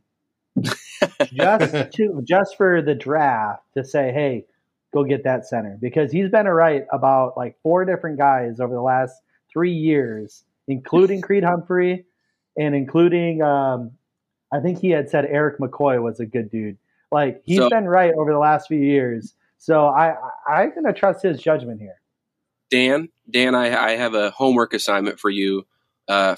just 1.33 1.93
to 1.93 2.21
just 2.27 2.57
for 2.57 2.81
the 2.81 2.95
draft 2.95 3.63
to 3.75 3.83
say, 3.83 4.11
hey, 4.11 4.45
go 4.93 5.03
get 5.03 5.23
that 5.23 5.45
center 5.45 5.77
because 5.81 6.11
he's 6.11 6.29
been 6.29 6.47
right 6.47 6.85
about 6.91 7.37
like 7.37 7.57
four 7.61 7.85
different 7.85 8.17
guys 8.17 8.59
over 8.59 8.73
the 8.73 8.81
last 8.81 9.13
three 9.51 9.73
years, 9.73 10.43
including 10.67 11.21
Creed 11.21 11.43
Humphrey 11.43 12.05
and 12.57 12.75
including 12.75 13.41
um, 13.41 13.91
I 14.51 14.59
think 14.59 14.79
he 14.79 14.89
had 14.89 15.09
said 15.09 15.25
Erik 15.25 15.59
McCoy 15.59 16.01
was 16.01 16.19
a 16.19 16.25
good 16.25 16.49
dude. 16.49 16.77
Like 17.11 17.41
he's 17.45 17.59
so, 17.59 17.69
been 17.69 17.85
right 17.85 18.13
over 18.13 18.31
the 18.31 18.39
last 18.39 18.67
few 18.67 18.79
years. 18.79 19.33
So 19.57 19.87
I 19.87 20.15
I'm 20.47 20.73
gonna 20.75 20.93
trust 20.93 21.23
his 21.23 21.41
judgment 21.41 21.79
here. 21.79 22.01
Dan, 22.69 23.09
Dan, 23.29 23.55
I, 23.55 23.75
I 23.75 23.91
have 23.95 24.13
a 24.13 24.29
homework 24.29 24.73
assignment 24.73 25.19
for 25.19 25.29
you 25.29 25.65
uh, 26.07 26.35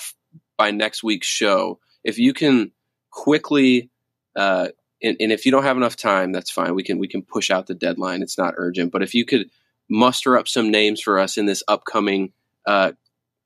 by 0.62 0.70
next 0.70 1.04
week's 1.04 1.26
show. 1.26 1.80
If 2.04 2.20
you 2.20 2.34
can 2.34 2.72
quickly, 3.10 3.90
uh, 4.36 4.68
and, 5.02 5.18
and, 5.20 5.32
if 5.32 5.44
you 5.44 5.52
don't 5.52 5.64
have 5.64 5.76
enough 5.76 5.96
time, 5.96 6.32
that's 6.32 6.52
fine. 6.52 6.76
We 6.76 6.84
can 6.84 7.00
we 7.00 7.08
can 7.08 7.24
push 7.24 7.50
out 7.50 7.66
the 7.66 7.74
deadline. 7.74 8.22
It's 8.22 8.38
not 8.38 8.54
urgent. 8.58 8.92
But 8.92 9.02
if 9.02 9.16
you 9.16 9.26
could 9.26 9.50
muster 9.90 10.38
up 10.38 10.48
some 10.48 10.70
names 10.70 11.02
for 11.02 11.18
us 11.18 11.36
in 11.36 11.48
this 11.48 11.64
upcoming 11.68 12.32
uh, 12.68 12.92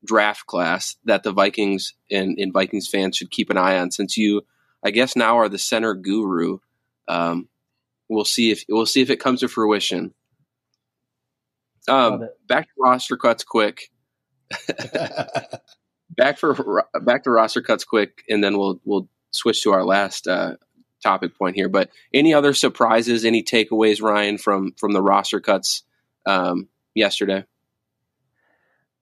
draft 0.03 0.45
class 0.45 0.97
that 1.05 1.23
the 1.23 1.31
Vikings 1.31 1.93
and, 2.11 2.37
and, 2.37 2.51
Vikings 2.51 2.89
fans 2.89 3.15
should 3.15 3.31
keep 3.31 3.49
an 3.49 3.55
eye 3.57 3.79
on, 3.79 3.91
since 3.91 4.17
you, 4.17 4.41
I 4.83 4.91
guess, 4.91 5.15
now 5.15 5.37
are 5.37 5.47
the 5.47 5.57
center 5.57 5.93
guru. 5.93 6.57
Um, 7.07 7.47
we'll 8.09 8.25
see 8.25 8.51
if 8.51 8.65
we'll 8.67 8.85
see 8.85 9.01
if 9.01 9.09
it 9.09 9.21
comes 9.21 9.39
to 9.39 9.47
fruition. 9.47 10.13
Um, 11.87 12.27
back 12.45 12.65
to 12.65 12.73
roster 12.77 13.15
cuts 13.15 13.45
quick. 13.45 13.89
back 16.09 16.37
for 16.37 16.85
back 17.01 17.23
to 17.23 17.31
roster 17.31 17.61
cuts 17.61 17.83
quick, 17.83 18.23
and 18.29 18.43
then 18.43 18.57
we'll 18.57 18.79
we'll 18.85 19.09
switch 19.31 19.61
to 19.63 19.71
our 19.71 19.83
last 19.83 20.27
uh, 20.27 20.55
topic 21.03 21.37
point 21.37 21.55
here. 21.55 21.69
But 21.69 21.89
any 22.13 22.33
other 22.33 22.53
surprises, 22.53 23.25
any 23.25 23.43
takeaways, 23.43 24.01
Ryan, 24.01 24.37
from 24.37 24.73
from 24.77 24.91
the 24.91 25.01
roster 25.01 25.39
cuts 25.39 25.83
um, 26.25 26.67
yesterday? 26.93 27.45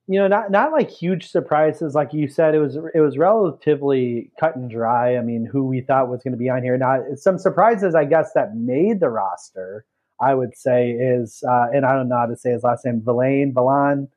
You 0.08 0.20
know, 0.20 0.28
not 0.28 0.52
not 0.52 0.72
like 0.72 0.90
huge 0.90 1.30
surprises, 1.30 1.96
like 1.96 2.14
you 2.14 2.28
said. 2.28 2.56
It 2.56 2.60
was 2.60 2.78
it 2.94 3.00
was 3.00 3.18
relatively 3.18 4.32
cut 4.40 4.56
and 4.56 4.70
dry. 4.70 5.16
I 5.16 5.22
mean, 5.22 5.48
who 5.50 5.66
we 5.66 5.82
thought 5.82 6.10
was 6.10 6.22
going 6.24 6.34
to 6.34 6.38
be 6.38 6.50
on 6.50 6.62
here. 6.62 6.78
Now, 6.78 7.02
some 7.16 7.38
surprises, 7.40 7.96
I 7.96 8.04
guess, 8.06 8.34
that 8.34 8.56
made 8.56 9.00
the 9.00 9.10
roster. 9.10 9.86
I 10.22 10.36
would 10.36 10.56
say 10.56 10.92
is, 10.92 11.44
uh, 11.48 11.68
and 11.74 11.86
I 11.86 11.94
don't 11.94 12.08
know 12.08 12.18
how 12.18 12.28
to 12.28 12.38
say 12.38 12.52
his 12.52 12.64
last 12.64 12.86
name, 12.86 13.02
Villain, 13.04 13.54
Villan, 13.54 14.08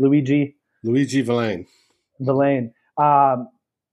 Luiji. 0.00 0.54
Luiji 0.84 1.24
Vilain. 1.24 1.66
Villain. 2.20 2.72
Um, 2.98 3.48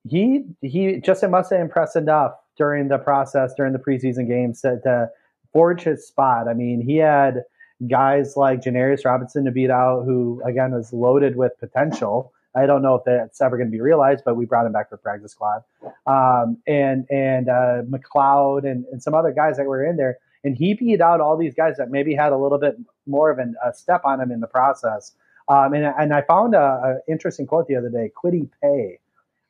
he 0.08 0.46
he 0.62 1.00
just 1.00 1.28
must 1.28 1.52
have 1.52 1.62
impressed 1.62 1.96
enough 1.96 2.34
during 2.58 2.88
the 2.88 2.98
process 2.98 3.54
during 3.56 3.74
the 3.74 3.80
preseason 3.80 4.28
games 4.28 4.62
to, 4.62 4.80
to 4.84 5.10
forge 5.52 5.84
his 5.84 6.06
spot. 6.06 6.48
I 6.48 6.54
mean, 6.54 6.82
he 6.82 6.98
had 6.98 7.44
guys 7.90 8.36
like 8.36 8.62
Janarius 8.62 9.06
Robinson 9.06 9.46
to 9.46 9.52
beat 9.52 9.70
out, 9.70 10.04
who 10.04 10.42
again 10.46 10.72
was 10.72 10.92
loaded 10.94 11.36
with 11.36 11.54
potential. 11.60 12.34
I 12.56 12.68
don't 12.68 12.84
know 12.84 12.96
if 12.96 13.04
that's 13.06 13.42
ever 13.42 13.58
going 13.58 13.68
to 13.68 13.72
be 13.72 13.82
realized, 13.82 14.24
but 14.24 14.36
we 14.36 14.46
brought 14.46 14.68
him 14.68 14.74
back 14.74 14.90
for 14.90 14.98
practice 14.98 15.32
squad, 15.32 15.64
um, 16.06 16.58
and 16.68 17.06
and 17.10 17.50
uh, 17.50 17.82
McLeod 17.90 18.70
and, 18.70 18.86
and 18.92 19.02
some 19.02 19.16
other 19.16 19.32
guys 19.32 19.58
that 19.58 19.66
were 19.66 19.84
in 19.84 19.98
there 19.98 20.20
and 20.44 20.58
he 20.58 20.74
beat 20.74 21.02
out 21.02 21.22
all 21.22 21.38
these 21.38 21.54
guys 21.56 21.78
that 21.78 21.90
maybe 21.90 22.14
had 22.14 22.32
a 22.32 22.38
little 22.38 22.58
bit 22.58 22.76
more 23.06 23.32
of 23.32 23.40
an, 23.40 23.56
a 23.66 23.74
step 23.74 24.02
on 24.06 24.20
him 24.20 24.32
in 24.32 24.42
the 24.42 24.48
process. 24.48 25.14
Um, 25.48 25.74
and, 25.74 25.86
and 25.86 26.14
I 26.14 26.22
found 26.22 26.56
a, 26.56 26.60
a, 26.60 27.12
interesting 27.12 27.46
quote 27.46 27.68
the 27.68 27.76
other 27.76 27.90
day. 27.90 28.12
Kwity 28.16 28.50
Paye 28.62 29.00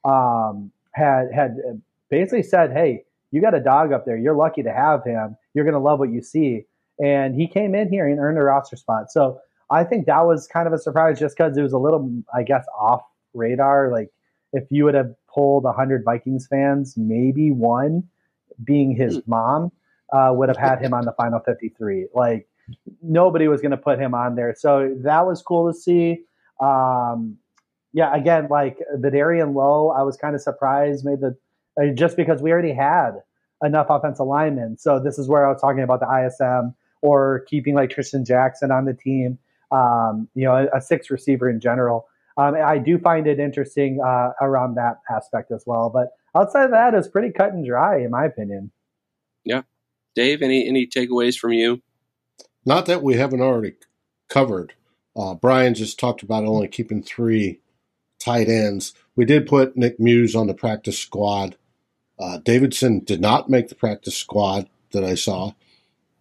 um, 0.03 0.71
had 0.91 1.31
had 1.33 1.57
basically 2.09 2.43
said, 2.43 2.71
"Hey, 2.71 3.03
you 3.31 3.41
got 3.41 3.53
a 3.53 3.59
dog 3.59 3.91
up 3.91 4.05
there. 4.05 4.17
You're 4.17 4.35
lucky 4.35 4.63
to 4.63 4.73
have 4.73 5.03
him. 5.03 5.37
You're 5.53 5.65
going 5.65 5.73
to 5.73 5.79
love 5.79 5.99
what 5.99 6.11
you 6.11 6.21
see." 6.21 6.65
And 7.03 7.35
he 7.35 7.47
came 7.47 7.75
in 7.75 7.89
here 7.89 8.07
and 8.07 8.19
earned 8.19 8.37
a 8.37 8.43
roster 8.43 8.75
spot. 8.75 9.11
So 9.11 9.39
I 9.69 9.83
think 9.83 10.05
that 10.05 10.21
was 10.25 10.47
kind 10.47 10.67
of 10.67 10.73
a 10.73 10.77
surprise, 10.77 11.19
just 11.19 11.37
because 11.37 11.57
it 11.57 11.61
was 11.61 11.73
a 11.73 11.77
little, 11.77 12.23
I 12.33 12.43
guess, 12.43 12.65
off 12.77 13.03
radar. 13.33 13.91
Like 13.91 14.09
if 14.51 14.65
you 14.69 14.85
would 14.85 14.95
have 14.95 15.13
pulled 15.33 15.65
hundred 15.65 16.03
Vikings 16.03 16.47
fans, 16.47 16.95
maybe 16.97 17.51
one 17.51 18.03
being 18.63 18.95
his 18.95 19.17
hmm. 19.17 19.21
mom 19.27 19.71
uh, 20.11 20.31
would 20.31 20.49
have 20.49 20.57
had 20.57 20.79
him 20.79 20.93
on 20.93 21.05
the 21.05 21.13
final 21.13 21.39
53. 21.39 22.07
Like 22.13 22.47
nobody 23.01 23.47
was 23.47 23.61
going 23.61 23.71
to 23.71 23.77
put 23.77 23.99
him 23.99 24.13
on 24.13 24.35
there. 24.35 24.55
So 24.57 24.95
that 25.03 25.25
was 25.25 25.41
cool 25.41 25.71
to 25.71 25.77
see. 25.77 26.23
Um, 26.61 27.37
yeah, 27.93 28.15
again, 28.15 28.47
like 28.49 28.79
Vederian 28.97 29.53
Lowe, 29.53 29.89
I 29.89 30.03
was 30.03 30.17
kind 30.17 30.35
of 30.35 30.41
surprised, 30.41 31.05
made 31.05 31.21
the 31.21 31.37
uh, 31.79 31.93
just 31.93 32.17
because 32.17 32.41
we 32.41 32.51
already 32.51 32.73
had 32.73 33.11
enough 33.63 33.87
offensive 33.89 34.27
linemen. 34.27 34.77
So 34.77 34.99
this 34.99 35.17
is 35.17 35.27
where 35.27 35.45
I 35.45 35.51
was 35.51 35.61
talking 35.61 35.83
about 35.83 35.99
the 35.99 36.07
ISM 36.07 36.75
or 37.01 37.45
keeping 37.47 37.75
like 37.75 37.89
Trishton 37.89 38.25
Jackson 38.25 38.71
on 38.71 38.85
the 38.85 38.93
team. 38.93 39.37
Um, 39.71 40.27
you 40.35 40.45
know, 40.45 40.53
a, 40.53 40.77
a 40.77 40.81
six 40.81 41.09
receiver 41.09 41.49
in 41.49 41.59
general. 41.59 42.07
Um, 42.37 42.55
I 42.55 42.77
do 42.77 42.97
find 42.97 43.27
it 43.27 43.39
interesting 43.39 43.99
uh, 44.03 44.31
around 44.41 44.75
that 44.75 44.97
aspect 45.09 45.51
as 45.51 45.63
well. 45.65 45.89
But 45.89 46.09
outside 46.35 46.65
of 46.65 46.71
that, 46.71 46.93
it's 46.93 47.07
pretty 47.07 47.31
cut 47.31 47.53
and 47.53 47.65
dry, 47.65 47.99
in 47.99 48.11
my 48.11 48.25
opinion. 48.25 48.71
Yeah, 49.43 49.63
Dave, 50.15 50.41
any 50.41 50.67
any 50.67 50.87
takeaways 50.87 51.37
from 51.37 51.53
you? 51.53 51.81
Not 52.65 52.85
that 52.85 53.03
we 53.03 53.15
haven't 53.15 53.41
already 53.41 53.73
covered. 54.29 54.73
Uh, 55.15 55.35
Brian 55.35 55.73
just 55.73 55.99
talked 55.99 56.23
about 56.23 56.45
only 56.45 56.67
keeping 56.67 57.03
three 57.03 57.59
tight 58.19 58.47
ends. 58.47 58.93
We 59.15 59.25
did 59.25 59.47
put 59.47 59.77
Nick 59.77 59.99
Muse 59.99 60.35
on 60.35 60.47
the 60.47 60.53
practice 60.53 60.97
squad. 60.97 61.55
Uh, 62.19 62.37
Davidson 62.37 63.03
did 63.03 63.21
not 63.21 63.49
make 63.49 63.67
the 63.67 63.75
practice 63.75 64.15
squad 64.15 64.69
that 64.91 65.03
I 65.03 65.15
saw. 65.15 65.51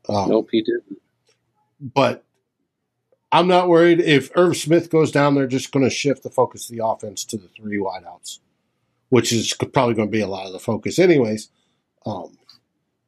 Um, 0.09 0.31
nope, 0.31 0.49
he 0.51 0.63
didn't. 0.63 1.01
But 1.81 2.25
I'm 3.31 3.47
not 3.47 3.69
worried 3.69 4.01
if 4.01 4.31
Irv 4.37 4.57
Smith 4.57 4.91
goes 4.91 5.11
down. 5.11 5.35
They're 5.35 5.47
just 5.47 5.73
going 5.73 5.85
to 5.85 5.91
shift 5.91 6.23
the 6.23 6.31
focus 6.31 6.69
of 6.69 6.77
the 6.77 6.85
offense 6.85 7.25
to 7.27 7.37
the 7.39 7.49
three 7.49 7.79
wideouts, 7.79 8.41
which 9.09 9.33
is 9.33 9.55
probably 9.55 9.95
going 9.95 10.09
to 10.09 10.13
be 10.13 10.21
a 10.21 10.27
lot 10.27 10.47
of 10.47 10.53
the 10.53 10.59
focus, 10.59 10.99
anyways. 10.99 11.49
Um, 12.05 12.37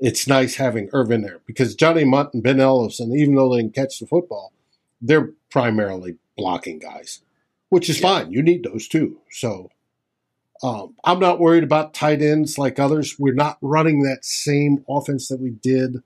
it's 0.05 0.29
nice 0.29 0.57
having 0.57 0.91
Irvin 0.93 1.23
there 1.23 1.41
because 1.47 1.75
Johnny 1.75 2.05
Mundt 2.05 2.35
and 2.35 2.43
Ben 2.43 2.59
Ellefson, 2.59 3.17
even 3.17 3.37
though 3.37 3.55
they 3.55 3.63
can 3.63 3.71
catch 3.71 3.99
the 3.99 4.07
football, 4.07 4.53
they're 5.01 5.33
primarily 5.51 6.19
blocking 6.37 6.79
guys, 6.79 7.23
which 7.71 7.89
is 7.89 7.99
yeah. 7.99 8.09
fine. 8.09 8.31
You 8.31 8.43
need 8.43 8.65
those 8.65 8.87
too. 8.87 9.21
So 9.31 9.71
um, 10.63 10.95
I'm 11.05 11.21
not 11.21 11.41
worried 11.41 11.65
about 11.65 11.95
tight 11.95 12.21
ends 12.21 12.59
like 12.59 12.79
others. 12.79 13.19
We're 13.19 13.33
not 13.33 13.57
running 13.63 14.03
that 14.03 14.27
same 14.27 14.85
offense 14.87 15.29
that 15.29 15.41
we 15.41 15.53
did 15.53 16.03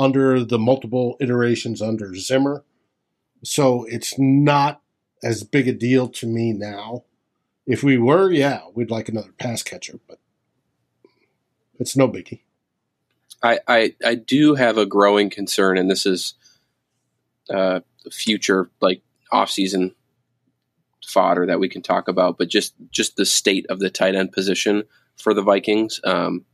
under 0.00 0.42
the 0.42 0.58
multiple 0.58 1.16
iterations 1.20 1.80
under 1.80 2.16
Zimmer. 2.16 2.64
So 3.44 3.84
it's 3.84 4.18
not 4.18 4.80
as 5.22 5.44
big 5.44 5.68
a 5.68 5.72
deal 5.72 6.08
to 6.08 6.26
me 6.26 6.52
now. 6.52 7.04
If 7.68 7.84
we 7.84 7.98
were, 7.98 8.32
yeah, 8.32 8.62
we'd 8.74 8.90
like 8.90 9.08
another 9.08 9.32
pass 9.38 9.62
catcher, 9.62 10.00
but 10.08 10.18
it's 11.78 11.96
no 11.96 12.08
biggie. 12.08 12.40
I, 13.42 13.60
I, 13.68 13.94
I 14.04 14.14
do 14.14 14.54
have 14.54 14.78
a 14.78 14.86
growing 14.86 15.30
concern, 15.30 15.78
and 15.78 15.90
this 15.90 16.06
is 16.06 16.34
uh, 17.50 17.80
future 18.10 18.70
like 18.80 19.02
offseason 19.32 19.94
fodder 21.06 21.46
that 21.46 21.60
we 21.60 21.68
can 21.68 21.82
talk 21.82 22.08
about, 22.08 22.38
but 22.38 22.48
just 22.48 22.74
just 22.90 23.16
the 23.16 23.26
state 23.26 23.66
of 23.68 23.78
the 23.78 23.90
tight 23.90 24.14
end 24.14 24.32
position 24.32 24.84
for 25.16 25.34
the 25.34 25.42
Vikings. 25.42 26.00
Um, 26.04 26.44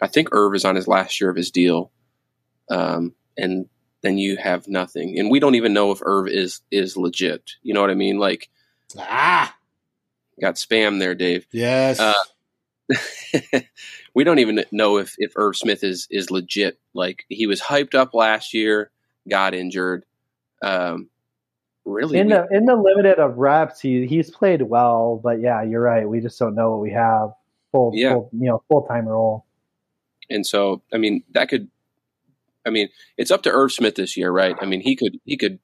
I 0.00 0.08
think 0.08 0.28
Irv 0.32 0.54
is 0.54 0.64
on 0.64 0.76
his 0.76 0.88
last 0.88 1.20
year 1.20 1.30
of 1.30 1.36
his 1.36 1.50
deal, 1.50 1.90
um, 2.70 3.14
and 3.36 3.66
then 4.02 4.18
you 4.18 4.36
have 4.36 4.66
nothing, 4.66 5.18
and 5.18 5.30
we 5.30 5.40
don't 5.40 5.54
even 5.54 5.72
know 5.72 5.92
if 5.92 6.00
Irv 6.02 6.28
is 6.28 6.60
is 6.70 6.96
legit. 6.96 7.52
You 7.62 7.74
know 7.74 7.80
what 7.80 7.90
I 7.90 7.94
mean? 7.94 8.18
Like, 8.18 8.48
ah, 8.98 9.54
got 10.40 10.56
spam 10.56 10.98
there, 10.98 11.14
Dave. 11.14 11.46
Yes. 11.52 12.00
Uh, 12.00 12.14
we 14.14 14.24
don't 14.24 14.38
even 14.38 14.64
know 14.72 14.98
if 14.98 15.14
if 15.18 15.32
Irv 15.36 15.56
Smith 15.56 15.84
is 15.84 16.06
is 16.10 16.30
legit. 16.30 16.78
Like 16.94 17.24
he 17.28 17.46
was 17.46 17.60
hyped 17.60 17.94
up 17.94 18.14
last 18.14 18.54
year, 18.54 18.90
got 19.28 19.54
injured. 19.54 20.04
Um, 20.62 21.08
really, 21.84 22.18
in 22.18 22.28
we, 22.28 22.32
the 22.34 22.46
in 22.50 22.64
the 22.64 22.76
limited 22.76 23.18
of 23.18 23.38
reps, 23.38 23.80
he 23.80 24.06
he's 24.06 24.30
played 24.30 24.62
well. 24.62 25.20
But 25.22 25.40
yeah, 25.40 25.62
you're 25.62 25.80
right. 25.80 26.08
We 26.08 26.20
just 26.20 26.38
don't 26.38 26.54
know 26.54 26.70
what 26.70 26.80
we 26.80 26.92
have 26.92 27.30
full, 27.72 27.92
yeah. 27.94 28.12
full 28.12 28.30
you 28.32 28.48
know 28.48 28.62
full 28.68 28.86
time 28.86 29.06
role. 29.06 29.44
and 30.28 30.46
so 30.46 30.82
I 30.92 30.98
mean 30.98 31.22
that 31.32 31.48
could, 31.48 31.68
I 32.66 32.70
mean 32.70 32.88
it's 33.16 33.30
up 33.30 33.42
to 33.42 33.50
Irv 33.50 33.72
Smith 33.72 33.94
this 33.94 34.16
year, 34.16 34.30
right? 34.30 34.56
I 34.60 34.66
mean 34.66 34.80
he 34.80 34.96
could 34.96 35.18
he 35.24 35.36
could 35.36 35.58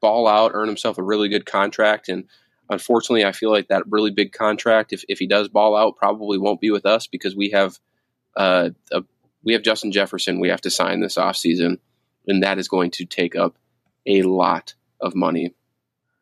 ball 0.00 0.28
out, 0.28 0.52
earn 0.54 0.68
himself 0.68 0.98
a 0.98 1.02
really 1.02 1.28
good 1.28 1.46
contract, 1.46 2.08
and 2.08 2.24
unfortunately, 2.70 3.24
I 3.24 3.32
feel 3.32 3.50
like 3.50 3.68
that 3.68 3.84
really 3.88 4.10
big 4.10 4.32
contract, 4.32 4.92
if 4.92 5.04
if 5.08 5.18
he 5.18 5.26
does 5.26 5.48
ball 5.48 5.76
out, 5.76 5.96
probably 5.96 6.38
won't 6.38 6.60
be 6.60 6.70
with 6.70 6.86
us 6.86 7.06
because 7.06 7.36
we 7.36 7.50
have 7.50 7.78
uh, 8.36 8.70
a, 8.92 9.02
we 9.42 9.52
have 9.52 9.62
Justin 9.62 9.92
Jefferson 9.92 10.40
we 10.40 10.48
have 10.48 10.60
to 10.62 10.70
sign 10.70 11.00
this 11.00 11.16
offseason, 11.16 11.78
and 12.26 12.42
that 12.42 12.58
is 12.58 12.68
going 12.68 12.90
to 12.92 13.04
take 13.04 13.36
up 13.36 13.56
a 14.06 14.22
lot 14.22 14.74
of 15.00 15.14
money. 15.14 15.54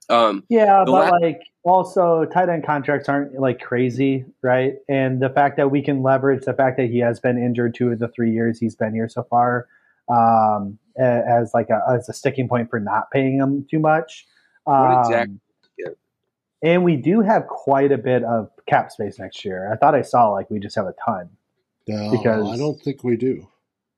Um, 0.08 0.44
yeah, 0.48 0.82
but 0.84 0.92
last- 0.92 1.22
like 1.22 1.42
also 1.64 2.24
tight 2.24 2.48
end 2.48 2.66
contracts 2.66 3.08
aren't 3.08 3.38
like 3.38 3.60
crazy, 3.60 4.24
right? 4.42 4.74
And 4.88 5.20
the 5.20 5.30
fact 5.30 5.56
that 5.56 5.70
we 5.70 5.82
can 5.82 6.02
leverage 6.02 6.44
the 6.44 6.54
fact 6.54 6.76
that 6.76 6.90
he 6.90 6.98
has 6.98 7.20
been 7.20 7.38
injured 7.38 7.74
two 7.74 7.90
of 7.90 7.98
the 7.98 8.08
three 8.08 8.32
years 8.32 8.58
he's 8.58 8.74
been 8.74 8.92
here 8.92 9.08
so 9.08 9.22
far 9.22 9.68
um, 10.08 10.78
as 10.98 11.54
like 11.54 11.70
a 11.70 11.80
as 11.90 12.08
a 12.08 12.12
sticking 12.12 12.48
point 12.48 12.68
for 12.68 12.80
not 12.80 13.10
paying 13.10 13.38
him 13.38 13.66
too 13.70 13.78
much. 13.78 14.26
Um, 14.66 14.98
exactly? 15.00 15.38
And 16.62 16.84
we 16.84 16.96
do 16.96 17.20
have 17.22 17.46
quite 17.46 17.90
a 17.90 17.98
bit 17.98 18.22
of 18.22 18.50
cap 18.66 18.92
space 18.92 19.18
next 19.18 19.44
year. 19.44 19.72
I 19.72 19.76
thought 19.76 19.94
I 19.94 20.02
saw 20.02 20.28
like 20.30 20.48
we 20.50 20.60
just 20.60 20.76
have 20.76 20.86
a 20.86 20.94
ton. 21.04 21.28
No, 21.88 22.10
because 22.12 22.48
I 22.48 22.56
don't 22.56 22.80
think 22.80 23.02
we 23.02 23.16
do. 23.16 23.48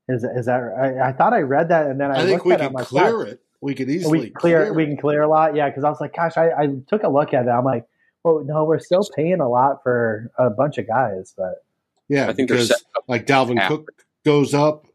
Is 0.09 0.25
is 0.25 0.47
that? 0.47 0.61
I, 0.61 1.09
I 1.09 1.13
thought 1.13 1.33
I 1.33 1.41
read 1.41 1.69
that, 1.69 1.87
and 1.87 2.01
then 2.01 2.11
I, 2.11 2.23
I 2.23 2.27
think 2.27 2.45
we 2.45 2.57
can 2.57 2.75
clear 2.75 3.23
it. 3.23 3.41
We 3.61 3.75
could 3.75 3.89
easily 3.89 4.19
we 4.19 4.31
clear, 4.31 4.65
clear 4.65 4.73
we 4.75 4.87
can 4.87 4.97
clear 4.97 5.23
a 5.23 5.29
lot. 5.29 5.55
Yeah, 5.55 5.69
because 5.69 5.85
I 5.85 5.91
was 5.91 6.01
like, 6.01 6.15
gosh, 6.15 6.37
I, 6.37 6.51
I 6.51 6.69
took 6.89 7.03
a 7.03 7.09
look 7.09 7.33
at 7.33 7.47
it. 7.47 7.51
I'm 7.51 7.65
like, 7.65 7.87
well, 8.23 8.43
no, 8.45 8.65
we're 8.65 8.79
still 8.79 9.07
paying 9.15 9.41
a 9.41 9.49
lot 9.49 9.83
for 9.83 10.31
a 10.39 10.51
bunch 10.51 10.79
of 10.79 10.87
guys, 10.87 11.35
but 11.37 11.65
yeah, 12.09 12.29
I 12.29 12.33
think 12.33 12.49
because 12.49 12.73
like 13.09 13.27
Dalvin 13.27 13.67
Cook 13.69 13.91
goes 14.25 14.55
up, 14.55 14.87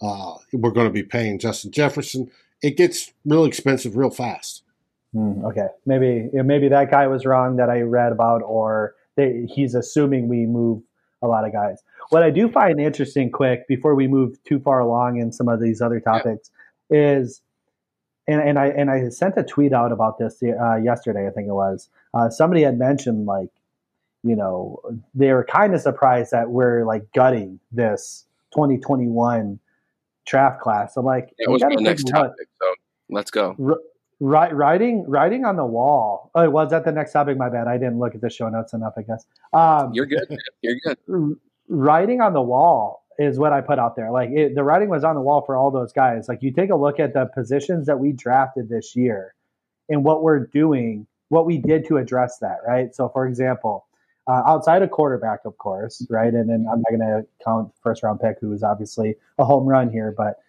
uh, 0.00 0.34
we're 0.52 0.70
going 0.70 0.86
to 0.86 0.92
be 0.92 1.02
paying 1.02 1.38
Justin 1.38 1.70
Jefferson. 1.70 2.30
It 2.62 2.76
gets 2.76 3.12
real 3.24 3.44
expensive 3.44 3.96
real 3.96 4.10
fast. 4.10 4.62
Mm, 5.14 5.44
okay, 5.44 5.68
maybe 5.86 6.28
maybe 6.32 6.68
that 6.68 6.90
guy 6.90 7.06
was 7.06 7.24
wrong 7.24 7.56
that 7.56 7.70
I 7.70 7.82
read 7.82 8.10
about, 8.10 8.42
or 8.42 8.94
they, 9.16 9.46
he's 9.48 9.74
assuming 9.74 10.28
we 10.28 10.44
move 10.46 10.82
a 11.22 11.28
lot 11.28 11.46
of 11.46 11.52
guys. 11.52 11.82
What 12.10 12.22
I 12.22 12.30
do 12.30 12.48
find 12.48 12.80
interesting, 12.80 13.30
quick 13.30 13.68
before 13.68 13.94
we 13.94 14.08
move 14.08 14.42
too 14.44 14.58
far 14.58 14.80
along 14.80 15.20
in 15.20 15.32
some 15.32 15.48
of 15.48 15.60
these 15.60 15.80
other 15.80 16.00
topics, 16.00 16.50
is 16.90 17.42
and, 18.26 18.40
and 18.40 18.58
I 18.58 18.66
and 18.66 18.90
I 18.90 19.08
sent 19.10 19.34
a 19.36 19.44
tweet 19.44 19.72
out 19.72 19.92
about 19.92 20.18
this 20.18 20.42
uh, 20.42 20.76
yesterday. 20.76 21.28
I 21.28 21.30
think 21.30 21.48
it 21.48 21.54
was 21.54 21.88
uh, 22.12 22.28
somebody 22.28 22.62
had 22.62 22.78
mentioned 22.78 23.26
like, 23.26 23.50
you 24.22 24.34
know, 24.34 24.80
they 25.14 25.32
were 25.32 25.44
kind 25.44 25.74
of 25.74 25.80
surprised 25.80 26.32
that 26.32 26.50
we're 26.50 26.84
like 26.84 27.12
gutting 27.12 27.60
this 27.70 28.24
2021 28.54 29.60
draft 30.26 30.60
class. 30.60 30.96
I'm 30.96 31.04
like, 31.04 31.34
it 31.38 31.48
was 31.48 31.60
the 31.60 31.76
next 31.80 32.08
topic, 32.08 32.48
so 32.60 32.74
let's 33.10 33.30
go. 33.30 33.54
R- 33.64 33.80
writing 34.20 35.04
writing 35.08 35.44
on 35.44 35.56
the 35.56 35.64
wall. 35.64 36.30
Oh, 36.34 36.48
was 36.50 36.70
that 36.70 36.84
the 36.84 36.92
next 36.92 37.12
topic? 37.12 37.36
My 37.36 37.48
bad. 37.48 37.66
I 37.66 37.78
didn't 37.78 37.98
look 37.98 38.14
at 38.14 38.20
the 38.20 38.30
show 38.30 38.48
notes 38.48 38.72
enough. 38.72 38.94
I 38.96 39.02
guess. 39.02 39.26
Um, 39.52 39.92
You're 39.92 40.06
good. 40.06 40.38
You're 40.62 40.76
good. 40.84 41.36
Writing 41.68 42.20
on 42.20 42.34
the 42.34 42.42
wall 42.42 43.04
is 43.18 43.38
what 43.38 43.52
I 43.52 43.60
put 43.60 43.78
out 43.78 43.96
there. 43.96 44.10
Like 44.10 44.30
it, 44.30 44.54
the 44.54 44.62
writing 44.62 44.88
was 44.88 45.02
on 45.02 45.14
the 45.14 45.20
wall 45.20 45.42
for 45.42 45.56
all 45.56 45.70
those 45.70 45.92
guys. 45.92 46.28
Like 46.28 46.42
you 46.42 46.52
take 46.52 46.70
a 46.70 46.76
look 46.76 47.00
at 47.00 47.14
the 47.14 47.26
positions 47.34 47.86
that 47.86 47.98
we 47.98 48.12
drafted 48.12 48.68
this 48.68 48.94
year 48.94 49.34
and 49.88 50.04
what 50.04 50.22
we're 50.22 50.46
doing, 50.46 51.06
what 51.28 51.46
we 51.46 51.58
did 51.58 51.86
to 51.88 51.96
address 51.96 52.38
that, 52.38 52.58
right? 52.66 52.94
So, 52.94 53.08
for 53.08 53.26
example, 53.26 53.86
uh, 54.26 54.42
outside 54.46 54.82
of 54.82 54.90
quarterback, 54.90 55.40
of 55.44 55.56
course, 55.58 56.06
right? 56.10 56.32
And 56.32 56.48
then 56.48 56.66
I'm 56.70 56.80
not 56.80 56.90
going 56.90 57.00
to 57.00 57.26
count 57.44 57.72
first 57.82 58.02
round 58.02 58.20
pick, 58.20 58.38
who 58.40 58.52
is 58.52 58.62
obviously 58.62 59.16
a 59.38 59.44
home 59.44 59.66
run 59.66 59.90
here, 59.90 60.14
but 60.16 60.40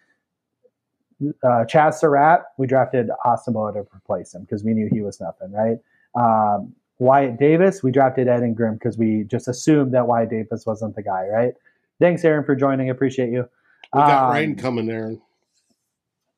uh, 1.22 1.66
Chazz 1.66 1.96
Surratt, 1.96 2.44
we 2.58 2.68
drafted 2.68 3.10
Asamoah 3.26 3.74
to 3.74 3.80
replace 3.96 4.34
him 4.34 4.42
because 4.42 4.64
we 4.64 4.74
knew 4.74 4.90
he 4.92 5.02
was 5.02 5.22
nothing, 5.22 5.52
right? 5.52 5.78
Um, 6.16 6.74
Wyatt 7.00 7.38
Davis, 7.38 7.84
we 7.84 7.92
drafted 7.92 8.28
Ed 8.28 8.38
and 8.38 8.46
Ingram 8.46 8.76
because 8.76 8.98
we 8.98 9.24
just 9.24 9.48
assumed 9.48 9.94
that 9.94 10.08
Wyatt 10.08 10.30
Davis 10.30 10.66
wasn't 10.66 10.96
the 10.96 11.04
guy, 11.04 11.28
right? 11.28 11.54
Thanks, 12.00 12.24
Aaron, 12.24 12.44
for 12.44 12.56
joining. 12.56 12.90
Appreciate 12.90 13.32
you. 13.32 13.48
We 13.94 14.00
got 14.00 14.30
um, 14.30 14.34
rain 14.34 14.56
coming, 14.56 14.90
Aaron. 14.90 15.22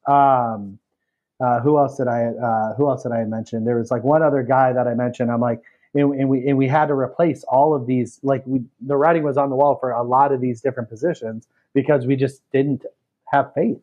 Um, 0.08 0.80
uh, 1.40 1.60
who 1.60 1.78
else 1.78 1.98
did 1.98 2.08
I? 2.08 2.26
Uh, 2.26 2.76
who 2.76 2.90
else 2.90 3.04
did 3.04 3.12
I 3.12 3.24
mention? 3.26 3.66
There 3.66 3.78
was 3.78 3.92
like 3.92 4.04
one 4.04 4.24
other 4.24 4.42
guy 4.44 4.74
that 4.74 4.88
I 4.88 4.94
mentioned. 4.94 5.32
I'm 5.32 5.42
like, 5.42 5.62
and, 5.94 6.14
and, 6.14 6.30
we 6.30 6.48
and 6.48 6.58
we 6.58 6.68
had 6.68 6.88
to 6.88 6.94
replace 6.94 7.44
all 7.44 7.76
of 7.76 7.86
these. 7.86 8.20
Like 8.24 8.44
we, 8.46 8.64
the 8.82 8.96
writing 8.96 9.24
was 9.24 9.38
on 9.38 9.50
the 9.50 9.56
wall 9.56 9.78
for 9.80 9.92
a 9.92 10.04
lot 10.04 10.32
of 10.32 10.42
these 10.42 10.62
different 10.62 10.90
positions 10.90 11.48
because 11.74 12.06
we 12.06 12.16
just 12.16 12.42
didn't 12.52 12.86
have 13.32 13.54
faith 13.54 13.78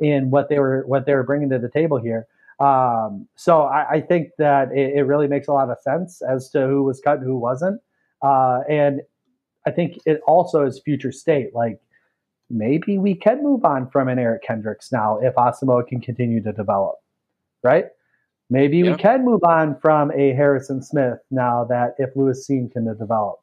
in 0.00 0.30
what 0.30 0.48
they 0.48 0.58
were 0.58 0.84
what 0.86 1.06
they 1.06 1.14
were 1.14 1.22
bringing 1.22 1.50
to 1.50 1.58
the 1.58 1.68
table 1.68 1.98
here. 1.98 2.26
Um, 2.58 3.26
so 3.36 3.62
I, 3.62 3.90
I, 3.90 4.00
think 4.02 4.32
that 4.36 4.70
it, 4.70 4.98
it, 4.98 5.02
really 5.04 5.26
makes 5.26 5.48
a 5.48 5.52
lot 5.52 5.70
of 5.70 5.78
sense 5.80 6.20
as 6.20 6.50
to 6.50 6.66
who 6.66 6.82
was 6.82 7.00
cut 7.00 7.16
and 7.16 7.26
who 7.26 7.38
wasn't. 7.38 7.80
Uh, 8.22 8.60
and 8.68 9.00
I 9.66 9.70
think 9.70 9.98
it 10.04 10.20
also 10.26 10.66
is 10.66 10.78
future 10.78 11.10
state. 11.10 11.54
Like 11.54 11.80
maybe 12.50 12.98
we 12.98 13.14
can 13.14 13.42
move 13.42 13.64
on 13.64 13.88
from 13.88 14.08
an 14.08 14.18
Eric 14.18 14.42
Kendricks 14.42 14.92
now 14.92 15.18
if 15.20 15.34
Asamoah 15.36 15.86
can 15.86 16.02
continue 16.02 16.42
to 16.42 16.52
develop, 16.52 16.96
right? 17.62 17.86
Maybe 18.50 18.78
yeah. 18.78 18.90
we 18.90 18.96
can 18.98 19.24
move 19.24 19.42
on 19.44 19.78
from 19.80 20.10
a 20.10 20.34
Harrison 20.34 20.82
Smith 20.82 21.18
now 21.30 21.64
that 21.64 21.94
if 21.98 22.14
Lewis 22.14 22.46
Cine 22.46 22.70
can 22.70 22.84
develop. 22.98 23.40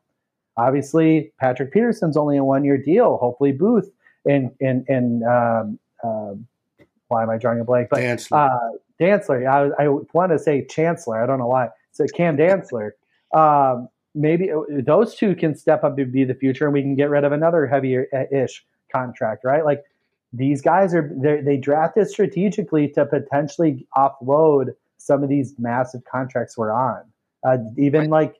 Obviously, 0.58 1.32
Patrick 1.40 1.72
Peterson's 1.72 2.18
only 2.18 2.38
a 2.38 2.44
one 2.44 2.64
year 2.64 2.78
deal. 2.78 3.18
Hopefully, 3.18 3.52
Booth 3.52 3.90
and 4.26 4.52
and 4.60 4.86
and 4.90 5.24
um, 5.24 5.80
um, 6.04 6.48
why 7.08 7.24
am 7.24 7.30
I 7.30 7.38
drawing 7.38 7.60
a 7.60 7.64
blank? 7.64 7.90
But 7.90 8.00
Dantzler. 8.00 8.50
Uh, 8.50 8.78
Dantzler. 9.00 9.48
I, 9.48 9.84
I 9.84 9.88
want 10.14 10.32
to 10.32 10.40
say 10.40 10.66
Chancellor. 10.66 11.22
I 11.22 11.26
don't 11.26 11.40
know 11.40 11.48
why. 11.48 11.70
So 11.92 12.06
Cam 12.16 12.38
Dantzler. 12.38 12.92
Um, 13.34 13.90
maybe 14.16 14.52
uh, 14.52 14.62
those 14.70 15.16
two 15.16 15.36
can 15.36 15.56
step 15.56 15.84
up 15.84 15.98
to 15.98 16.06
be 16.06 16.24
the 16.24 16.36
future 16.36 16.66
and 16.66 16.74
we 16.74 16.82
can 16.82 16.96
get 16.96 17.10
rid 17.10 17.24
of 17.24 17.32
another 17.32 17.68
heavier 17.68 18.08
ish 18.32 18.66
contract, 18.92 19.44
right? 19.44 19.64
Like 19.64 19.84
these 20.34 20.62
guys 20.62 20.94
are 20.94 21.12
they 21.16 21.58
drafted 21.58 22.10
strategically 22.10 22.90
to 22.90 23.06
potentially 23.06 23.86
offload 23.96 24.74
some 24.98 25.24
of 25.24 25.30
these 25.30 25.56
massive 25.58 26.04
contracts 26.06 26.58
we're 26.58 26.72
on. 26.72 27.04
Uh, 27.44 27.58
even 27.78 28.10
like 28.10 28.36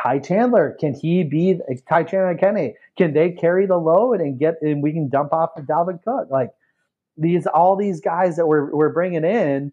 Ty 0.00 0.18
Chandler, 0.18 0.76
can 0.78 0.94
he 0.94 1.22
be 1.22 1.58
Ty 1.88 2.04
Chandler 2.04 2.30
and 2.30 2.40
Kenny? 2.40 2.74
Can 2.98 3.14
they 3.14 3.30
carry 3.30 3.66
the 3.66 3.78
load 3.78 4.20
and 4.20 4.38
get 4.38 4.60
and 4.60 4.82
we 4.82 4.92
can 4.92 5.08
dump 5.08 5.32
off 5.32 5.50
of 5.56 5.64
Dalvin 5.64 6.02
Cook? 6.02 6.28
Like 6.30 6.50
these 7.16 7.46
all 7.46 7.76
these 7.76 8.00
guys 8.00 8.36
that 8.36 8.46
we're 8.46 8.74
we're 8.74 8.92
bringing 8.92 9.24
in, 9.24 9.72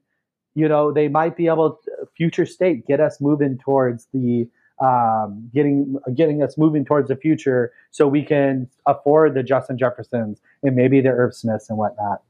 you 0.56 0.68
know, 0.68 0.92
they 0.92 1.08
might 1.08 1.38
be 1.38 1.48
able 1.48 1.80
to, 1.84 1.92
future 2.16 2.46
state 2.46 2.86
get 2.86 3.00
us 3.00 3.22
moving 3.22 3.58
towards 3.58 4.08
the 4.14 4.48
um, 4.80 5.50
getting 5.54 5.98
getting 6.16 6.42
us 6.42 6.58
moving 6.58 6.86
towards 6.86 7.10
the 7.10 7.16
future, 7.16 7.74
so 7.92 8.08
we 8.08 8.24
can 8.24 8.70
afford 8.86 9.34
the 9.34 9.44
Justin 9.44 9.78
Jeffersons 9.78 10.40
and 10.64 10.76
maybe 10.76 11.02
the 11.02 11.10
Irv 11.10 11.36
Smiths 11.36 11.70
and 11.70 11.78
whatnot. 11.78 12.22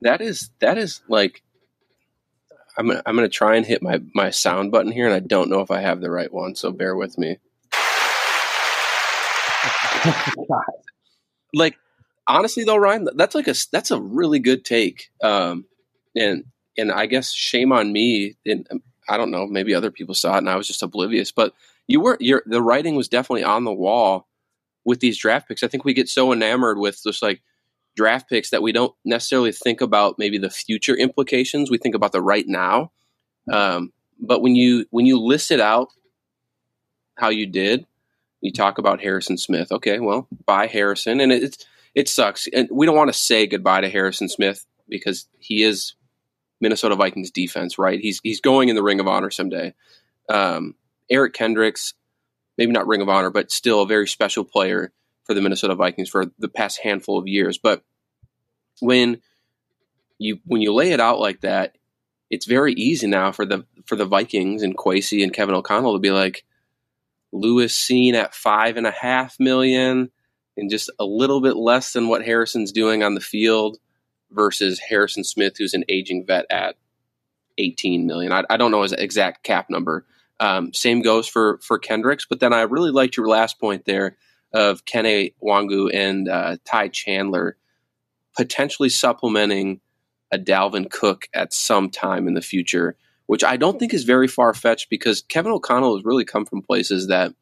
That 0.00 0.20
is 0.20 0.50
that 0.60 0.78
is 0.78 1.00
like 1.08 1.42
I'm 2.76 2.86
gonna, 2.88 3.02
I'm 3.04 3.14
gonna 3.14 3.28
try 3.28 3.56
and 3.56 3.66
hit 3.66 3.82
my 3.82 4.00
my 4.14 4.30
sound 4.30 4.72
button 4.72 4.92
here, 4.92 5.06
and 5.06 5.14
I 5.14 5.20
don't 5.20 5.50
know 5.50 5.60
if 5.60 5.70
I 5.70 5.80
have 5.80 6.00
the 6.00 6.10
right 6.10 6.32
one, 6.32 6.54
so 6.54 6.72
bear 6.72 6.96
with 6.96 7.18
me. 7.18 7.38
like 11.54 11.76
honestly 12.26 12.64
though, 12.64 12.76
Ryan, 12.76 13.08
that's 13.14 13.34
like 13.34 13.48
a 13.48 13.54
that's 13.70 13.90
a 13.90 14.00
really 14.00 14.38
good 14.38 14.64
take, 14.64 15.10
um, 15.22 15.66
and 16.16 16.44
and 16.76 16.90
I 16.92 17.06
guess 17.06 17.32
shame 17.32 17.72
on 17.72 17.92
me. 17.92 18.36
And 18.46 18.66
I 19.08 19.16
don't 19.16 19.30
know, 19.30 19.46
maybe 19.46 19.74
other 19.74 19.90
people 19.90 20.14
saw 20.14 20.34
it, 20.34 20.38
and 20.38 20.50
I 20.50 20.56
was 20.56 20.66
just 20.66 20.82
oblivious. 20.82 21.32
But 21.32 21.54
you 21.86 22.00
were 22.00 22.16
your 22.20 22.42
the 22.46 22.62
writing 22.62 22.94
was 22.94 23.08
definitely 23.08 23.44
on 23.44 23.64
the 23.64 23.72
wall 23.72 24.28
with 24.84 25.00
these 25.00 25.18
draft 25.18 25.48
picks. 25.48 25.62
I 25.62 25.68
think 25.68 25.84
we 25.84 25.94
get 25.94 26.08
so 26.08 26.32
enamored 26.32 26.78
with 26.78 27.00
just 27.02 27.22
like 27.22 27.42
draft 27.96 28.28
picks 28.28 28.50
that 28.50 28.62
we 28.62 28.72
don't 28.72 28.94
necessarily 29.04 29.52
think 29.52 29.80
about 29.80 30.18
maybe 30.18 30.38
the 30.38 30.50
future 30.50 30.96
implications. 30.96 31.70
We 31.70 31.78
think 31.78 31.94
about 31.94 32.12
the 32.12 32.22
right 32.22 32.46
now. 32.46 32.92
Um, 33.52 33.92
but 34.18 34.40
when 34.40 34.54
you 34.54 34.86
when 34.90 35.06
you 35.06 35.20
list 35.20 35.50
it 35.50 35.60
out 35.60 35.88
how 37.16 37.28
you 37.28 37.46
did, 37.46 37.86
you 38.40 38.52
talk 38.52 38.78
about 38.78 39.00
Harrison 39.00 39.36
Smith. 39.36 39.70
Okay, 39.70 39.98
well, 39.98 40.28
buy 40.46 40.66
Harrison, 40.66 41.20
and 41.20 41.32
it 41.32 41.64
it 41.94 42.08
sucks, 42.08 42.48
and 42.52 42.68
we 42.70 42.86
don't 42.86 42.96
want 42.96 43.12
to 43.12 43.18
say 43.18 43.46
goodbye 43.46 43.82
to 43.82 43.88
Harrison 43.88 44.28
Smith 44.28 44.64
because 44.88 45.28
he 45.38 45.62
is 45.62 45.94
Minnesota 46.60 46.96
Vikings 46.96 47.30
defense, 47.30 47.78
right? 47.78 48.00
He's 48.00 48.20
he's 48.22 48.40
going 48.40 48.68
in 48.68 48.76
the 48.76 48.82
Ring 48.82 49.00
of 49.00 49.08
Honor 49.08 49.30
someday. 49.30 49.74
Um, 50.28 50.74
Eric 51.10 51.34
Kendricks, 51.34 51.94
maybe 52.56 52.72
not 52.72 52.86
Ring 52.86 53.02
of 53.02 53.08
Honor, 53.08 53.30
but 53.30 53.50
still 53.50 53.82
a 53.82 53.86
very 53.86 54.06
special 54.06 54.44
player 54.44 54.92
for 55.24 55.34
the 55.34 55.40
Minnesota 55.40 55.74
Vikings 55.74 56.08
for 56.08 56.26
the 56.38 56.48
past 56.48 56.80
handful 56.80 57.18
of 57.18 57.26
years. 57.26 57.58
But 57.58 57.82
when 58.80 59.20
you 60.18 60.38
when 60.46 60.62
you 60.62 60.72
lay 60.72 60.92
it 60.92 61.00
out 61.00 61.18
like 61.18 61.40
that, 61.40 61.76
it's 62.30 62.46
very 62.46 62.72
easy 62.74 63.06
now 63.06 63.32
for 63.32 63.44
the 63.44 63.66
for 63.84 63.96
the 63.96 64.06
Vikings 64.06 64.62
and 64.62 64.76
Kwesi 64.76 65.22
and 65.22 65.32
Kevin 65.32 65.54
O'Connell 65.54 65.94
to 65.94 65.98
be 65.98 66.10
like 66.10 66.44
Lewis 67.32 67.76
Cine 67.76 68.14
at 68.14 68.34
five 68.34 68.76
and 68.76 68.86
a 68.86 68.90
half 68.90 69.38
million, 69.38 70.10
and 70.56 70.70
just 70.70 70.90
a 70.98 71.04
little 71.04 71.40
bit 71.40 71.56
less 71.56 71.92
than 71.92 72.08
what 72.08 72.24
Harrison's 72.24 72.72
doing 72.72 73.02
on 73.02 73.14
the 73.14 73.20
field 73.20 73.78
versus 74.30 74.80
Harrison 74.88 75.24
Smith, 75.24 75.54
who's 75.58 75.74
an 75.74 75.84
aging 75.88 76.26
vet 76.26 76.46
at 76.50 76.76
18 77.58 78.06
million. 78.06 78.32
I, 78.32 78.44
I 78.50 78.56
don't 78.56 78.70
know 78.70 78.82
his 78.82 78.92
exact 78.92 79.44
cap 79.44 79.70
number. 79.70 80.06
Um, 80.40 80.72
same 80.72 81.02
goes 81.02 81.28
for 81.28 81.58
for 81.58 81.78
Kendricks, 81.78 82.26
but 82.28 82.40
then 82.40 82.52
I 82.52 82.62
really 82.62 82.90
liked 82.90 83.16
your 83.16 83.28
last 83.28 83.60
point 83.60 83.84
there 83.84 84.16
of 84.52 84.84
Kene 84.84 85.34
Nwangwu 85.42 85.90
and 85.94 86.28
uh, 86.28 86.56
Ty 86.64 86.88
Chandler 86.88 87.56
potentially 88.36 88.88
supplementing 88.88 89.80
a 90.32 90.38
Dalvin 90.38 90.90
Cook 90.90 91.28
at 91.34 91.52
some 91.52 91.90
time 91.90 92.26
in 92.26 92.34
the 92.34 92.40
future, 92.40 92.96
which 93.26 93.44
I 93.44 93.56
don't 93.56 93.78
think 93.78 93.92
is 93.92 94.04
very 94.04 94.28
far 94.28 94.54
fetched 94.54 94.88
because 94.90 95.22
Kevin 95.22 95.52
O'Connell 95.52 95.96
has 95.96 96.04
really 96.04 96.24
come 96.24 96.46
from 96.46 96.62
places 96.62 97.08
that 97.08 97.34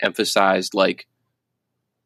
emphasized 0.00 0.74
like 0.74 1.06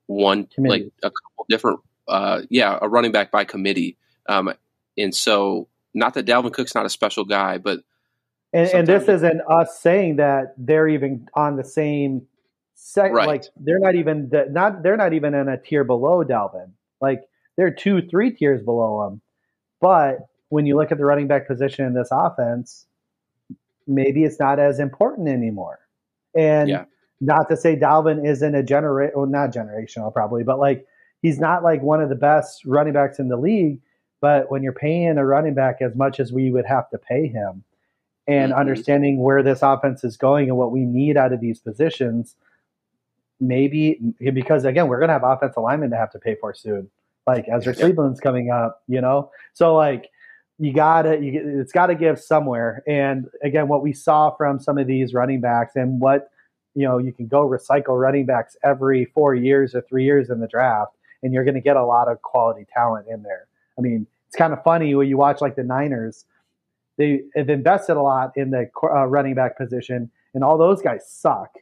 one 0.07 0.47
committee. 0.47 0.85
like 0.85 0.93
a 1.03 1.11
couple 1.11 1.47
different 1.49 1.81
uh, 2.09 2.43
yeah 2.51 2.79
a 2.81 2.89
running 2.89 3.13
back 3.13 3.31
by 3.31 3.45
committee. 3.45 3.97
Um, 4.29 4.53
and 4.99 5.15
so 5.15 5.69
not 5.95 6.15
that 6.15 6.27
Dalvin 6.27 6.53
Cook's 6.53 6.75
not 6.75 6.87
a 6.87 6.91
special 6.91 7.25
guy 7.25 7.59
but 7.59 7.81
and, 8.53 8.69
and 8.71 8.87
this 8.87 9.09
isn't 9.09 9.41
us 9.51 9.79
saying 9.81 10.17
that 10.17 10.55
they're 10.57 10.89
even 10.89 11.29
on 11.35 11.57
the 11.57 11.65
same 11.65 12.23
set 12.75 13.13
right. 13.13 13.27
like 13.27 13.45
they're 13.57 13.79
not 13.79 13.95
even 13.95 14.29
the, 14.31 14.47
not 14.51 14.83
they're 14.83 14.97
not 14.97 15.13
even 15.13 15.35
in 15.35 15.49
a 15.49 15.59
tier 15.59 15.85
below 15.85 16.23
Dalvin. 16.25 16.71
Like 17.01 17.23
they're 17.57 17.71
two 17.71 18.03
three 18.09 18.31
tiers 18.31 18.63
below 18.63 19.07
him. 19.07 19.21
But 19.81 20.27
when 20.49 20.65
you 20.67 20.77
look 20.77 20.93
at 20.93 20.99
the 20.99 21.05
running 21.05 21.27
back 21.27 21.47
position 21.47 21.85
in 21.85 21.95
this 21.95 22.09
offense 22.11 22.87
maybe 23.89 24.25
it's 24.25 24.41
not 24.41 24.59
as 24.59 24.81
important 24.81 25.29
anymore. 25.29 25.79
And 26.35 26.69
yeah 26.69 26.85
not 27.21 27.49
to 27.49 27.57
say 27.57 27.77
Dalvin 27.77 28.27
isn't 28.27 28.55
a 28.55 28.63
generate, 28.63 29.17
well, 29.17 29.27
not 29.27 29.53
generational 29.53 30.13
probably, 30.13 30.43
but 30.43 30.59
like 30.59 30.87
he's 31.23 31.39
not 31.39 31.63
like 31.63 31.83
one 31.83 32.01
of 32.01 32.09
the 32.09 32.15
best 32.15 32.65
running 32.65 32.93
backs 32.93 33.19
in 33.19 33.29
the 33.29 33.37
league. 33.37 33.81
But 34.21 34.51
when 34.51 34.63
you're 34.63 34.73
paying 34.73 35.19
a 35.19 35.27
running 35.27 35.55
back 35.55 35.83
as 35.83 35.95
much 35.95 36.21
as 36.21 36.33
we 36.33 36.51
would 36.51 36.67
have 36.67 36.89
to 36.91 36.99
pay 36.99 37.29
him, 37.29 37.65
and 38.27 38.51
mm-hmm. 38.51 38.61
understanding 38.61 39.21
where 39.21 39.43
this 39.43 39.63
offense 39.63 40.05
is 40.05 40.17
going 40.17 40.49
and 40.49 40.57
what 40.57 40.73
we 40.73 40.81
need 40.81 41.17
out 41.17 41.33
of 41.33 41.41
these 41.41 41.61
positions, 41.61 42.35
maybe 43.39 44.15
because 44.33 44.65
again 44.65 44.89
we're 44.89 44.99
going 44.99 45.09
to 45.09 45.13
have 45.13 45.25
offensive 45.25 45.63
linemen 45.63 45.91
to 45.91 45.97
have 45.97 46.11
to 46.11 46.19
pay 46.19 46.37
for 46.41 46.55
soon. 46.55 46.91
Like 47.27 47.47
Ezra 47.49 47.75
Cleveland's 47.75 48.21
coming 48.21 48.51
up, 48.51 48.83
you 48.87 49.01
know, 49.01 49.31
so 49.53 49.75
like 49.75 50.11
you 50.59 50.73
gotta 50.73 51.19
you, 51.19 51.61
it's 51.61 51.73
got 51.73 51.87
to 51.87 51.95
give 51.95 52.19
somewhere. 52.21 52.83
And 52.87 53.27
again, 53.43 53.69
what 53.69 53.83
we 53.83 53.93
saw 53.93 54.31
from 54.37 54.59
some 54.61 54.79
of 54.79 54.87
these 54.87 55.13
running 55.13 55.41
backs 55.41 55.77
and 55.77 56.01
what 56.01 56.31
you 56.77 56.87
know 56.87 56.99
you 56.99 57.13
can 57.13 57.27
go 57.27 57.49
recycle 57.49 57.99
running 57.99 58.27
backs 58.27 58.57
every 58.63 59.07
four 59.07 59.35
years 59.35 59.75
or 59.75 59.81
three 59.81 60.05
years 60.05 60.31
in 60.31 60.39
the 60.39 60.47
draft, 60.47 60.93
and 61.23 61.33
you're 61.33 61.43
going 61.45 61.55
to 61.55 61.61
get 61.61 61.77
a 61.77 61.85
lot 61.85 62.07
of 62.07 62.23
quality 62.23 62.67
talent 62.73 63.07
in 63.11 63.23
there. 63.23 63.47
I 63.79 63.81
mean, 63.81 64.07
it's 64.29 64.37
kind 64.37 64.53
of 64.53 64.63
funny 64.63 64.95
when 64.95 65.09
you 65.09 65.17
watch 65.17 65.41
like 65.41 65.57
the 65.57 65.65
Niners. 65.65 66.27
They 66.99 67.23
have 67.35 67.51
invested 67.51 67.97
a 67.97 68.03
lot 68.03 68.33
in 68.37 68.51
the 68.51 68.71
uh, 68.83 69.07
running 69.07 69.35
back 69.35 69.57
position, 69.57 70.11
and 70.35 70.45
all 70.45 70.59
those 70.59 70.83
guys 70.83 71.09
suck. 71.09 71.57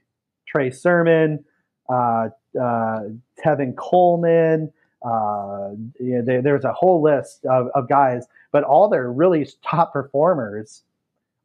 Trey 0.47 0.71
Sermon, 0.71 1.45
uh, 1.89 2.29
uh, 2.61 3.01
Tevin 3.45 3.77
Coleman. 3.77 4.73
Uh, 5.05 5.71
they, 6.01 6.41
there's 6.41 6.65
a 6.65 6.73
whole 6.73 7.03
list 7.03 7.45
of, 7.45 7.69
of 7.75 7.89
guys, 7.89 8.27
but 8.53 8.65
all 8.65 8.89
their 8.89 9.13
really 9.13 9.47
top 9.63 9.93
performers 9.93 10.83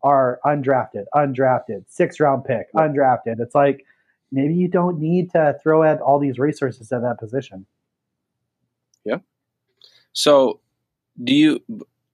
are 0.02 0.40
undrafted, 0.46 1.06
undrafted, 1.14 1.86
six 1.88 2.20
round 2.20 2.46
pick, 2.46 2.72
undrafted. 2.74 3.40
It's 3.40 3.56
like 3.56 3.86
maybe 4.32 4.54
you 4.54 4.68
don't 4.68 5.00
need 5.00 5.32
to 5.32 5.58
throw 5.62 5.84
at 5.84 6.00
all 6.02 6.20
these 6.20 6.40
resources 6.40 6.92
at 6.92 7.02
that 7.02 7.20
position. 7.20 7.66
Yeah. 9.06 9.18
So, 10.14 10.60
do 11.22 11.34
you? 11.34 11.64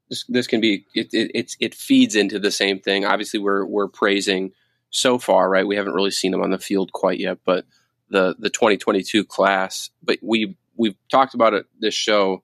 This, 0.09 0.23
this 0.27 0.47
can 0.47 0.61
be 0.61 0.85
it, 0.93 1.13
it. 1.13 1.31
It's 1.33 1.57
it 1.59 1.73
feeds 1.73 2.15
into 2.15 2.39
the 2.39 2.51
same 2.51 2.79
thing. 2.79 3.05
Obviously, 3.05 3.39
we're 3.39 3.65
we're 3.65 3.87
praising 3.87 4.51
so 4.89 5.17
far, 5.17 5.49
right? 5.49 5.67
We 5.67 5.75
haven't 5.75 5.93
really 5.93 6.11
seen 6.11 6.31
them 6.31 6.41
on 6.41 6.51
the 6.51 6.59
field 6.59 6.91
quite 6.91 7.19
yet, 7.19 7.39
but 7.45 7.65
the 8.09 8.35
the 8.39 8.49
2022 8.49 9.25
class. 9.25 9.89
But 10.03 10.19
we 10.21 10.55
we've 10.75 10.95
talked 11.09 11.33
about 11.33 11.53
it 11.53 11.65
this 11.79 11.93
show. 11.93 12.43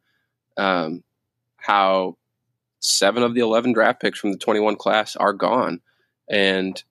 Um, 0.57 1.03
how 1.57 2.17
seven 2.82 3.23
of 3.23 3.34
the 3.34 3.41
11 3.41 3.73
draft 3.73 4.01
picks 4.01 4.19
from 4.19 4.32
the 4.32 4.38
21 4.38 4.75
class 4.75 5.15
are 5.15 5.34
gone. 5.34 5.79
And 6.29 6.82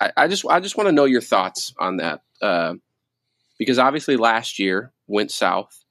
I, 0.00 0.12
I 0.16 0.28
just, 0.28 0.46
I 0.46 0.60
just 0.60 0.76
want 0.76 0.88
to 0.88 0.92
know 0.92 1.04
your 1.04 1.20
thoughts 1.20 1.74
on 1.78 1.98
that. 1.98 2.22
Uh, 2.40 2.74
because 3.58 3.78
obviously 3.78 4.16
last 4.16 4.58
year 4.58 4.92
went 5.06 5.30
south. 5.30 5.84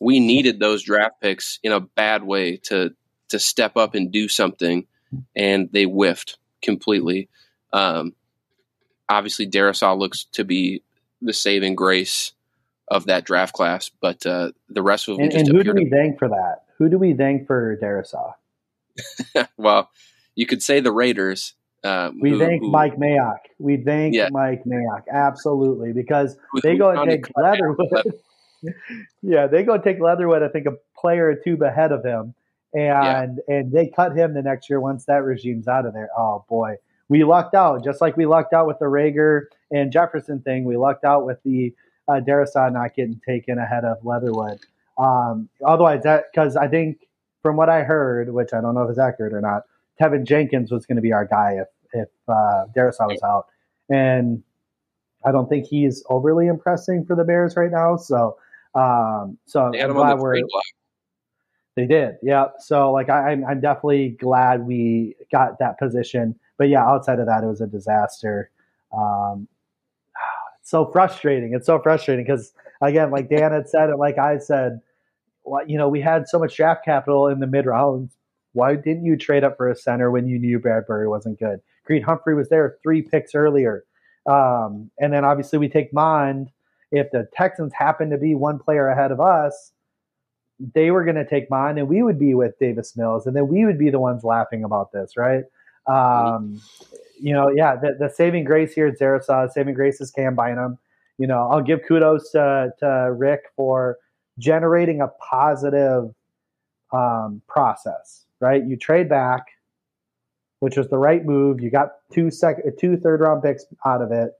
We 0.00 0.20
needed 0.20 0.58
those 0.58 0.82
draft 0.82 1.20
picks 1.20 1.58
in 1.62 1.72
a 1.72 1.80
bad 1.80 2.22
way 2.22 2.56
to, 2.64 2.94
to 3.28 3.38
step 3.38 3.76
up 3.76 3.94
and 3.94 4.10
do 4.10 4.28
something. 4.28 4.86
And 5.34 5.70
they 5.72 5.84
whiffed 5.84 6.38
completely. 6.62 7.28
Um, 7.72 8.14
obviously 9.08 9.48
Darrisaw 9.48 9.98
looks 9.98 10.24
to 10.32 10.44
be 10.44 10.82
the 11.20 11.32
saving 11.32 11.74
grace 11.74 12.32
of 12.90 13.06
that 13.06 13.24
draft 13.24 13.54
class, 13.54 13.90
but 14.00 14.24
uh, 14.24 14.52
the 14.68 14.82
rest 14.82 15.08
of 15.08 15.16
them. 15.16 15.26
And, 15.26 15.34
and 15.34 15.48
who 15.48 15.62
do 15.62 15.74
we 15.74 15.90
thank 15.90 16.18
for 16.18 16.28
that? 16.28 16.64
Who 16.78 16.88
do 16.88 16.98
we 16.98 17.14
thank 17.14 17.46
for 17.46 17.76
Darrisaw? 17.76 18.34
well, 19.56 19.90
you 20.34 20.46
could 20.46 20.62
say 20.62 20.80
the 20.80 20.92
Raiders. 20.92 21.54
Um, 21.84 22.18
we 22.20 22.30
who, 22.30 22.38
thank 22.38 22.62
who, 22.62 22.70
Mike 22.70 22.96
Mayock. 22.96 23.38
We 23.58 23.76
thank 23.76 24.14
yeah. 24.14 24.28
Mike 24.30 24.64
Mayock 24.64 25.04
absolutely 25.12 25.92
because 25.92 26.36
who, 26.50 26.60
they 26.60 26.76
go 26.76 26.90
and 26.90 27.08
take 27.08 27.26
Leatherwood. 27.36 28.14
yeah, 29.22 29.46
they 29.46 29.62
go 29.62 29.74
and 29.74 29.84
take 29.84 30.00
Leatherwood. 30.00 30.42
I 30.42 30.48
think 30.48 30.66
a 30.66 30.76
player 31.00 31.28
or 31.28 31.36
two 31.36 31.56
ahead 31.62 31.92
of 31.92 32.04
him, 32.04 32.34
and 32.74 33.40
yeah. 33.48 33.54
and 33.54 33.72
they 33.72 33.86
cut 33.86 34.16
him 34.16 34.34
the 34.34 34.42
next 34.42 34.68
year 34.68 34.80
once 34.80 35.04
that 35.04 35.24
regime's 35.24 35.68
out 35.68 35.86
of 35.86 35.94
there. 35.94 36.10
Oh 36.16 36.44
boy, 36.48 36.76
we 37.08 37.22
lucked 37.22 37.54
out 37.54 37.84
just 37.84 38.00
like 38.00 38.16
we 38.16 38.26
lucked 38.26 38.52
out 38.52 38.66
with 38.66 38.80
the 38.80 38.86
Reagor 38.86 39.42
and 39.70 39.92
Jefferson 39.92 40.40
thing. 40.40 40.64
We 40.64 40.76
lucked 40.76 41.04
out 41.04 41.24
with 41.24 41.42
the 41.44 41.72
uh, 42.08 42.20
not 42.20 42.94
getting 42.94 43.20
taken 43.26 43.58
ahead 43.58 43.84
of 43.84 44.04
Leatherwood. 44.04 44.60
Um, 44.96 45.48
otherwise, 45.64 46.02
that 46.02 46.24
because 46.32 46.56
I 46.56 46.68
think 46.68 47.07
from 47.42 47.56
what 47.56 47.68
I 47.68 47.82
heard, 47.82 48.32
which 48.32 48.52
I 48.52 48.60
don't 48.60 48.74
know 48.74 48.82
if 48.82 48.90
it's 48.90 48.98
accurate 48.98 49.32
or 49.32 49.40
not, 49.40 49.62
Teven 50.00 50.24
Jenkins 50.24 50.70
was 50.70 50.86
going 50.86 50.96
to 50.96 51.02
be 51.02 51.12
our 51.12 51.24
guy 51.24 51.58
if 51.60 51.68
if 51.92 52.08
uh, 52.28 52.66
was 52.74 53.22
out, 53.24 53.46
and 53.88 54.42
I 55.24 55.32
don't 55.32 55.48
think 55.48 55.66
he's 55.66 56.04
overly 56.08 56.46
impressing 56.46 57.04
for 57.04 57.16
the 57.16 57.24
Bears 57.24 57.56
right 57.56 57.70
now. 57.70 57.96
So, 57.96 58.36
um, 58.74 59.38
so 59.46 59.70
they 59.72 59.82
I'm 59.82 59.92
glad 59.92 60.18
we're. 60.18 60.36
They 61.74 61.86
did, 61.86 62.16
yeah. 62.22 62.46
So, 62.58 62.90
like, 62.90 63.08
I, 63.08 63.30
I'm 63.30 63.44
I'm 63.44 63.60
definitely 63.60 64.10
glad 64.20 64.66
we 64.66 65.14
got 65.30 65.60
that 65.60 65.78
position. 65.78 66.34
But 66.56 66.68
yeah, 66.68 66.84
outside 66.84 67.20
of 67.20 67.26
that, 67.26 67.44
it 67.44 67.46
was 67.46 67.60
a 67.60 67.68
disaster. 67.68 68.50
Um, 68.92 69.46
it's 70.60 70.70
so 70.70 70.86
frustrating. 70.86 71.54
It's 71.54 71.66
so 71.66 71.78
frustrating 71.80 72.24
because 72.24 72.52
again, 72.80 73.10
like 73.10 73.28
Dan 73.28 73.52
had 73.52 73.68
said, 73.68 73.90
and 73.90 73.98
like 73.98 74.18
I 74.18 74.38
said, 74.38 74.80
you 75.66 75.78
know, 75.78 75.88
we 75.88 76.00
had 76.00 76.28
so 76.28 76.38
much 76.38 76.56
draft 76.56 76.84
capital 76.84 77.28
in 77.28 77.40
the 77.40 77.46
mid 77.46 77.66
rounds. 77.66 78.16
Why 78.52 78.74
didn't 78.74 79.04
you 79.04 79.16
trade 79.16 79.44
up 79.44 79.56
for 79.56 79.68
a 79.68 79.76
center 79.76 80.10
when 80.10 80.26
you 80.26 80.38
knew 80.38 80.58
Bradbury 80.58 81.08
wasn't 81.08 81.38
good? 81.38 81.60
Creed 81.84 82.02
Humphrey 82.02 82.34
was 82.34 82.48
there 82.48 82.78
three 82.82 83.02
picks 83.02 83.34
earlier. 83.34 83.84
Um, 84.26 84.90
and 84.98 85.12
then 85.12 85.24
obviously 85.24 85.58
we 85.58 85.68
take 85.68 85.92
Mond. 85.92 86.50
If 86.90 87.10
the 87.10 87.28
Texans 87.34 87.72
happen 87.72 88.10
to 88.10 88.18
be 88.18 88.34
one 88.34 88.58
player 88.58 88.88
ahead 88.88 89.12
of 89.12 89.20
us, 89.20 89.72
they 90.74 90.90
were 90.90 91.04
going 91.04 91.16
to 91.16 91.28
take 91.28 91.50
Mond 91.50 91.78
and 91.78 91.88
we 91.88 92.02
would 92.02 92.18
be 92.18 92.34
with 92.34 92.58
Davis 92.58 92.96
Mills. 92.96 93.26
And 93.26 93.36
then 93.36 93.48
we 93.48 93.64
would 93.64 93.78
be 93.78 93.90
the 93.90 94.00
ones 94.00 94.24
laughing 94.24 94.64
about 94.64 94.92
this, 94.92 95.16
right? 95.16 95.44
Um, 95.86 96.60
you 97.20 97.32
know, 97.32 97.50
yeah, 97.54 97.76
the, 97.76 97.96
the 97.98 98.08
saving 98.08 98.44
grace 98.44 98.72
here 98.74 98.88
at 98.88 98.98
Darrisaw, 98.98 99.50
saving 99.50 99.74
grace 99.74 100.00
is 100.00 100.10
Cam 100.10 100.34
Bynum. 100.34 100.78
You 101.18 101.26
know, 101.26 101.48
I'll 101.50 101.62
give 101.62 101.80
kudos 101.86 102.30
to, 102.32 102.72
to 102.80 103.12
Rick 103.12 103.42
for– 103.56 103.98
generating 104.38 105.00
a 105.00 105.08
positive 105.08 106.14
um, 106.92 107.42
process, 107.48 108.24
right? 108.40 108.64
You 108.64 108.76
trade 108.76 109.08
back, 109.08 109.46
which 110.60 110.76
was 110.76 110.88
the 110.88 110.98
right 110.98 111.24
move. 111.24 111.60
You 111.60 111.70
got 111.70 111.96
two 112.12 112.30
second, 112.30 112.72
two 112.78 112.96
third 112.96 113.20
round 113.20 113.42
picks 113.42 113.64
out 113.84 114.02
of 114.02 114.12
it, 114.12 114.32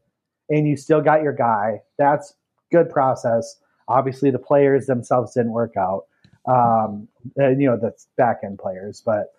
and 0.48 0.66
you 0.66 0.76
still 0.76 1.00
got 1.00 1.22
your 1.22 1.32
guy. 1.32 1.82
That's 1.98 2.34
good 2.70 2.90
process. 2.90 3.56
Obviously, 3.88 4.30
the 4.30 4.38
players 4.38 4.86
themselves 4.86 5.34
didn't 5.34 5.52
work 5.52 5.76
out. 5.76 6.04
Um, 6.46 7.08
and, 7.36 7.60
you 7.60 7.68
know, 7.68 7.76
the 7.76 7.92
back 8.16 8.40
end 8.42 8.58
players, 8.58 9.02
but 9.04 9.34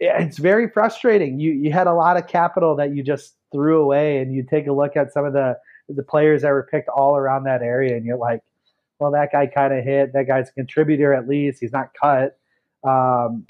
it's 0.00 0.38
very 0.38 0.68
frustrating. 0.68 1.38
You 1.38 1.52
you 1.52 1.72
had 1.72 1.86
a 1.86 1.94
lot 1.94 2.16
of 2.16 2.26
capital 2.26 2.76
that 2.76 2.94
you 2.94 3.02
just 3.02 3.34
threw 3.52 3.80
away, 3.80 4.18
and 4.18 4.32
you 4.32 4.42
take 4.42 4.66
a 4.66 4.72
look 4.72 4.96
at 4.96 5.12
some 5.12 5.24
of 5.24 5.32
the 5.32 5.56
the 5.88 6.02
players 6.02 6.42
that 6.42 6.50
were 6.50 6.68
picked 6.70 6.88
all 6.88 7.16
around 7.16 7.44
that 7.44 7.62
area, 7.62 7.96
and 7.96 8.04
you're 8.04 8.18
like, 8.18 8.42
well, 8.98 9.12
that 9.12 9.32
guy 9.32 9.46
kind 9.46 9.72
of 9.72 9.84
hit. 9.84 10.12
That 10.12 10.26
guy's 10.26 10.48
a 10.48 10.52
contributor 10.52 11.12
at 11.14 11.28
least. 11.28 11.60
He's 11.60 11.72
not 11.72 11.90
cut 11.94 12.38
um, 12.84 13.46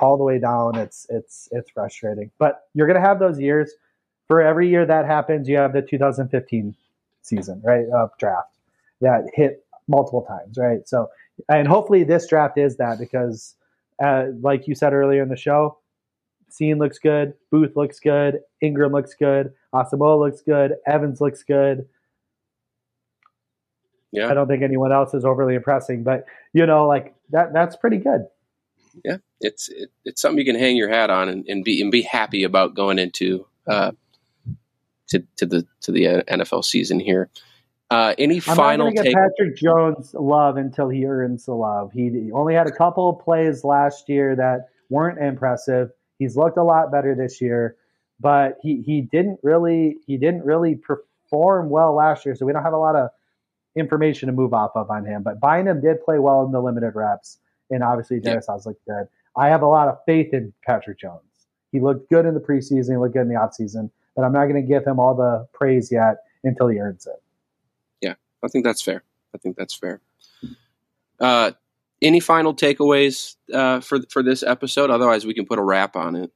all 0.00 0.16
the 0.16 0.24
way 0.24 0.38
down. 0.38 0.76
It's 0.76 1.06
it's 1.10 1.48
it's 1.52 1.70
frustrating. 1.70 2.30
But 2.38 2.68
you're 2.74 2.86
gonna 2.86 3.00
have 3.00 3.18
those 3.18 3.38
years. 3.38 3.72
For 4.28 4.40
every 4.40 4.68
year 4.68 4.86
that 4.86 5.06
happens, 5.06 5.48
you 5.48 5.56
have 5.56 5.72
the 5.72 5.82
2015 5.82 6.74
season, 7.22 7.60
right? 7.64 7.86
Of 7.92 8.16
draft 8.18 8.54
that 9.00 9.24
hit 9.34 9.64
multiple 9.88 10.22
times, 10.22 10.56
right? 10.56 10.88
So, 10.88 11.08
and 11.48 11.66
hopefully 11.66 12.04
this 12.04 12.28
draft 12.28 12.56
is 12.56 12.76
that 12.76 12.98
because, 12.98 13.56
uh, 14.02 14.26
like 14.40 14.68
you 14.68 14.74
said 14.74 14.92
earlier 14.92 15.22
in 15.22 15.28
the 15.28 15.36
show, 15.36 15.78
Cine 16.50 16.78
looks 16.78 16.98
good, 16.98 17.34
Booth 17.50 17.76
looks 17.76 17.98
good, 18.00 18.40
Ingram 18.60 18.92
looks 18.92 19.14
good, 19.14 19.52
Asamoah 19.74 20.18
looks 20.18 20.42
good, 20.42 20.76
Evans 20.86 21.20
looks 21.20 21.42
good. 21.42 21.86
Yeah. 24.12 24.28
I 24.28 24.34
don't 24.34 24.48
think 24.48 24.62
anyone 24.62 24.92
else 24.92 25.14
is 25.14 25.24
overly 25.24 25.54
impressing, 25.54 26.02
but 26.02 26.24
you 26.52 26.66
know, 26.66 26.86
like 26.86 27.14
that 27.30 27.52
that's 27.52 27.76
pretty 27.76 27.98
good. 27.98 28.26
Yeah, 29.04 29.18
it's 29.40 29.68
it, 29.68 29.90
it's 30.04 30.20
something 30.20 30.38
you 30.38 30.44
can 30.44 30.60
hang 30.60 30.76
your 30.76 30.88
hat 30.88 31.10
on 31.10 31.28
and, 31.28 31.46
and 31.46 31.64
be 31.64 31.80
and 31.80 31.92
be 31.92 32.02
happy 32.02 32.42
about 32.42 32.74
going 32.74 32.98
into 32.98 33.46
uh, 33.68 33.92
to 35.08 35.24
to 35.36 35.46
the 35.46 35.66
to 35.82 35.92
the 35.92 36.24
NFL 36.28 36.64
season 36.64 36.98
here. 36.98 37.30
Uh, 37.90 38.14
any 38.18 38.36
I'm 38.36 38.56
final 38.56 38.90
not 38.90 39.02
take? 39.02 39.14
Patrick 39.14 39.56
Jones 39.56 40.14
love 40.14 40.56
until 40.56 40.88
he 40.88 41.04
earns 41.06 41.46
the 41.46 41.54
love. 41.54 41.90
He, 41.92 42.30
only 42.32 42.54
had 42.54 42.68
a 42.68 42.72
couple 42.72 43.10
of 43.10 43.18
plays 43.18 43.64
last 43.64 44.08
year 44.08 44.36
that 44.36 44.68
weren't 44.90 45.18
impressive. 45.18 45.90
He's 46.18 46.36
looked 46.36 46.56
a 46.56 46.62
lot 46.62 46.92
better 46.92 47.16
this 47.16 47.40
year, 47.40 47.76
but 48.20 48.58
he 48.62 48.82
he 48.82 49.00
didn't 49.00 49.40
really 49.42 49.96
he 50.06 50.16
didn't 50.16 50.44
really 50.44 50.76
perform 50.76 51.68
well 51.68 51.94
last 51.94 52.24
year. 52.24 52.36
So 52.36 52.46
we 52.46 52.52
don't 52.52 52.62
have 52.62 52.72
a 52.72 52.78
lot 52.78 52.94
of 52.94 53.10
information 53.76 54.26
to 54.26 54.32
move 54.32 54.52
off 54.52 54.72
of 54.74 54.90
on 54.90 55.04
him. 55.04 55.22
But 55.22 55.40
Bynum 55.40 55.80
did 55.80 56.02
play 56.04 56.18
well 56.18 56.44
in 56.44 56.52
the 56.52 56.60
limited 56.60 56.94
reps, 56.94 57.38
and 57.70 57.82
obviously 57.82 58.20
Dennis 58.20 58.46
yeah. 58.48 58.56
looked 58.64 58.84
good. 58.86 59.08
I 59.36 59.48
have 59.48 59.62
a 59.62 59.66
lot 59.66 59.88
of 59.88 59.98
faith 60.06 60.32
in 60.32 60.52
Patrick 60.66 60.98
Jones. 60.98 61.22
He 61.72 61.80
looked 61.80 62.10
good 62.10 62.26
in 62.26 62.34
the 62.34 62.40
preseason, 62.40 62.90
he 62.90 62.96
looked 62.96 63.14
good 63.14 63.22
in 63.22 63.28
the 63.28 63.34
offseason, 63.34 63.90
but 64.16 64.22
I'm 64.22 64.32
not 64.32 64.46
going 64.46 64.60
to 64.60 64.68
give 64.68 64.84
him 64.84 64.98
all 64.98 65.14
the 65.14 65.46
praise 65.52 65.92
yet 65.92 66.18
until 66.42 66.68
he 66.68 66.78
earns 66.78 67.06
it. 67.06 67.22
Yeah, 68.00 68.14
I 68.42 68.48
think 68.48 68.64
that's 68.64 68.82
fair. 68.82 69.04
I 69.34 69.38
think 69.38 69.56
that's 69.56 69.74
fair. 69.74 70.00
Uh, 71.20 71.52
any 72.02 72.18
final 72.18 72.54
takeaways 72.54 73.36
uh, 73.52 73.80
for 73.80 74.00
for 74.10 74.22
this 74.22 74.42
episode? 74.42 74.90
Otherwise, 74.90 75.26
we 75.26 75.34
can 75.34 75.46
put 75.46 75.58
a 75.58 75.62
wrap 75.62 75.96
on 75.96 76.16
it. 76.16 76.32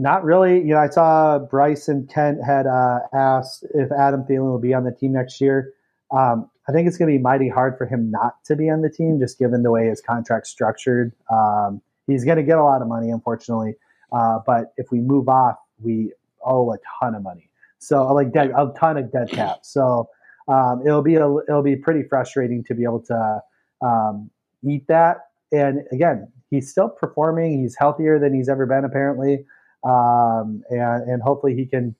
Not 0.00 0.24
really. 0.24 0.58
You 0.60 0.72
know, 0.72 0.78
I 0.78 0.88
saw 0.88 1.38
Bryce 1.38 1.86
and 1.86 2.08
Kent 2.08 2.38
had 2.42 2.66
uh, 2.66 3.00
asked 3.12 3.66
if 3.74 3.92
Adam 3.92 4.24
Thielen 4.24 4.50
will 4.50 4.58
be 4.58 4.72
on 4.72 4.84
the 4.84 4.92
team 4.92 5.12
next 5.12 5.42
year. 5.42 5.74
Um, 6.10 6.50
I 6.66 6.72
think 6.72 6.88
it's 6.88 6.96
going 6.96 7.12
to 7.12 7.18
be 7.18 7.22
mighty 7.22 7.50
hard 7.50 7.76
for 7.76 7.84
him 7.84 8.10
not 8.10 8.42
to 8.44 8.56
be 8.56 8.70
on 8.70 8.80
the 8.80 8.88
team, 8.88 9.18
just 9.18 9.38
given 9.38 9.62
the 9.62 9.70
way 9.70 9.88
his 9.88 10.00
contract's 10.00 10.48
structured. 10.48 11.12
Um, 11.30 11.82
he's 12.06 12.24
going 12.24 12.38
to 12.38 12.42
get 12.42 12.56
a 12.56 12.64
lot 12.64 12.80
of 12.80 12.88
money, 12.88 13.10
unfortunately. 13.10 13.74
Uh, 14.10 14.38
but 14.46 14.72
if 14.78 14.90
we 14.90 15.00
move 15.00 15.28
off, 15.28 15.56
we 15.82 16.14
owe 16.46 16.72
a 16.72 16.78
ton 16.98 17.14
of 17.14 17.22
money. 17.22 17.50
So, 17.78 18.10
like 18.14 18.32
dead, 18.32 18.52
a 18.56 18.72
ton 18.78 18.96
of 18.96 19.12
dead 19.12 19.28
cap. 19.28 19.58
So, 19.62 20.08
um, 20.48 20.80
it'll 20.86 21.02
be 21.02 21.16
a, 21.16 21.36
it'll 21.46 21.62
be 21.62 21.76
pretty 21.76 22.04
frustrating 22.08 22.64
to 22.64 22.74
be 22.74 22.84
able 22.84 23.02
to 23.02 23.42
um, 23.82 24.30
eat 24.66 24.86
that. 24.88 25.26
And 25.52 25.82
again, 25.92 26.32
he's 26.48 26.70
still 26.70 26.88
performing. 26.88 27.60
He's 27.60 27.76
healthier 27.76 28.18
than 28.18 28.32
he's 28.32 28.48
ever 28.48 28.64
been, 28.64 28.86
apparently 28.86 29.44
um, 29.84 30.62
and 30.70 31.08
and 31.08 31.22
hopefully 31.22 31.54
he 31.54 31.66
can 31.66 31.94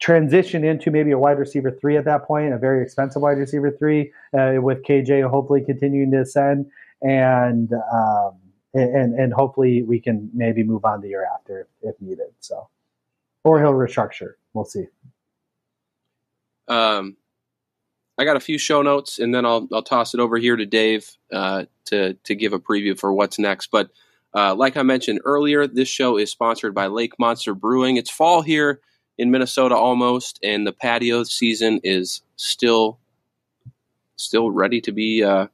transition 0.00 0.64
into 0.64 0.90
maybe 0.90 1.10
a 1.10 1.18
wide 1.18 1.38
receiver 1.38 1.70
three 1.70 1.96
at 1.96 2.04
that 2.04 2.24
point, 2.24 2.52
a 2.52 2.58
very 2.58 2.82
expensive 2.82 3.20
wide 3.20 3.38
receiver 3.38 3.70
three, 3.70 4.12
uh, 4.32 4.54
with 4.58 4.82
KJ 4.84 5.28
hopefully 5.28 5.62
continuing 5.64 6.10
to 6.12 6.20
ascend, 6.20 6.66
and 7.02 7.72
um, 7.72 8.34
and 8.74 9.14
and 9.14 9.32
hopefully 9.32 9.82
we 9.82 10.00
can 10.00 10.30
maybe 10.32 10.62
move 10.62 10.84
on 10.84 11.00
the 11.00 11.08
year 11.08 11.26
after 11.34 11.60
if, 11.60 11.94
if 11.94 12.00
needed. 12.00 12.28
So, 12.40 12.68
or 13.44 13.60
he'll 13.60 13.72
restructure. 13.72 14.34
We'll 14.52 14.64
see. 14.64 14.86
Um, 16.68 17.16
I 18.18 18.24
got 18.24 18.36
a 18.36 18.40
few 18.40 18.58
show 18.58 18.82
notes, 18.82 19.18
and 19.18 19.34
then 19.34 19.44
I'll 19.44 19.68
I'll 19.72 19.82
toss 19.82 20.14
it 20.14 20.20
over 20.20 20.38
here 20.38 20.56
to 20.56 20.66
Dave 20.66 21.10
uh, 21.32 21.64
to 21.86 22.14
to 22.14 22.34
give 22.34 22.52
a 22.52 22.60
preview 22.60 22.98
for 22.98 23.12
what's 23.12 23.38
next, 23.38 23.70
but. 23.70 23.90
Uh, 24.34 24.54
like 24.54 24.76
I 24.76 24.82
mentioned 24.82 25.20
earlier, 25.24 25.66
this 25.66 25.88
show 25.88 26.18
is 26.18 26.30
sponsored 26.30 26.74
by 26.74 26.86
Lake 26.86 27.18
Monster 27.18 27.54
Brewing. 27.54 27.96
It's 27.96 28.10
fall 28.10 28.42
here 28.42 28.80
in 29.16 29.30
Minnesota 29.30 29.74
almost, 29.74 30.38
and 30.42 30.66
the 30.66 30.72
patio 30.72 31.24
season 31.24 31.80
is 31.82 32.22
still 32.36 32.98
still 34.16 34.50
ready 34.50 34.80
to 34.82 34.92
be 34.92 35.22
uh, 35.24 35.46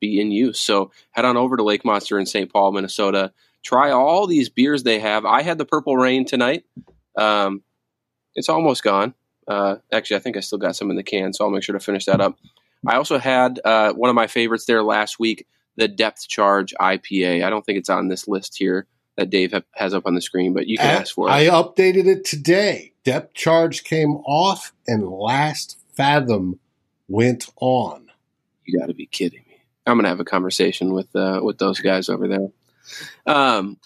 be 0.00 0.20
in 0.20 0.30
use. 0.30 0.60
So 0.60 0.90
head 1.12 1.24
on 1.24 1.36
over 1.36 1.56
to 1.56 1.62
Lake 1.62 1.84
Monster 1.84 2.18
in 2.18 2.26
St. 2.26 2.52
Paul, 2.52 2.72
Minnesota. 2.72 3.32
Try 3.62 3.90
all 3.90 4.26
these 4.26 4.48
beers 4.50 4.82
they 4.82 4.98
have. 4.98 5.24
I 5.24 5.42
had 5.42 5.56
the 5.56 5.64
Purple 5.64 5.96
Rain 5.96 6.26
tonight. 6.26 6.64
Um, 7.16 7.62
it's 8.34 8.48
almost 8.48 8.82
gone. 8.82 9.14
Uh, 9.46 9.76
actually, 9.92 10.16
I 10.16 10.20
think 10.20 10.36
I 10.36 10.40
still 10.40 10.58
got 10.58 10.76
some 10.76 10.90
in 10.90 10.96
the 10.96 11.02
can, 11.02 11.32
so 11.32 11.44
I'll 11.44 11.50
make 11.50 11.62
sure 11.62 11.78
to 11.78 11.84
finish 11.84 12.06
that 12.06 12.20
up. 12.20 12.38
I 12.86 12.96
also 12.96 13.18
had 13.18 13.60
uh, 13.64 13.92
one 13.92 14.10
of 14.10 14.16
my 14.16 14.26
favorites 14.26 14.66
there 14.66 14.82
last 14.82 15.18
week, 15.18 15.46
the 15.76 15.88
depth 15.88 16.28
charge 16.28 16.74
IPA. 16.80 17.44
I 17.44 17.50
don't 17.50 17.64
think 17.64 17.78
it's 17.78 17.90
on 17.90 18.08
this 18.08 18.28
list 18.28 18.56
here 18.56 18.86
that 19.16 19.30
Dave 19.30 19.52
ha- 19.52 19.62
has 19.72 19.94
up 19.94 20.06
on 20.06 20.14
the 20.14 20.20
screen, 20.20 20.54
but 20.54 20.66
you 20.66 20.76
can 20.76 20.86
ask 20.86 21.14
for 21.14 21.28
it. 21.28 21.32
I 21.32 21.46
updated 21.46 22.06
it 22.06 22.24
today. 22.24 22.92
Depth 23.04 23.34
charge 23.34 23.84
came 23.84 24.16
off 24.26 24.72
and 24.86 25.08
last 25.08 25.78
fathom 25.94 26.58
went 27.08 27.46
on. 27.60 28.10
You 28.64 28.78
got 28.78 28.86
to 28.86 28.94
be 28.94 29.06
kidding 29.06 29.44
me. 29.48 29.62
I'm 29.86 29.96
going 29.96 30.04
to 30.04 30.08
have 30.08 30.20
a 30.20 30.24
conversation 30.24 30.92
with 30.92 31.14
uh, 31.14 31.40
with 31.42 31.58
those 31.58 31.80
guys 31.80 32.08
over 32.08 32.26
there. 32.26 32.48
Um, 33.26 33.78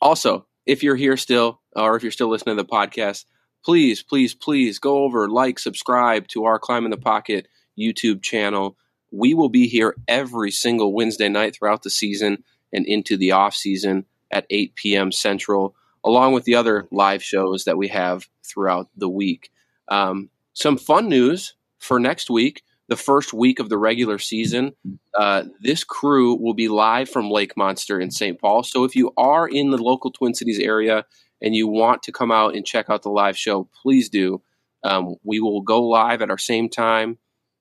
also, 0.00 0.46
if 0.66 0.82
you're 0.82 0.96
here 0.96 1.16
still, 1.16 1.60
or 1.76 1.96
if 1.96 2.02
you're 2.02 2.12
still 2.12 2.28
listening 2.28 2.56
to 2.56 2.62
the 2.62 2.68
podcast, 2.68 3.26
please, 3.64 4.02
please, 4.02 4.34
please 4.34 4.78
go 4.78 5.04
over, 5.04 5.28
like, 5.28 5.58
subscribe 5.58 6.28
to 6.28 6.44
our 6.44 6.58
Climb 6.58 6.84
in 6.84 6.90
the 6.90 6.96
Pocket 6.96 7.48
YouTube 7.78 8.22
channel 8.22 8.76
we 9.10 9.34
will 9.34 9.48
be 9.48 9.66
here 9.66 9.96
every 10.08 10.50
single 10.50 10.92
Wednesday 10.92 11.28
night 11.28 11.56
throughout 11.56 11.82
the 11.82 11.90
season 11.90 12.44
and 12.72 12.86
into 12.86 13.16
the 13.16 13.32
off 13.32 13.54
season 13.54 14.06
at 14.30 14.46
8 14.50 14.74
p.m. 14.76 15.12
Central, 15.12 15.74
along 16.04 16.32
with 16.32 16.44
the 16.44 16.54
other 16.54 16.86
live 16.90 17.22
shows 17.22 17.64
that 17.64 17.76
we 17.76 17.88
have 17.88 18.28
throughout 18.44 18.88
the 18.96 19.08
week. 19.08 19.50
Um, 19.88 20.30
some 20.52 20.76
fun 20.76 21.08
news 21.08 21.54
for 21.78 21.98
next 21.98 22.30
week, 22.30 22.62
the 22.88 22.96
first 22.96 23.32
week 23.32 23.58
of 23.58 23.68
the 23.68 23.78
regular 23.78 24.18
season. 24.18 24.72
Uh, 25.14 25.44
this 25.60 25.84
crew 25.84 26.34
will 26.34 26.54
be 26.54 26.68
live 26.68 27.08
from 27.08 27.30
Lake 27.30 27.56
Monster 27.56 28.00
in 28.00 28.10
St. 28.10 28.40
Paul. 28.40 28.62
So 28.62 28.84
if 28.84 28.94
you 28.94 29.12
are 29.16 29.48
in 29.48 29.70
the 29.70 29.78
local 29.78 30.10
Twin 30.10 30.34
Cities 30.34 30.60
area 30.60 31.04
and 31.42 31.54
you 31.54 31.66
want 31.66 32.02
to 32.04 32.12
come 32.12 32.30
out 32.30 32.54
and 32.54 32.66
check 32.66 32.88
out 32.88 33.02
the 33.02 33.10
live 33.10 33.36
show, 33.36 33.68
please 33.82 34.08
do. 34.08 34.42
Um, 34.82 35.16
we 35.24 35.40
will 35.40 35.60
go 35.60 35.82
live 35.82 36.22
at 36.22 36.30
our 36.30 36.38
same 36.38 36.68
time 36.68 37.18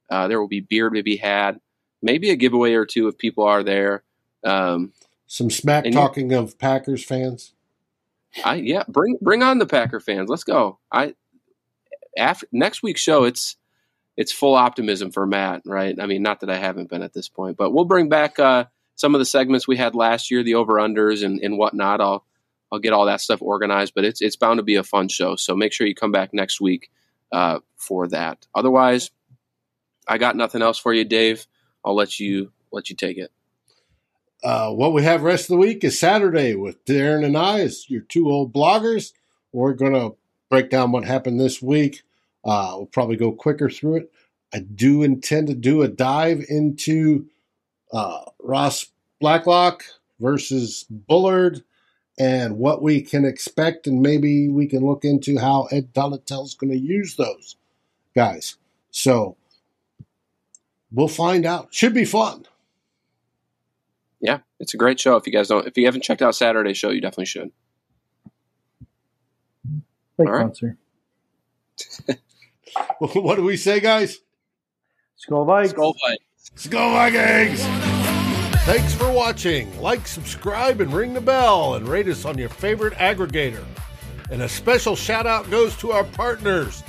uh, 0.10 0.28
there 0.28 0.40
will 0.40 0.48
be 0.48 0.62
beer 0.62 0.90
to 0.90 1.04
be 1.04 1.18
had, 1.18 1.60
maybe 2.02 2.30
a 2.30 2.36
giveaway 2.36 2.74
or 2.74 2.86
two 2.86 3.08
if 3.08 3.18
people 3.18 3.44
are 3.44 3.64
there. 3.64 4.04
Um, 4.44 4.94
Some 5.28 5.50
smack 5.50 5.86
talking 5.92 6.34
of 6.34 6.58
Packers 6.58 7.04
fans. 7.04 7.54
I 8.44 8.56
yeah, 8.56 8.84
bring 8.88 9.18
bring 9.22 9.44
on 9.44 9.58
the 9.58 9.66
Packer 9.66 10.00
fans. 10.00 10.30
Let's 10.30 10.44
go. 10.44 10.80
I 10.92 11.16
after 12.18 12.48
next 12.52 12.84
week's 12.84 13.02
show, 13.02 13.24
it's 13.24 13.56
it's 14.18 14.32
full 14.32 14.56
optimism 14.56 15.12
for 15.12 15.26
Matt, 15.26 15.62
right? 15.66 15.96
I 16.00 16.06
mean, 16.06 16.22
not 16.22 16.42
that 16.42 16.50
I 16.50 16.58
haven't 16.58 16.90
been 16.90 17.02
at 17.02 17.14
this 17.14 17.30
point, 17.30 17.58
but 17.58 17.72
we'll 17.72 17.86
bring 17.86 18.10
back 18.10 18.38
uh, 18.38 18.66
some 18.96 19.16
of 19.16 19.20
the 19.20 19.26
segments 19.26 19.68
we 19.68 19.78
had 19.78 19.96
last 19.96 20.30
year, 20.30 20.44
the 20.44 20.56
over 20.56 20.74
unders 20.74 21.24
and, 21.24 21.40
and 21.40 21.58
whatnot. 21.58 22.02
I'll 22.02 22.26
I'll 22.72 22.80
get 22.80 22.94
all 22.94 23.06
that 23.06 23.22
stuff 23.22 23.42
organized, 23.42 23.94
but 23.96 24.06
it's 24.06 24.22
it's 24.22 24.36
bound 24.36 24.58
to 24.60 24.64
be 24.64 24.76
a 24.76 24.84
fun 24.84 25.08
show. 25.08 25.36
So 25.36 25.56
make 25.56 25.74
sure 25.74 25.88
you 25.88 25.96
come 25.96 26.12
back 26.12 26.34
next 26.34 26.62
week 26.62 26.92
uh, 27.32 27.60
for 27.78 28.08
that. 28.10 28.46
Otherwise, 28.54 29.12
I 30.10 30.18
got 30.18 30.36
nothing 30.36 30.64
else 30.64 30.80
for 30.80 30.92
you, 30.92 31.06
Dave. 31.06 31.46
I'll 31.86 31.96
let 31.96 32.20
you 32.20 32.52
let 32.72 32.90
you 32.90 32.96
take 32.96 33.18
it. 33.18 33.32
Uh, 34.44 34.72
what 34.72 34.94
we 34.94 35.04
have 35.04 35.22
rest 35.22 35.44
of 35.44 35.50
the 35.50 35.58
week 35.58 35.84
is 35.84 36.00
Saturday 36.00 36.56
with 36.56 36.84
Darren 36.86 37.24
and 37.24 37.38
I 37.38 37.60
as 37.60 37.90
your 37.90 38.02
two 38.02 38.30
old 38.30 38.52
bloggers. 38.52 39.14
We're 39.52 39.74
going 39.74 39.94
to 39.94 40.16
break 40.50 40.70
down 40.70 40.92
what 40.92 41.06
happened 41.06 41.40
this 41.40 41.62
week. 41.62 42.04
Uh, 42.44 42.74
we'll 42.76 42.86
probably 42.88 43.18
go 43.18 43.32
quicker 43.32 43.70
through 43.70 43.98
it. 43.98 44.12
I 44.54 44.60
do 44.60 45.04
intend 45.04 45.48
to 45.48 45.54
do 45.54 45.84
a 45.84 45.88
dive 45.88 46.44
into 46.50 47.28
uh, 47.92 48.22
Ross 48.42 48.88
Blacklock 49.20 49.84
versus 50.20 50.86
Bullard 50.90 51.64
and 52.18 52.58
what 52.58 52.82
we 52.82 53.02
can 53.02 53.26
expect, 53.26 53.88
and 53.88 54.02
maybe 54.02 54.50
we 54.50 54.68
can 54.68 54.86
look 54.86 55.06
into 55.06 55.38
how 55.38 55.68
Ed 55.72 55.94
Donatell's 55.94 56.56
going 56.56 56.72
to 56.72 56.80
use 56.80 57.16
those 57.16 57.58
guys. 58.16 58.56
So 58.92 59.38
we'll 60.92 61.08
find 61.08 61.46
out. 61.46 61.74
Should 61.74 61.94
be 61.94 62.06
fun. 62.06 62.46
Yeah, 64.22 64.40
it's 64.60 64.74
a 64.74 64.78
great 64.78 65.00
show. 65.00 65.16
If 65.16 65.26
you 65.26 65.34
guys 65.34 65.48
don't, 65.48 65.66
if 65.66 65.78
you 65.78 65.86
haven't 65.86 66.04
checked 66.04 66.22
out 66.22 66.36
Saturday's 66.36 66.78
show, 66.78 66.90
you 66.90 67.02
definitely 67.02 67.26
should. 67.26 67.52
Thank 70.18 70.30
All 70.30 70.36
right. 70.36 70.58
what 73.00 73.36
do 73.36 73.44
we 73.44 73.56
say, 73.56 73.80
guys? 73.80 74.20
Skol 75.18 75.46
Vikings. 75.46 75.74
Skol 75.74 75.94
Vikings. 76.02 76.68
Skol 76.68 76.94
Vikings. 76.94 78.60
Thanks 78.66 78.94
for 78.94 79.12
watching. 79.12 79.80
Like, 79.82 80.06
subscribe, 80.08 80.82
and 80.82 80.94
ring 80.94 81.14
the 81.14 81.22
bell, 81.22 81.76
and 81.76 81.88
rate 81.88 82.08
us 82.08 82.26
on 82.26 82.38
your 82.38 82.50
favorite 82.50 82.94
aggregator. 82.96 83.64
And 84.30 84.42
a 84.42 84.50
special 84.50 84.96
shout 84.96 85.26
out 85.26 85.50
goes 85.50 85.76
to 85.78 85.92
our 85.92 86.04
partners, 86.04 86.84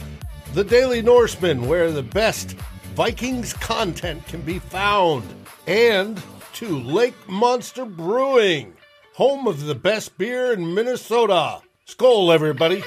the 0.52 0.64
Daily 0.64 1.00
Norseman, 1.00 1.66
where 1.66 1.90
the 1.90 2.02
best 2.02 2.56
Vikings 2.94 3.52
content 3.54 4.26
can 4.26 4.42
be 4.42 4.58
found. 4.58 5.24
And 5.66 6.22
to 6.54 6.78
Lake 6.78 7.14
Monster 7.28 7.84
Brewing, 7.84 8.74
home 9.14 9.46
of 9.46 9.64
the 9.64 9.74
best 9.74 10.18
beer 10.18 10.52
in 10.52 10.74
Minnesota. 10.74 11.60
Skol, 11.86 12.34
everybody. 12.34 12.82